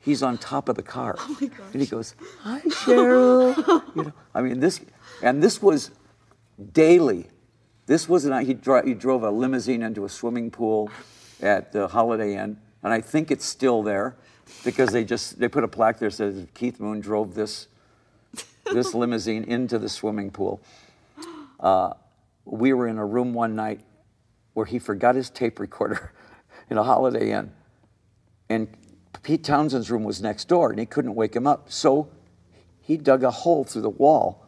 He's 0.00 0.22
on 0.22 0.38
top 0.38 0.68
of 0.68 0.76
the 0.76 0.82
car, 0.82 1.16
oh 1.18 1.50
and 1.72 1.82
he 1.82 1.86
goes, 1.86 2.14
"Hi, 2.40 2.60
Cheryl." 2.60 3.82
you 3.96 4.04
know, 4.04 4.12
I 4.34 4.42
mean 4.42 4.60
this, 4.60 4.80
and 5.22 5.42
this 5.42 5.60
was 5.60 5.90
daily. 6.72 7.26
This 7.86 8.08
was 8.08 8.24
an, 8.26 8.44
he, 8.44 8.54
dro- 8.54 8.84
he 8.84 8.94
drove 8.94 9.22
a 9.22 9.30
limousine 9.30 9.82
into 9.82 10.04
a 10.04 10.08
swimming 10.08 10.50
pool 10.50 10.90
at 11.40 11.72
the 11.72 11.88
Holiday 11.88 12.36
Inn, 12.36 12.58
and 12.82 12.92
I 12.92 13.00
think 13.00 13.30
it's 13.30 13.44
still 13.44 13.82
there 13.82 14.16
because 14.64 14.90
they 14.90 15.04
just 15.04 15.38
they 15.38 15.48
put 15.48 15.64
a 15.64 15.68
plaque 15.68 15.98
there 15.98 16.10
that 16.10 16.16
says 16.16 16.46
Keith 16.54 16.80
Moon 16.80 17.00
drove 17.00 17.34
this 17.34 17.68
this 18.72 18.94
limousine 18.94 19.44
into 19.44 19.78
the 19.78 19.88
swimming 19.88 20.30
pool. 20.30 20.60
Uh, 21.60 21.94
we 22.44 22.72
were 22.72 22.88
in 22.88 22.98
a 22.98 23.04
room 23.04 23.34
one 23.34 23.54
night 23.54 23.80
where 24.54 24.66
he 24.66 24.78
forgot 24.78 25.14
his 25.14 25.30
tape 25.30 25.60
recorder 25.60 26.12
in 26.70 26.78
a 26.78 26.82
Holiday 26.82 27.32
Inn, 27.32 27.52
and 28.48 28.68
Pete 29.22 29.44
Townshend's 29.44 29.90
room 29.90 30.04
was 30.04 30.22
next 30.22 30.48
door, 30.48 30.70
and 30.70 30.78
he 30.78 30.86
couldn't 30.86 31.14
wake 31.14 31.34
him 31.34 31.46
up, 31.46 31.70
so 31.70 32.08
he 32.80 32.96
dug 32.96 33.22
a 33.22 33.30
hole 33.30 33.64
through 33.64 33.82
the 33.82 33.90
wall 33.90 34.46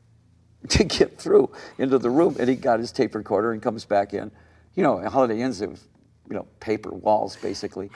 to 0.68 0.84
get 0.84 1.18
through 1.18 1.50
into 1.78 1.98
the 1.98 2.10
room, 2.10 2.36
and 2.38 2.48
he 2.48 2.56
got 2.56 2.80
his 2.80 2.92
tape 2.92 3.14
recorder 3.14 3.52
and 3.52 3.62
comes 3.62 3.84
back 3.84 4.14
in. 4.14 4.30
You 4.74 4.82
know, 4.82 5.06
Holiday 5.08 5.40
Inns, 5.40 5.60
it 5.60 5.68
was, 5.68 5.88
you 6.28 6.36
know, 6.36 6.46
paper 6.60 6.90
walls 6.90 7.36
basically. 7.36 7.90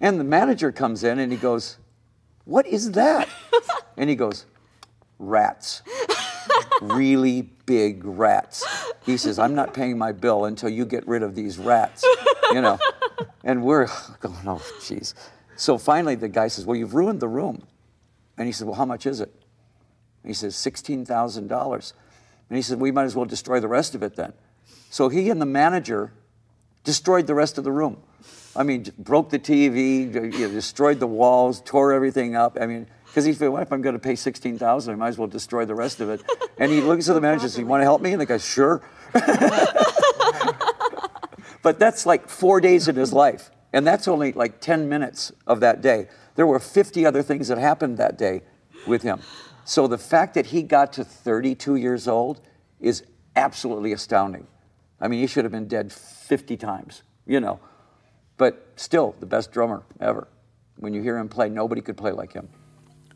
And 0.00 0.20
the 0.20 0.24
manager 0.24 0.72
comes 0.72 1.04
in 1.04 1.18
and 1.18 1.32
he 1.32 1.38
goes, 1.38 1.78
What 2.44 2.66
is 2.66 2.92
that? 2.92 3.28
and 3.96 4.10
he 4.10 4.16
goes, 4.16 4.44
Rats. 5.18 5.82
Really 6.80 7.42
big 7.42 8.04
rats. 8.04 8.64
He 9.04 9.16
says, 9.16 9.38
I'm 9.38 9.54
not 9.54 9.74
paying 9.74 9.98
my 9.98 10.12
bill 10.12 10.44
until 10.44 10.68
you 10.68 10.84
get 10.84 11.06
rid 11.06 11.22
of 11.22 11.34
these 11.34 11.58
rats, 11.58 12.04
you 12.52 12.60
know. 12.60 12.78
And 13.44 13.62
we're 13.62 13.86
going, 14.20 14.46
oh, 14.46 14.62
jeez. 14.80 15.14
So 15.56 15.78
finally 15.78 16.14
the 16.14 16.28
guy 16.28 16.48
says, 16.48 16.66
Well, 16.66 16.76
you've 16.76 16.94
ruined 16.94 17.20
the 17.20 17.28
room. 17.28 17.66
And 18.38 18.46
he 18.46 18.52
said, 18.52 18.66
Well, 18.66 18.76
how 18.76 18.84
much 18.84 19.06
is 19.06 19.20
it? 19.20 19.32
And 20.22 20.30
he 20.30 20.34
says, 20.34 20.54
$16,000. 20.54 21.92
And 22.48 22.56
he 22.56 22.62
said, 22.62 22.78
We 22.78 22.92
might 22.92 23.04
as 23.04 23.16
well 23.16 23.24
destroy 23.24 23.58
the 23.58 23.68
rest 23.68 23.94
of 23.94 24.02
it 24.02 24.16
then. 24.16 24.32
So 24.90 25.08
he 25.08 25.30
and 25.30 25.40
the 25.40 25.46
manager 25.46 26.12
destroyed 26.84 27.26
the 27.26 27.34
rest 27.34 27.58
of 27.58 27.64
the 27.64 27.72
room. 27.72 27.98
I 28.54 28.62
mean, 28.62 28.86
broke 28.98 29.30
the 29.30 29.38
TV, 29.38 30.10
destroyed 30.12 31.00
the 31.00 31.06
walls, 31.06 31.60
tore 31.60 31.92
everything 31.92 32.36
up. 32.36 32.56
I 32.60 32.66
mean, 32.66 32.86
because 33.16 33.24
he 33.24 33.32
said, 33.32 33.48
"What 33.48 33.62
if 33.62 33.72
I'm 33.72 33.80
going 33.80 33.94
to 33.94 33.98
pay 33.98 34.14
sixteen 34.14 34.58
thousand? 34.58 34.92
I 34.92 34.96
might 34.96 35.08
as 35.08 35.16
well 35.16 35.26
destroy 35.26 35.64
the 35.64 35.74
rest 35.74 36.02
of 36.02 36.10
it." 36.10 36.22
And 36.58 36.70
he 36.70 36.80
looks 36.80 37.08
at 37.08 37.14
the 37.14 37.20
manager 37.20 37.44
and 37.44 37.50
says, 37.50 37.58
"You 37.58 37.66
want 37.66 37.80
to 37.80 37.84
help 37.84 38.02
me?" 38.02 38.12
And 38.12 38.20
the 38.20 38.26
guy, 38.26 38.36
"Sure." 38.36 38.82
but 41.62 41.78
that's 41.78 42.04
like 42.04 42.28
four 42.28 42.60
days 42.60 42.88
in 42.88 42.96
his 42.96 43.14
life, 43.14 43.50
and 43.72 43.86
that's 43.86 44.06
only 44.06 44.32
like 44.32 44.60
ten 44.60 44.88
minutes 44.88 45.32
of 45.46 45.60
that 45.60 45.80
day. 45.80 46.08
There 46.34 46.46
were 46.46 46.58
fifty 46.58 47.06
other 47.06 47.22
things 47.22 47.48
that 47.48 47.56
happened 47.56 47.96
that 47.96 48.18
day 48.18 48.42
with 48.86 49.00
him. 49.00 49.20
So 49.64 49.86
the 49.86 49.98
fact 49.98 50.34
that 50.34 50.46
he 50.46 50.62
got 50.62 50.92
to 50.94 51.04
32 51.04 51.74
years 51.74 52.06
old 52.06 52.40
is 52.80 53.02
absolutely 53.34 53.92
astounding. 53.92 54.46
I 55.00 55.08
mean, 55.08 55.20
he 55.20 55.26
should 55.26 55.44
have 55.44 55.52
been 55.52 55.66
dead 55.66 55.92
50 55.92 56.56
times, 56.56 57.02
you 57.26 57.40
know. 57.40 57.58
But 58.36 58.74
still, 58.76 59.16
the 59.18 59.26
best 59.26 59.50
drummer 59.50 59.82
ever. 60.00 60.28
When 60.76 60.94
you 60.94 61.02
hear 61.02 61.18
him 61.18 61.28
play, 61.28 61.48
nobody 61.48 61.80
could 61.80 61.96
play 61.96 62.12
like 62.12 62.32
him. 62.32 62.48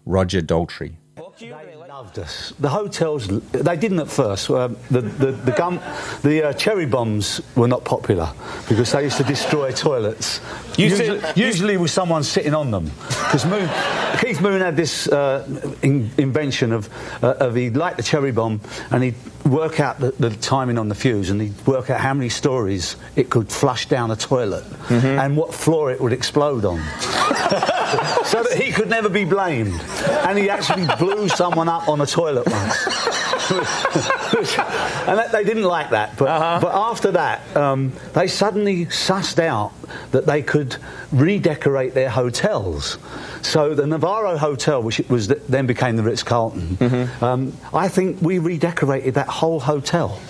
Roger 0.06 0.40
Daltrey. 0.42 0.94
They 1.38 1.74
loved 1.88 2.18
us. 2.18 2.52
The 2.58 2.68
hotels, 2.68 3.28
they 3.52 3.76
didn't 3.76 4.00
at 4.00 4.10
first. 4.10 4.50
Um, 4.50 4.76
the 4.90 5.00
the 5.00 5.32
the, 5.32 5.52
gum, 5.52 5.80
the 6.22 6.48
uh, 6.48 6.52
cherry 6.52 6.84
bombs 6.84 7.40
were 7.56 7.68
not 7.68 7.84
popular 7.84 8.30
because 8.68 8.92
they 8.92 9.04
used 9.04 9.16
to 9.18 9.24
destroy 9.24 9.72
toilets. 9.72 10.40
You 10.76 10.86
usually, 10.88 11.20
said- 11.20 11.36
usually 11.36 11.76
with 11.78 11.90
someone 11.90 12.24
sitting 12.24 12.52
on 12.54 12.70
them. 12.70 12.90
Because 13.08 13.46
Moon, 13.46 13.70
Keith 14.20 14.40
Moon 14.42 14.60
had 14.60 14.76
this 14.76 15.08
uh, 15.08 15.46
in, 15.82 16.10
invention 16.18 16.72
of, 16.72 16.88
uh, 17.22 17.34
of 17.40 17.54
he'd 17.54 17.76
light 17.76 17.96
the 17.96 18.02
cherry 18.02 18.32
bomb 18.32 18.60
and 18.90 19.02
he'd 19.02 19.14
work 19.46 19.80
out 19.80 19.98
the, 19.98 20.10
the 20.12 20.30
timing 20.30 20.76
on 20.78 20.88
the 20.88 20.94
fuse 20.94 21.30
and 21.30 21.40
he'd 21.40 21.66
work 21.66 21.88
out 21.90 22.00
how 22.00 22.12
many 22.12 22.28
stories 22.28 22.96
it 23.16 23.30
could 23.30 23.50
flush 23.50 23.86
down 23.86 24.10
a 24.10 24.16
toilet 24.16 24.64
and 24.90 25.36
what 25.36 25.54
floor 25.54 25.90
it 25.90 26.00
would 26.00 26.12
explode 26.12 26.64
on. 26.66 26.78
so 28.30 28.44
that 28.44 28.54
he 28.54 28.70
could 28.70 28.88
never 28.88 29.08
be 29.08 29.24
blamed. 29.24 29.80
And 30.26 30.38
he 30.38 30.48
actually 30.48 30.86
blew 30.98 31.28
someone 31.28 31.68
up 31.68 31.88
on 31.88 32.00
a 32.00 32.06
toilet 32.06 32.48
once. 32.48 33.29
And 33.50 35.18
that, 35.18 35.30
they 35.32 35.44
didn't 35.44 35.64
like 35.64 35.90
that. 35.90 36.16
But, 36.16 36.60
but 36.60 36.74
after 36.74 37.12
that, 37.12 37.56
um, 37.56 37.92
they 38.14 38.26
suddenly 38.26 38.86
sussed 38.86 39.38
out 39.38 39.72
that 40.12 40.26
they 40.26 40.42
could 40.42 40.76
redecorate 41.12 41.94
their 41.94 42.10
hotels. 42.10 42.98
So 43.42 43.74
the 43.74 43.86
Navarro 43.86 44.36
Hotel, 44.36 44.82
which 44.82 44.98
was 45.08 45.28
then 45.28 45.66
became 45.66 45.96
the 45.96 46.02
Ritz 46.02 46.22
Carlton, 46.22 47.08
um, 47.20 47.52
I 47.74 47.88
think 47.88 48.20
we 48.22 48.38
redecorated 48.38 49.14
that 49.14 49.26
whole 49.28 49.58
hotel. 49.60 50.20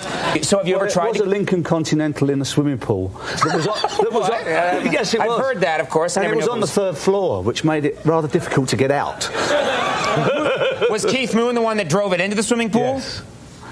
So 0.42 0.58
have 0.58 0.68
you 0.68 0.76
ever 0.76 0.88
tried 0.88 1.06
It 1.06 1.12
was 1.12 1.18
to- 1.18 1.24
a 1.24 1.26
Lincoln 1.26 1.62
Continental 1.62 2.30
in 2.30 2.40
a 2.40 2.44
swimming 2.44 2.78
pool. 2.78 3.08
That 3.44 3.56
was 3.56 3.66
on, 3.66 3.80
that 3.82 4.12
was 4.12 4.28
on- 4.30 4.40
Uh, 4.50 4.88
yes, 4.90 5.12
it 5.14 5.20
I've 5.20 5.28
was. 5.28 5.40
heard 5.40 5.60
that, 5.60 5.80
of 5.80 5.90
course. 5.90 6.16
I 6.16 6.22
And 6.22 6.32
it 6.32 6.36
was 6.36 6.48
on 6.48 6.60
the 6.60 6.66
third 6.66 6.96
floor, 6.96 7.42
which 7.42 7.62
made 7.64 7.84
it 7.84 7.98
rather 8.04 8.28
difficult 8.28 8.68
to 8.70 8.76
get 8.76 8.90
out. 8.90 9.28
was 10.88 11.04
Keith 11.04 11.34
Moon 11.34 11.54
the 11.54 11.60
one 11.60 11.76
that 11.78 11.88
drove 11.88 12.12
it 12.12 12.20
into 12.20 12.36
the 12.36 12.42
swimming 12.42 12.70
pool? 12.70 12.82
Yes. 12.82 13.22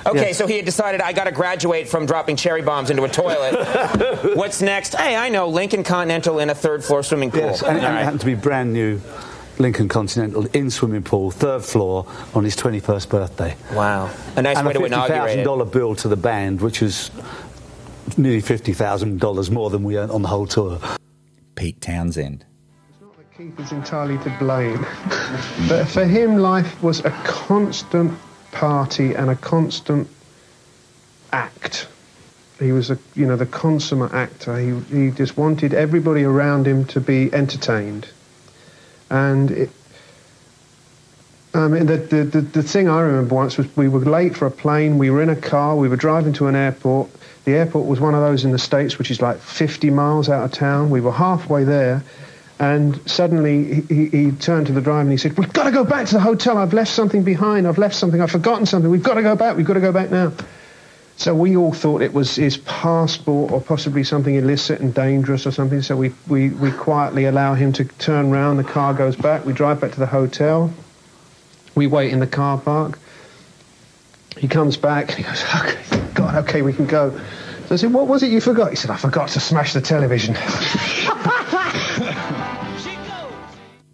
Okay, 0.07 0.29
Yes. 0.29 0.39
so 0.39 0.47
he 0.47 0.57
had 0.57 0.65
decided 0.65 1.01
I 1.01 1.13
got 1.13 1.25
to 1.25 1.33
graduate 1.33 1.89
from 1.89 2.07
dropping 2.07 2.37
cherry 2.37 2.63
bombs 2.63 2.89
into 2.91 3.05
a 3.05 3.09
toilet. 3.09 4.37
What's 4.37 4.63
next? 4.63 4.95
Hey, 4.95 5.17
I 5.17 5.29
know 5.29 5.49
Lincoln 5.49 5.83
Continental 5.85 6.39
in 6.39 6.51
a 6.51 6.55
third 6.55 6.85
floor 6.85 7.03
swimming 7.03 7.31
pool. 7.31 7.41
Yes, 7.41 7.63
and, 7.63 7.77
and 7.77 7.87
All 7.87 7.93
it 7.97 8.05
happened 8.05 8.21
to 8.21 8.27
be 8.27 8.35
brand 8.35 8.73
new 8.73 9.01
Lincoln 9.59 9.89
Continental 9.89 10.47
in 10.55 10.71
swimming 10.71 11.03
pool, 11.03 11.31
third 11.31 11.65
floor, 11.65 12.07
on 12.35 12.45
his 12.45 12.57
21st 12.57 13.09
birthday. 13.09 13.57
Wow. 13.73 14.11
A 14.37 14.43
nice 14.43 14.57
and 14.57 14.67
way 14.67 14.73
a 14.73 14.79
to 14.79 14.85
inaugurate 14.85 15.41
it. 15.41 15.47
$50,000 15.47 15.73
bill 15.73 15.95
to 15.97 16.09
the 16.09 16.17
band, 16.17 16.61
which 16.61 16.81
was 16.81 17.11
nearly 18.17 18.41
$50,000 18.41 19.51
more 19.51 19.69
than 19.71 19.83
we 19.83 19.99
earned 19.99 20.13
on 20.13 20.23
the 20.23 20.29
whole 20.29 20.47
tour. 20.47 20.79
Pete 21.57 21.81
Townshend. 21.81 22.45
Keith 23.39 23.61
is 23.61 23.71
entirely 23.71 24.19
to 24.19 24.37
blame. 24.41 24.85
but 25.69 25.87
for 25.87 26.05
him, 26.05 26.39
life 26.39 26.83
was 26.83 27.05
a 27.05 27.11
constant 27.23 28.19
party 28.51 29.15
and 29.15 29.31
a 29.31 29.37
constant 29.37 30.09
act. 31.31 31.87
He 32.59 32.73
was 32.73 32.91
a, 32.91 32.99
you 33.15 33.27
know, 33.27 33.37
the 33.37 33.47
consummate 33.47 34.13
actor. 34.13 34.59
He, 34.59 34.81
he 34.93 35.11
just 35.13 35.37
wanted 35.37 35.73
everybody 35.73 36.25
around 36.25 36.67
him 36.67 36.85
to 36.87 37.01
be 37.01 37.33
entertained. 37.33 38.09
And 39.09 39.53
it, 39.53 39.71
I 41.55 41.69
mean, 41.69 41.87
the, 41.87 41.99
the, 41.99 42.25
the, 42.25 42.41
the 42.41 42.63
thing 42.65 42.89
I 42.89 43.03
remember 43.03 43.37
once 43.37 43.57
was 43.57 43.69
we 43.77 43.87
were 43.87 44.01
late 44.01 44.37
for 44.37 44.47
a 44.47 44.51
plane, 44.51 44.99
we 44.99 45.11
were 45.11 45.23
in 45.23 45.29
a 45.29 45.37
car, 45.37 45.77
we 45.77 45.89
were 45.89 45.95
driving 45.95 46.33
to 46.33 46.49
an 46.49 46.57
airport. 46.57 47.09
The 47.45 47.53
airport 47.53 47.87
was 47.87 48.01
one 48.01 48.17
of 48.17 48.21
those 48.21 48.45
in 48.45 48.51
the 48.51 48.59
States 48.59 48.99
which 48.99 49.13
is 49.13 49.23
like 49.23 49.39
50 49.39 49.91
miles 49.91 50.29
out 50.29 50.45
of 50.45 50.51
town. 50.51 50.91
We 50.91 51.01
were 51.01 51.13
halfway 51.13 51.63
there, 51.63 52.03
and 52.61 53.01
suddenly 53.09 53.83
he, 53.83 54.09
he, 54.09 54.33
turned 54.33 54.67
to 54.67 54.73
the 54.73 54.81
driver 54.81 55.03
and 55.03 55.11
he 55.13 55.17
said, 55.17 55.39
We've 55.39 55.53
got 55.53 55.65
to 55.65 55.71
go 55.71 55.85
back 55.85 56.07
to 56.09 56.15
the 56.15 56.21
hotel. 56.21 56.59
I've 56.59 56.73
left 56.73 56.91
something 56.91 57.23
behind. 57.23 57.69
I've 57.69 57.79
left 57.79 57.95
something. 57.95 58.21
I've 58.21 58.33
forgotten 58.33 58.67
something. 58.67 58.91
We've 58.91 59.03
got 59.03 59.15
to 59.15 59.23
go 59.23 59.37
back. 59.37 59.57
We've 59.57 59.67
got 59.67 59.75
to 59.75 59.81
go 59.81 59.93
back 59.93 60.11
now. 60.11 60.33
So 61.17 61.35
we 61.35 61.57
all 61.57 61.73
thought 61.73 62.03
it 62.03 62.13
was 62.13 62.37
his 62.37 62.57
passport 62.59 63.53
or 63.53 63.61
possibly 63.61 64.05
something 64.05 64.35
illicit 64.35 64.81
and 64.81 64.95
dangerous 64.95 65.47
or 65.47 65.51
something. 65.51 65.83
So 65.83 65.97
we, 65.97 66.13
we, 66.29 66.51
we 66.51 66.71
quietly 66.73 67.25
allow 67.25 67.55
him 67.55 67.73
to 67.75 67.85
turn 67.85 68.31
round. 68.31 68.59
The 68.59 68.65
car 68.65 68.95
goes 68.95 69.17
back. 69.17 69.45
We 69.45 69.53
drive 69.53 69.81
back 69.81 69.93
to 69.93 70.01
the 70.01 70.07
hotel. 70.07 70.73
We 71.75 71.87
wait 71.87 72.13
in 72.13 72.21
the 72.21 72.27
car 72.27 72.59
park. 72.59 72.99
He 74.37 74.49
comes 74.49 74.77
back. 74.77 75.09
And 75.09 75.19
he 75.19 75.23
goes, 75.25 75.43
okay, 75.57 76.07
God, 76.15 76.35
okay, 76.47 76.63
we 76.63 76.73
can 76.73 76.87
go. 76.87 77.11
So 77.67 77.75
I 77.75 77.77
said, 77.77 77.93
what 77.93 78.07
was 78.07 78.23
it 78.23 78.31
you 78.31 78.41
forgot? 78.41 78.71
He 78.71 78.77
said, 78.77 78.91
I 78.91 78.97
forgot 78.97 79.29
to 79.31 79.41
smash 79.41 79.75
the 79.75 79.81
television. 79.81 80.37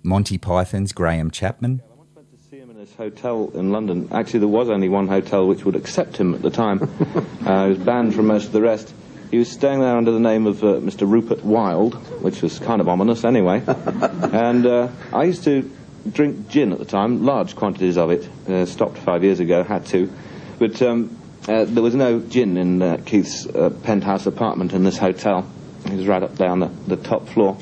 Monty 0.07 0.37
Python's 0.37 0.93
Graham 0.93 1.31
Chapman. 1.31 1.81
I 1.83 1.97
once 1.97 2.11
went 2.15 2.31
to 2.31 2.49
see 2.51 2.59
him 2.59 2.69
in 2.69 2.77
his 2.77 2.95
hotel 2.95 3.51
in 3.55 3.73
London. 3.73 4.11
Actually, 4.13 4.41
there 4.41 4.49
was 4.49 4.69
only 4.69 4.91
one 4.91 5.09
hotel 5.09 5.47
which 5.49 5.65
would 5.65 5.77
accept 5.77 6.19
him 6.19 6.35
at 6.35 6.43
the 6.43 6.51
time. 6.51 6.83
uh, 7.47 7.65
he 7.65 7.71
was 7.71 7.79
banned 7.79 8.15
from 8.15 8.27
most 8.27 8.45
of 8.45 8.53
the 8.53 8.61
rest. 8.61 8.93
He 9.31 9.39
was 9.39 9.51
staying 9.51 9.81
there 9.81 9.97
under 9.97 10.13
the 10.13 10.21
name 10.21 10.47
of 10.47 10.63
uh, 10.63 10.75
Mr. 10.75 11.11
Rupert 11.11 11.43
Wilde, 11.43 11.95
which 12.21 12.43
was 12.43 12.59
kind 12.59 12.83
of 12.83 12.89
ominous 12.89 13.25
anyway. 13.25 13.63
and 13.67 14.67
uh, 14.67 14.89
I 15.11 15.25
used 15.25 15.45
to 15.45 15.71
drink 16.13 16.49
gin 16.49 16.73
at 16.75 16.79
the 16.79 16.85
time, 16.85 17.25
large 17.25 17.57
quantities 17.57 17.97
of 17.97 18.11
it. 18.11 18.29
Uh, 18.47 18.67
stopped 18.67 18.99
five 18.99 19.25
years 19.25 19.41
ago, 19.41 19.63
had 19.63 19.87
to. 19.87 20.13
But 20.59 20.83
um, 20.83 21.19
uh, 21.49 21.65
there 21.65 21.83
was 21.83 21.95
no 21.95 22.21
gin 22.21 22.59
in 22.59 22.83
uh, 22.83 22.99
Keith's 23.07 23.47
uh, 23.47 23.71
penthouse 23.83 24.27
apartment 24.27 24.75
in 24.75 24.85
this 24.85 24.99
hotel. 24.99 25.51
He 25.89 25.97
was 25.97 26.07
right 26.07 26.23
up 26.23 26.37
there 26.37 26.51
on 26.51 26.61
the, 26.61 26.69
the 26.87 26.97
top 26.97 27.27
floor. 27.31 27.57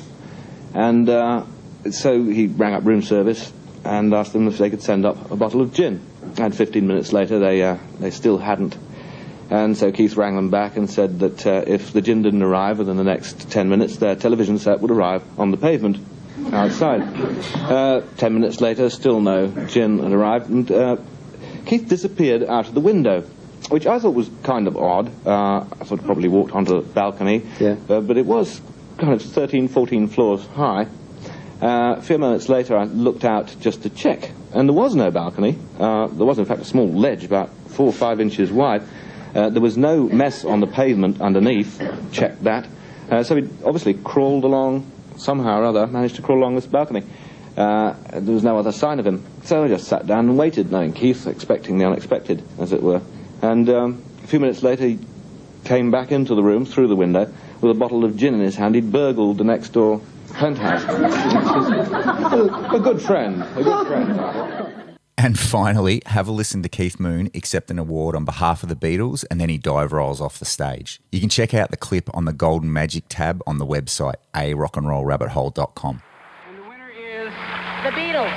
And 0.73 1.07
uh, 1.07 1.45
so 1.91 2.23
he 2.23 2.47
rang 2.47 2.73
up 2.73 2.85
room 2.85 3.01
service 3.01 3.51
and 3.83 4.13
asked 4.13 4.33
them 4.33 4.47
if 4.47 4.57
they 4.57 4.69
could 4.69 4.81
send 4.81 5.05
up 5.05 5.31
a 5.31 5.35
bottle 5.35 5.61
of 5.61 5.73
gin. 5.73 6.01
And 6.37 6.55
15 6.55 6.87
minutes 6.87 7.11
later, 7.11 7.39
they, 7.39 7.61
uh, 7.61 7.77
they 7.99 8.11
still 8.11 8.37
hadn't. 8.37 8.77
And 9.49 9.77
so 9.77 9.91
Keith 9.91 10.15
rang 10.15 10.35
them 10.35 10.49
back 10.49 10.77
and 10.77 10.89
said 10.89 11.19
that 11.19 11.45
uh, 11.45 11.63
if 11.67 11.91
the 11.91 12.01
gin 12.01 12.21
didn't 12.23 12.41
arrive 12.41 12.79
within 12.79 12.97
the 12.97 13.03
next 13.03 13.51
10 13.51 13.69
minutes, 13.69 13.97
their 13.97 14.15
television 14.15 14.57
set 14.57 14.79
would 14.79 14.89
arrive 14.89 15.21
on 15.37 15.51
the 15.51 15.57
pavement 15.57 15.97
outside. 16.51 17.01
Uh, 17.55 18.01
10 18.17 18.33
minutes 18.33 18.61
later, 18.61 18.89
still 18.89 19.19
no 19.21 19.47
gin 19.67 19.99
had 19.99 20.11
arrived, 20.11 20.49
and 20.49 20.71
uh, 20.71 20.97
Keith 21.65 21.87
disappeared 21.87 22.43
out 22.43 22.67
of 22.67 22.73
the 22.73 22.79
window, 22.79 23.21
which 23.69 23.85
I 23.85 23.99
thought 23.99 24.15
was 24.15 24.29
kind 24.43 24.67
of 24.67 24.77
odd. 24.77 25.11
Uh, 25.25 25.65
I 25.79 25.83
thought 25.83 25.99
he 25.99 26.05
probably 26.05 26.29
walked 26.29 26.53
onto 26.53 26.81
the 26.81 26.87
balcony, 26.87 27.43
uh, 27.89 28.01
but 28.01 28.17
it 28.17 28.25
was 28.25 28.61
kind 28.97 29.13
of 29.13 29.21
13, 29.21 29.67
14 29.67 30.07
floors 30.07 30.45
high. 30.47 30.87
Uh, 31.63 31.95
a 31.97 32.01
few 32.01 32.17
moments 32.17 32.49
later, 32.49 32.75
I 32.75 32.83
looked 32.83 33.23
out 33.23 33.55
just 33.61 33.83
to 33.83 33.89
check, 33.89 34.31
and 34.53 34.67
there 34.67 34.75
was 34.75 34.95
no 34.95 35.11
balcony. 35.11 35.57
Uh, 35.79 36.07
there 36.07 36.25
was, 36.25 36.37
in 36.37 36.43
fact, 36.43 36.59
a 36.59 36.65
small 36.65 36.89
ledge 36.89 37.23
about 37.23 37.49
four 37.67 37.85
or 37.85 37.93
five 37.93 38.19
inches 38.19 38.51
wide. 38.51 38.83
Uh, 39.33 39.49
there 39.49 39.61
was 39.61 39.77
no 39.77 40.03
mess 40.03 40.43
on 40.43 40.59
the 40.59 40.67
pavement 40.67 41.21
underneath. 41.21 41.81
Checked 42.11 42.43
that. 42.43 42.67
Uh, 43.09 43.23
so 43.23 43.37
he 43.37 43.43
obviously 43.63 43.93
crawled 43.93 44.43
along 44.43 44.91
somehow 45.15 45.61
or 45.61 45.63
other, 45.63 45.87
managed 45.87 46.17
to 46.17 46.21
crawl 46.21 46.37
along 46.37 46.55
this 46.55 46.65
balcony. 46.65 47.03
Uh, 47.55 47.93
there 48.11 48.33
was 48.33 48.43
no 48.43 48.57
other 48.57 48.73
sign 48.73 48.99
of 48.99 49.07
him. 49.07 49.25
So 49.43 49.63
I 49.63 49.69
just 49.69 49.87
sat 49.87 50.05
down 50.05 50.27
and 50.27 50.37
waited, 50.37 50.69
knowing 50.69 50.91
Keith, 50.91 51.27
expecting 51.27 51.77
the 51.77 51.85
unexpected, 51.85 52.43
as 52.59 52.73
it 52.73 52.83
were. 52.83 53.01
And 53.41 53.69
um, 53.69 54.03
a 54.21 54.27
few 54.27 54.41
minutes 54.41 54.63
later, 54.63 54.85
he 54.85 54.99
came 55.63 55.91
back 55.91 56.11
into 56.11 56.35
the 56.35 56.43
room 56.43 56.65
through 56.65 56.89
the 56.89 56.97
window 56.97 57.31
with 57.61 57.71
a 57.71 57.79
bottle 57.79 58.03
of 58.03 58.17
gin 58.17 58.33
in 58.33 58.41
his 58.41 58.57
hand. 58.57 58.75
He'd 58.75 58.91
burgled 58.91 59.37
the 59.37 59.45
next 59.45 59.69
door 59.69 60.01
penthouse. 60.33 60.83
a, 60.83 62.75
a 62.75 62.79
good 62.79 63.01
friend. 63.01 63.43
A 63.55 63.63
good 63.63 63.87
friend. 63.87 64.83
And 65.17 65.39
finally, 65.39 66.01
have 66.07 66.27
a 66.27 66.31
listen 66.31 66.63
to 66.63 66.69
Keith 66.69 66.99
Moon 66.99 67.29
accept 67.33 67.71
an 67.71 67.79
award 67.79 68.15
on 68.15 68.25
behalf 68.25 68.61
of 68.63 68.69
the 68.69 68.75
Beatles 68.75 69.23
and 69.31 69.39
then 69.39 69.47
he 69.47 69.57
dive 69.57 69.93
rolls 69.93 70.19
off 70.19 70.39
the 70.39 70.45
stage. 70.45 70.99
You 71.11 71.19
can 71.21 71.29
check 71.29 71.53
out 71.53 71.71
the 71.71 71.77
clip 71.77 72.09
on 72.13 72.25
the 72.25 72.33
Golden 72.33 72.73
Magic 72.73 73.05
tab 73.07 73.41
on 73.47 73.57
the 73.57 73.65
website, 73.65 74.15
a 74.35 74.53
rockandrollrabbithole.com. 74.53 76.01
And 76.47 76.57
the 76.57 76.63
winner 76.63 76.89
is 76.89 77.31
the 77.83 77.91
Beatles. 77.91 78.33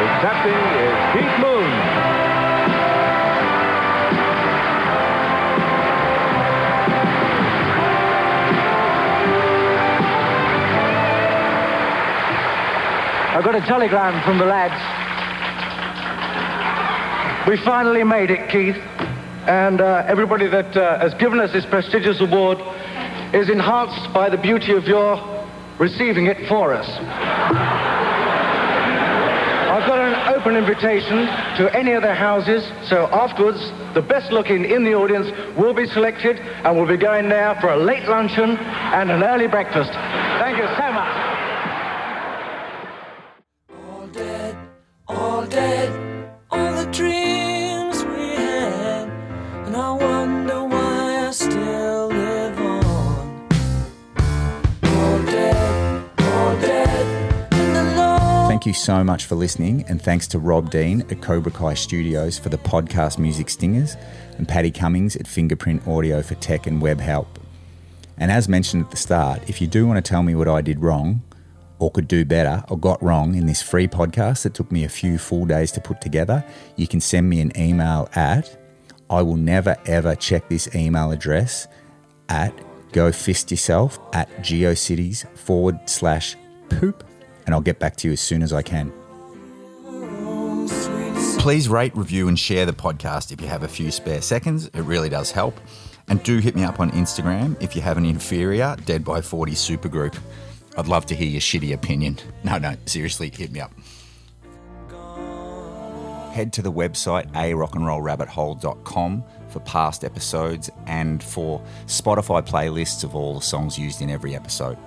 Accepting 0.00 0.52
is 0.54 1.12
Keith 1.12 1.40
Moon. 1.40 1.49
I 13.40 13.42
got 13.42 13.54
a 13.54 13.62
telegram 13.62 14.22
from 14.22 14.36
the 14.36 14.44
lads. 14.44 14.76
We 17.48 17.56
finally 17.64 18.04
made 18.04 18.30
it, 18.30 18.50
Keith. 18.50 18.76
And 19.48 19.80
uh, 19.80 20.04
everybody 20.06 20.46
that 20.48 20.76
uh, 20.76 20.98
has 20.98 21.14
given 21.14 21.40
us 21.40 21.50
this 21.50 21.64
prestigious 21.64 22.20
award 22.20 22.58
is 23.32 23.48
enhanced 23.48 24.12
by 24.12 24.28
the 24.28 24.36
beauty 24.36 24.74
of 24.74 24.84
your 24.84 25.16
receiving 25.78 26.26
it 26.26 26.48
for 26.48 26.74
us. 26.74 26.86
I've 29.70 29.88
got 29.88 30.00
an 30.00 30.36
open 30.36 30.54
invitation 30.54 31.24
to 31.56 31.74
any 31.74 31.92
of 31.92 32.02
their 32.02 32.14
houses. 32.14 32.62
So 32.90 33.06
afterwards, 33.06 33.72
the 33.94 34.02
best 34.02 34.32
looking 34.32 34.66
in 34.66 34.84
the 34.84 34.92
audience 34.92 35.30
will 35.56 35.72
be 35.72 35.86
selected 35.86 36.38
and 36.40 36.76
we'll 36.76 36.86
be 36.86 36.98
going 36.98 37.30
there 37.30 37.54
for 37.62 37.70
a 37.70 37.78
late 37.78 38.06
luncheon 38.06 38.58
and 38.58 39.10
an 39.10 39.22
early 39.22 39.46
breakfast. 39.46 39.92
Thank 39.92 40.58
you 40.58 40.66
so 40.76 40.92
much. 40.92 40.99
Thank 58.60 58.66
you 58.66 58.74
so 58.74 59.02
much 59.02 59.24
for 59.24 59.36
listening, 59.36 59.86
and 59.88 60.02
thanks 60.02 60.26
to 60.28 60.38
Rob 60.38 60.70
Dean 60.70 61.00
at 61.08 61.22
Cobra 61.22 61.50
Kai 61.50 61.72
Studios 61.72 62.38
for 62.38 62.50
the 62.50 62.58
podcast 62.58 63.18
music 63.18 63.48
stingers, 63.48 63.96
and 64.36 64.46
Paddy 64.46 64.70
Cummings 64.70 65.16
at 65.16 65.26
Fingerprint 65.26 65.88
Audio 65.88 66.20
for 66.20 66.34
tech 66.34 66.66
and 66.66 66.82
web 66.82 67.00
help. 67.00 67.38
And 68.18 68.30
as 68.30 68.50
mentioned 68.50 68.84
at 68.84 68.90
the 68.90 68.98
start, 68.98 69.48
if 69.48 69.62
you 69.62 69.66
do 69.66 69.86
want 69.86 69.96
to 69.96 70.06
tell 70.06 70.22
me 70.22 70.34
what 70.34 70.46
I 70.46 70.60
did 70.60 70.82
wrong, 70.82 71.22
or 71.78 71.90
could 71.90 72.06
do 72.06 72.22
better, 72.26 72.62
or 72.68 72.76
got 72.76 73.02
wrong 73.02 73.34
in 73.34 73.46
this 73.46 73.62
free 73.62 73.88
podcast 73.88 74.42
that 74.42 74.52
took 74.52 74.70
me 74.70 74.84
a 74.84 74.90
few 74.90 75.16
full 75.16 75.46
days 75.46 75.72
to 75.72 75.80
put 75.80 76.02
together, 76.02 76.44
you 76.76 76.86
can 76.86 77.00
send 77.00 77.30
me 77.30 77.40
an 77.40 77.58
email 77.58 78.10
at 78.14 78.58
I 79.08 79.22
will 79.22 79.38
never 79.38 79.74
ever 79.86 80.14
check 80.14 80.50
this 80.50 80.68
email 80.74 81.12
address 81.12 81.66
at 82.28 82.52
go 82.92 83.10
fist 83.10 83.50
yourself 83.50 83.98
at 84.12 84.28
geocities 84.42 85.26
forward 85.34 85.80
slash 85.88 86.36
poop, 86.68 87.04
and 87.50 87.56
I'll 87.56 87.60
get 87.60 87.80
back 87.80 87.96
to 87.96 88.06
you 88.06 88.12
as 88.12 88.20
soon 88.20 88.44
as 88.44 88.52
I 88.52 88.62
can. 88.62 88.92
Please 91.40 91.68
rate, 91.68 91.96
review, 91.96 92.28
and 92.28 92.38
share 92.38 92.64
the 92.64 92.72
podcast 92.72 93.32
if 93.32 93.40
you 93.40 93.48
have 93.48 93.64
a 93.64 93.68
few 93.68 93.90
spare 93.90 94.22
seconds. 94.22 94.66
It 94.66 94.82
really 94.82 95.08
does 95.08 95.32
help. 95.32 95.58
And 96.06 96.22
do 96.22 96.38
hit 96.38 96.54
me 96.54 96.62
up 96.62 96.78
on 96.78 96.92
Instagram 96.92 97.60
if 97.60 97.74
you 97.74 97.82
have 97.82 97.98
an 97.98 98.06
inferior 98.06 98.76
Dead 98.84 99.04
by 99.04 99.20
40 99.20 99.54
supergroup. 99.54 100.16
I'd 100.78 100.86
love 100.86 101.06
to 101.06 101.16
hear 101.16 101.26
your 101.26 101.40
shitty 101.40 101.72
opinion. 101.72 102.18
No, 102.44 102.58
no, 102.58 102.76
seriously, 102.86 103.32
hit 103.34 103.50
me 103.50 103.58
up. 103.58 103.72
Head 106.32 106.52
to 106.52 106.62
the 106.62 106.70
website 106.70 107.32
arockandrollrabbithole.com 107.32 109.24
for 109.48 109.58
past 109.60 110.04
episodes 110.04 110.70
and 110.86 111.20
for 111.20 111.60
Spotify 111.86 112.46
playlists 112.46 113.02
of 113.02 113.16
all 113.16 113.34
the 113.34 113.40
songs 113.44 113.76
used 113.76 114.02
in 114.02 114.08
every 114.08 114.36
episode. 114.36 114.78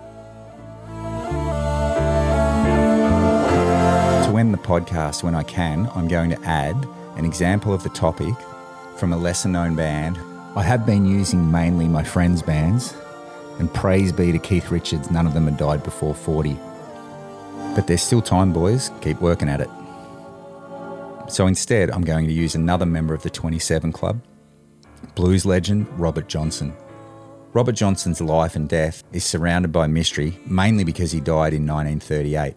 End 4.44 4.54
the 4.54 4.58
podcast 4.58 5.24
when 5.24 5.36
I 5.36 5.44
can, 5.44 5.90
I'm 5.96 6.10
going 6.10 6.30
to 6.32 6.44
add 6.44 6.76
an 7.16 7.24
example 7.24 7.74
of 7.74 7.82
the 7.82 7.88
topic 7.88 8.36
from 8.98 9.14
a 9.14 9.18
lesser 9.18 9.48
known 9.48 9.74
band. 9.74 10.20
I 10.58 10.64
have 10.64 10.86
been 10.86 11.06
using 11.06 11.50
mainly 11.50 11.88
my 11.88 12.04
friends' 12.04 12.42
bands, 12.42 12.94
and 13.58 13.74
praise 13.74 14.12
be 14.12 14.34
to 14.34 14.40
Keith 14.40 14.70
Richards, 14.70 15.10
none 15.10 15.26
of 15.26 15.34
them 15.34 15.46
had 15.46 15.56
died 15.56 15.82
before 15.82 16.14
40. 16.14 16.60
But 17.74 17.88
there's 17.88 18.02
still 18.04 18.22
time, 18.22 18.52
boys. 18.52 18.92
Keep 19.00 19.22
working 19.22 19.48
at 19.48 19.62
it. 19.62 19.70
So 21.30 21.48
instead, 21.48 21.90
I'm 21.90 22.04
going 22.04 22.28
to 22.28 22.34
use 22.34 22.54
another 22.54 22.86
member 22.86 23.14
of 23.14 23.24
the 23.24 23.30
27 23.30 23.94
Club, 23.94 24.22
blues 25.16 25.46
legend 25.46 25.88
Robert 25.98 26.28
Johnson. 26.28 26.74
Robert 27.54 27.76
Johnson's 27.76 28.20
life 28.20 28.58
and 28.58 28.68
death 28.68 29.06
is 29.14 29.24
surrounded 29.24 29.72
by 29.72 29.88
mystery, 29.88 30.38
mainly 30.46 30.84
because 30.84 31.14
he 31.14 31.22
died 31.22 31.54
in 31.54 31.66
1938. 31.66 32.56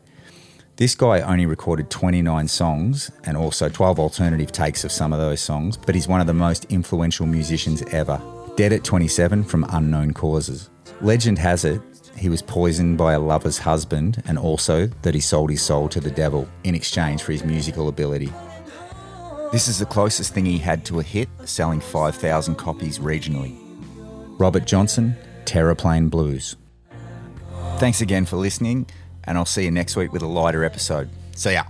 This 0.76 0.94
guy 0.94 1.20
only 1.20 1.46
recorded 1.46 1.88
29 1.88 2.48
songs 2.48 3.10
and 3.24 3.34
also 3.36 3.70
12 3.70 3.98
alternative 3.98 4.52
takes 4.52 4.84
of 4.84 4.92
some 4.92 5.12
of 5.14 5.18
those 5.18 5.40
songs, 5.40 5.76
but 5.76 5.94
he's 5.94 6.06
one 6.06 6.20
of 6.20 6.26
the 6.26 6.34
most 6.34 6.66
influential 6.66 7.24
musicians 7.24 7.82
ever. 7.92 8.20
Dead 8.56 8.74
at 8.74 8.84
27 8.84 9.42
from 9.44 9.64
unknown 9.70 10.12
causes. 10.12 10.68
Legend 11.00 11.38
has 11.38 11.64
it 11.64 11.80
he 12.18 12.28
was 12.28 12.42
poisoned 12.42 12.96
by 12.98 13.12
a 13.12 13.20
lover's 13.20 13.58
husband 13.58 14.22
and 14.26 14.38
also 14.38 14.86
that 15.02 15.14
he 15.14 15.20
sold 15.20 15.50
his 15.50 15.62
soul 15.62 15.88
to 15.88 16.00
the 16.00 16.10
devil 16.10 16.48
in 16.64 16.74
exchange 16.74 17.22
for 17.22 17.32
his 17.32 17.44
musical 17.44 17.88
ability. 17.88 18.32
This 19.52 19.68
is 19.68 19.78
the 19.78 19.86
closest 19.86 20.34
thing 20.34 20.44
he 20.44 20.58
had 20.58 20.84
to 20.86 21.00
a 21.00 21.02
hit, 21.02 21.28
selling 21.44 21.80
5,000 21.80 22.56
copies 22.56 22.98
regionally. 22.98 23.56
Robert 24.38 24.66
Johnson, 24.66 25.16
Terraplane 25.44 26.10
Blues. 26.10 26.56
Thanks 27.78 28.00
again 28.00 28.24
for 28.24 28.36
listening, 28.36 28.86
and 29.26 29.36
I'll 29.36 29.44
see 29.44 29.64
you 29.64 29.70
next 29.70 29.96
week 29.96 30.12
with 30.12 30.22
a 30.22 30.26
lighter 30.26 30.64
episode. 30.64 31.08
See 31.34 31.52
ya. 31.52 31.64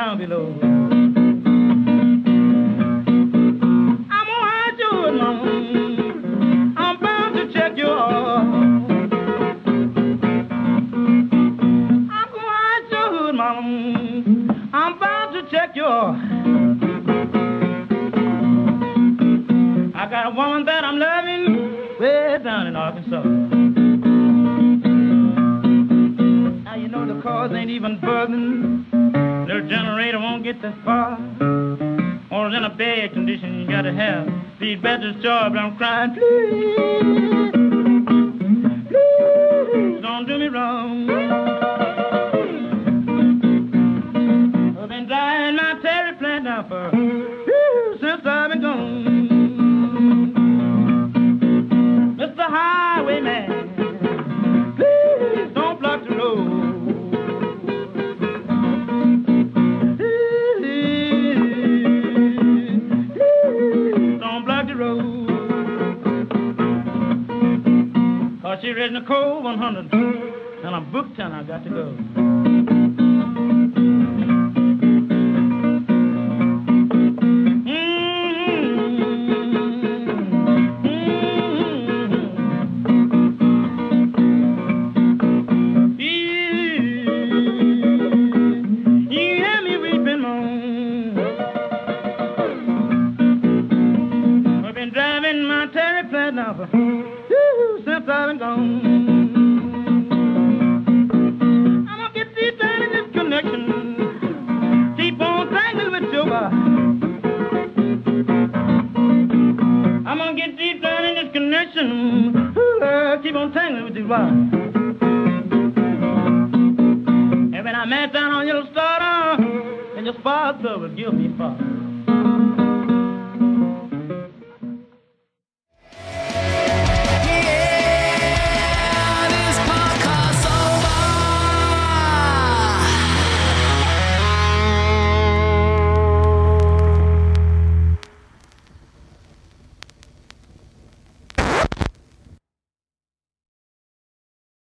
Down 0.00 0.16
below. 0.16 0.46
I'm 0.46 0.76
gonna 4.08 4.46
hide 4.48 4.78
you, 4.78 4.92
mama. 5.12 5.52
I'm 6.78 6.96
bound 7.00 7.34
to 7.36 7.52
check 7.52 7.76
your 7.76 7.98
heart. 7.98 8.46
I'm 12.16 12.28
gonna 12.32 12.48
your 12.90 13.08
hood, 13.12 13.34
mama. 13.34 14.70
I'm 14.72 14.98
bound 14.98 15.34
to 15.34 15.42
check 15.50 15.76
your. 15.76 16.16
I 19.94 20.08
got 20.08 20.26
a 20.28 20.34
woman 20.34 20.64
that 20.64 20.82
I'm 20.82 20.98
loving 20.98 22.00
way 22.00 22.38
down 22.42 22.66
in 22.68 22.74
Arkansas. 22.74 23.22
Now 26.64 26.74
you 26.76 26.88
know 26.88 27.04
the 27.06 27.20
cars 27.20 27.52
ain't 27.52 27.68
even 27.68 28.00
buzzing. 28.00 28.99
Little 29.46 29.68
generator 29.68 30.18
won't 30.18 30.44
get 30.44 30.60
that 30.62 30.74
far. 30.84 31.18
Or 32.30 32.48
in 32.48 32.64
a 32.64 32.74
bad 32.76 33.12
condition 33.12 33.60
you 33.60 33.66
gotta 33.68 33.92
have. 33.92 34.28
Feed 34.58 34.82
better 34.82 35.12
job, 35.22 35.54
I'm 35.56 35.76
crying, 35.76 36.14
please. 36.14 37.52
Please 38.88 40.02
don't 40.02 40.26
do 40.26 40.38
me 40.38 40.48
wrong. 40.48 41.59
Cause 68.70 68.76
she 68.76 68.82
read 68.82 68.92
Nicole 68.92 69.42
100 69.42 69.92
and 69.92 70.66
I'm 70.76 70.92
booked 70.92 71.18
and 71.18 71.34
I 71.34 71.42
got 71.42 71.64
to 71.64 71.70
go. 71.70 72.19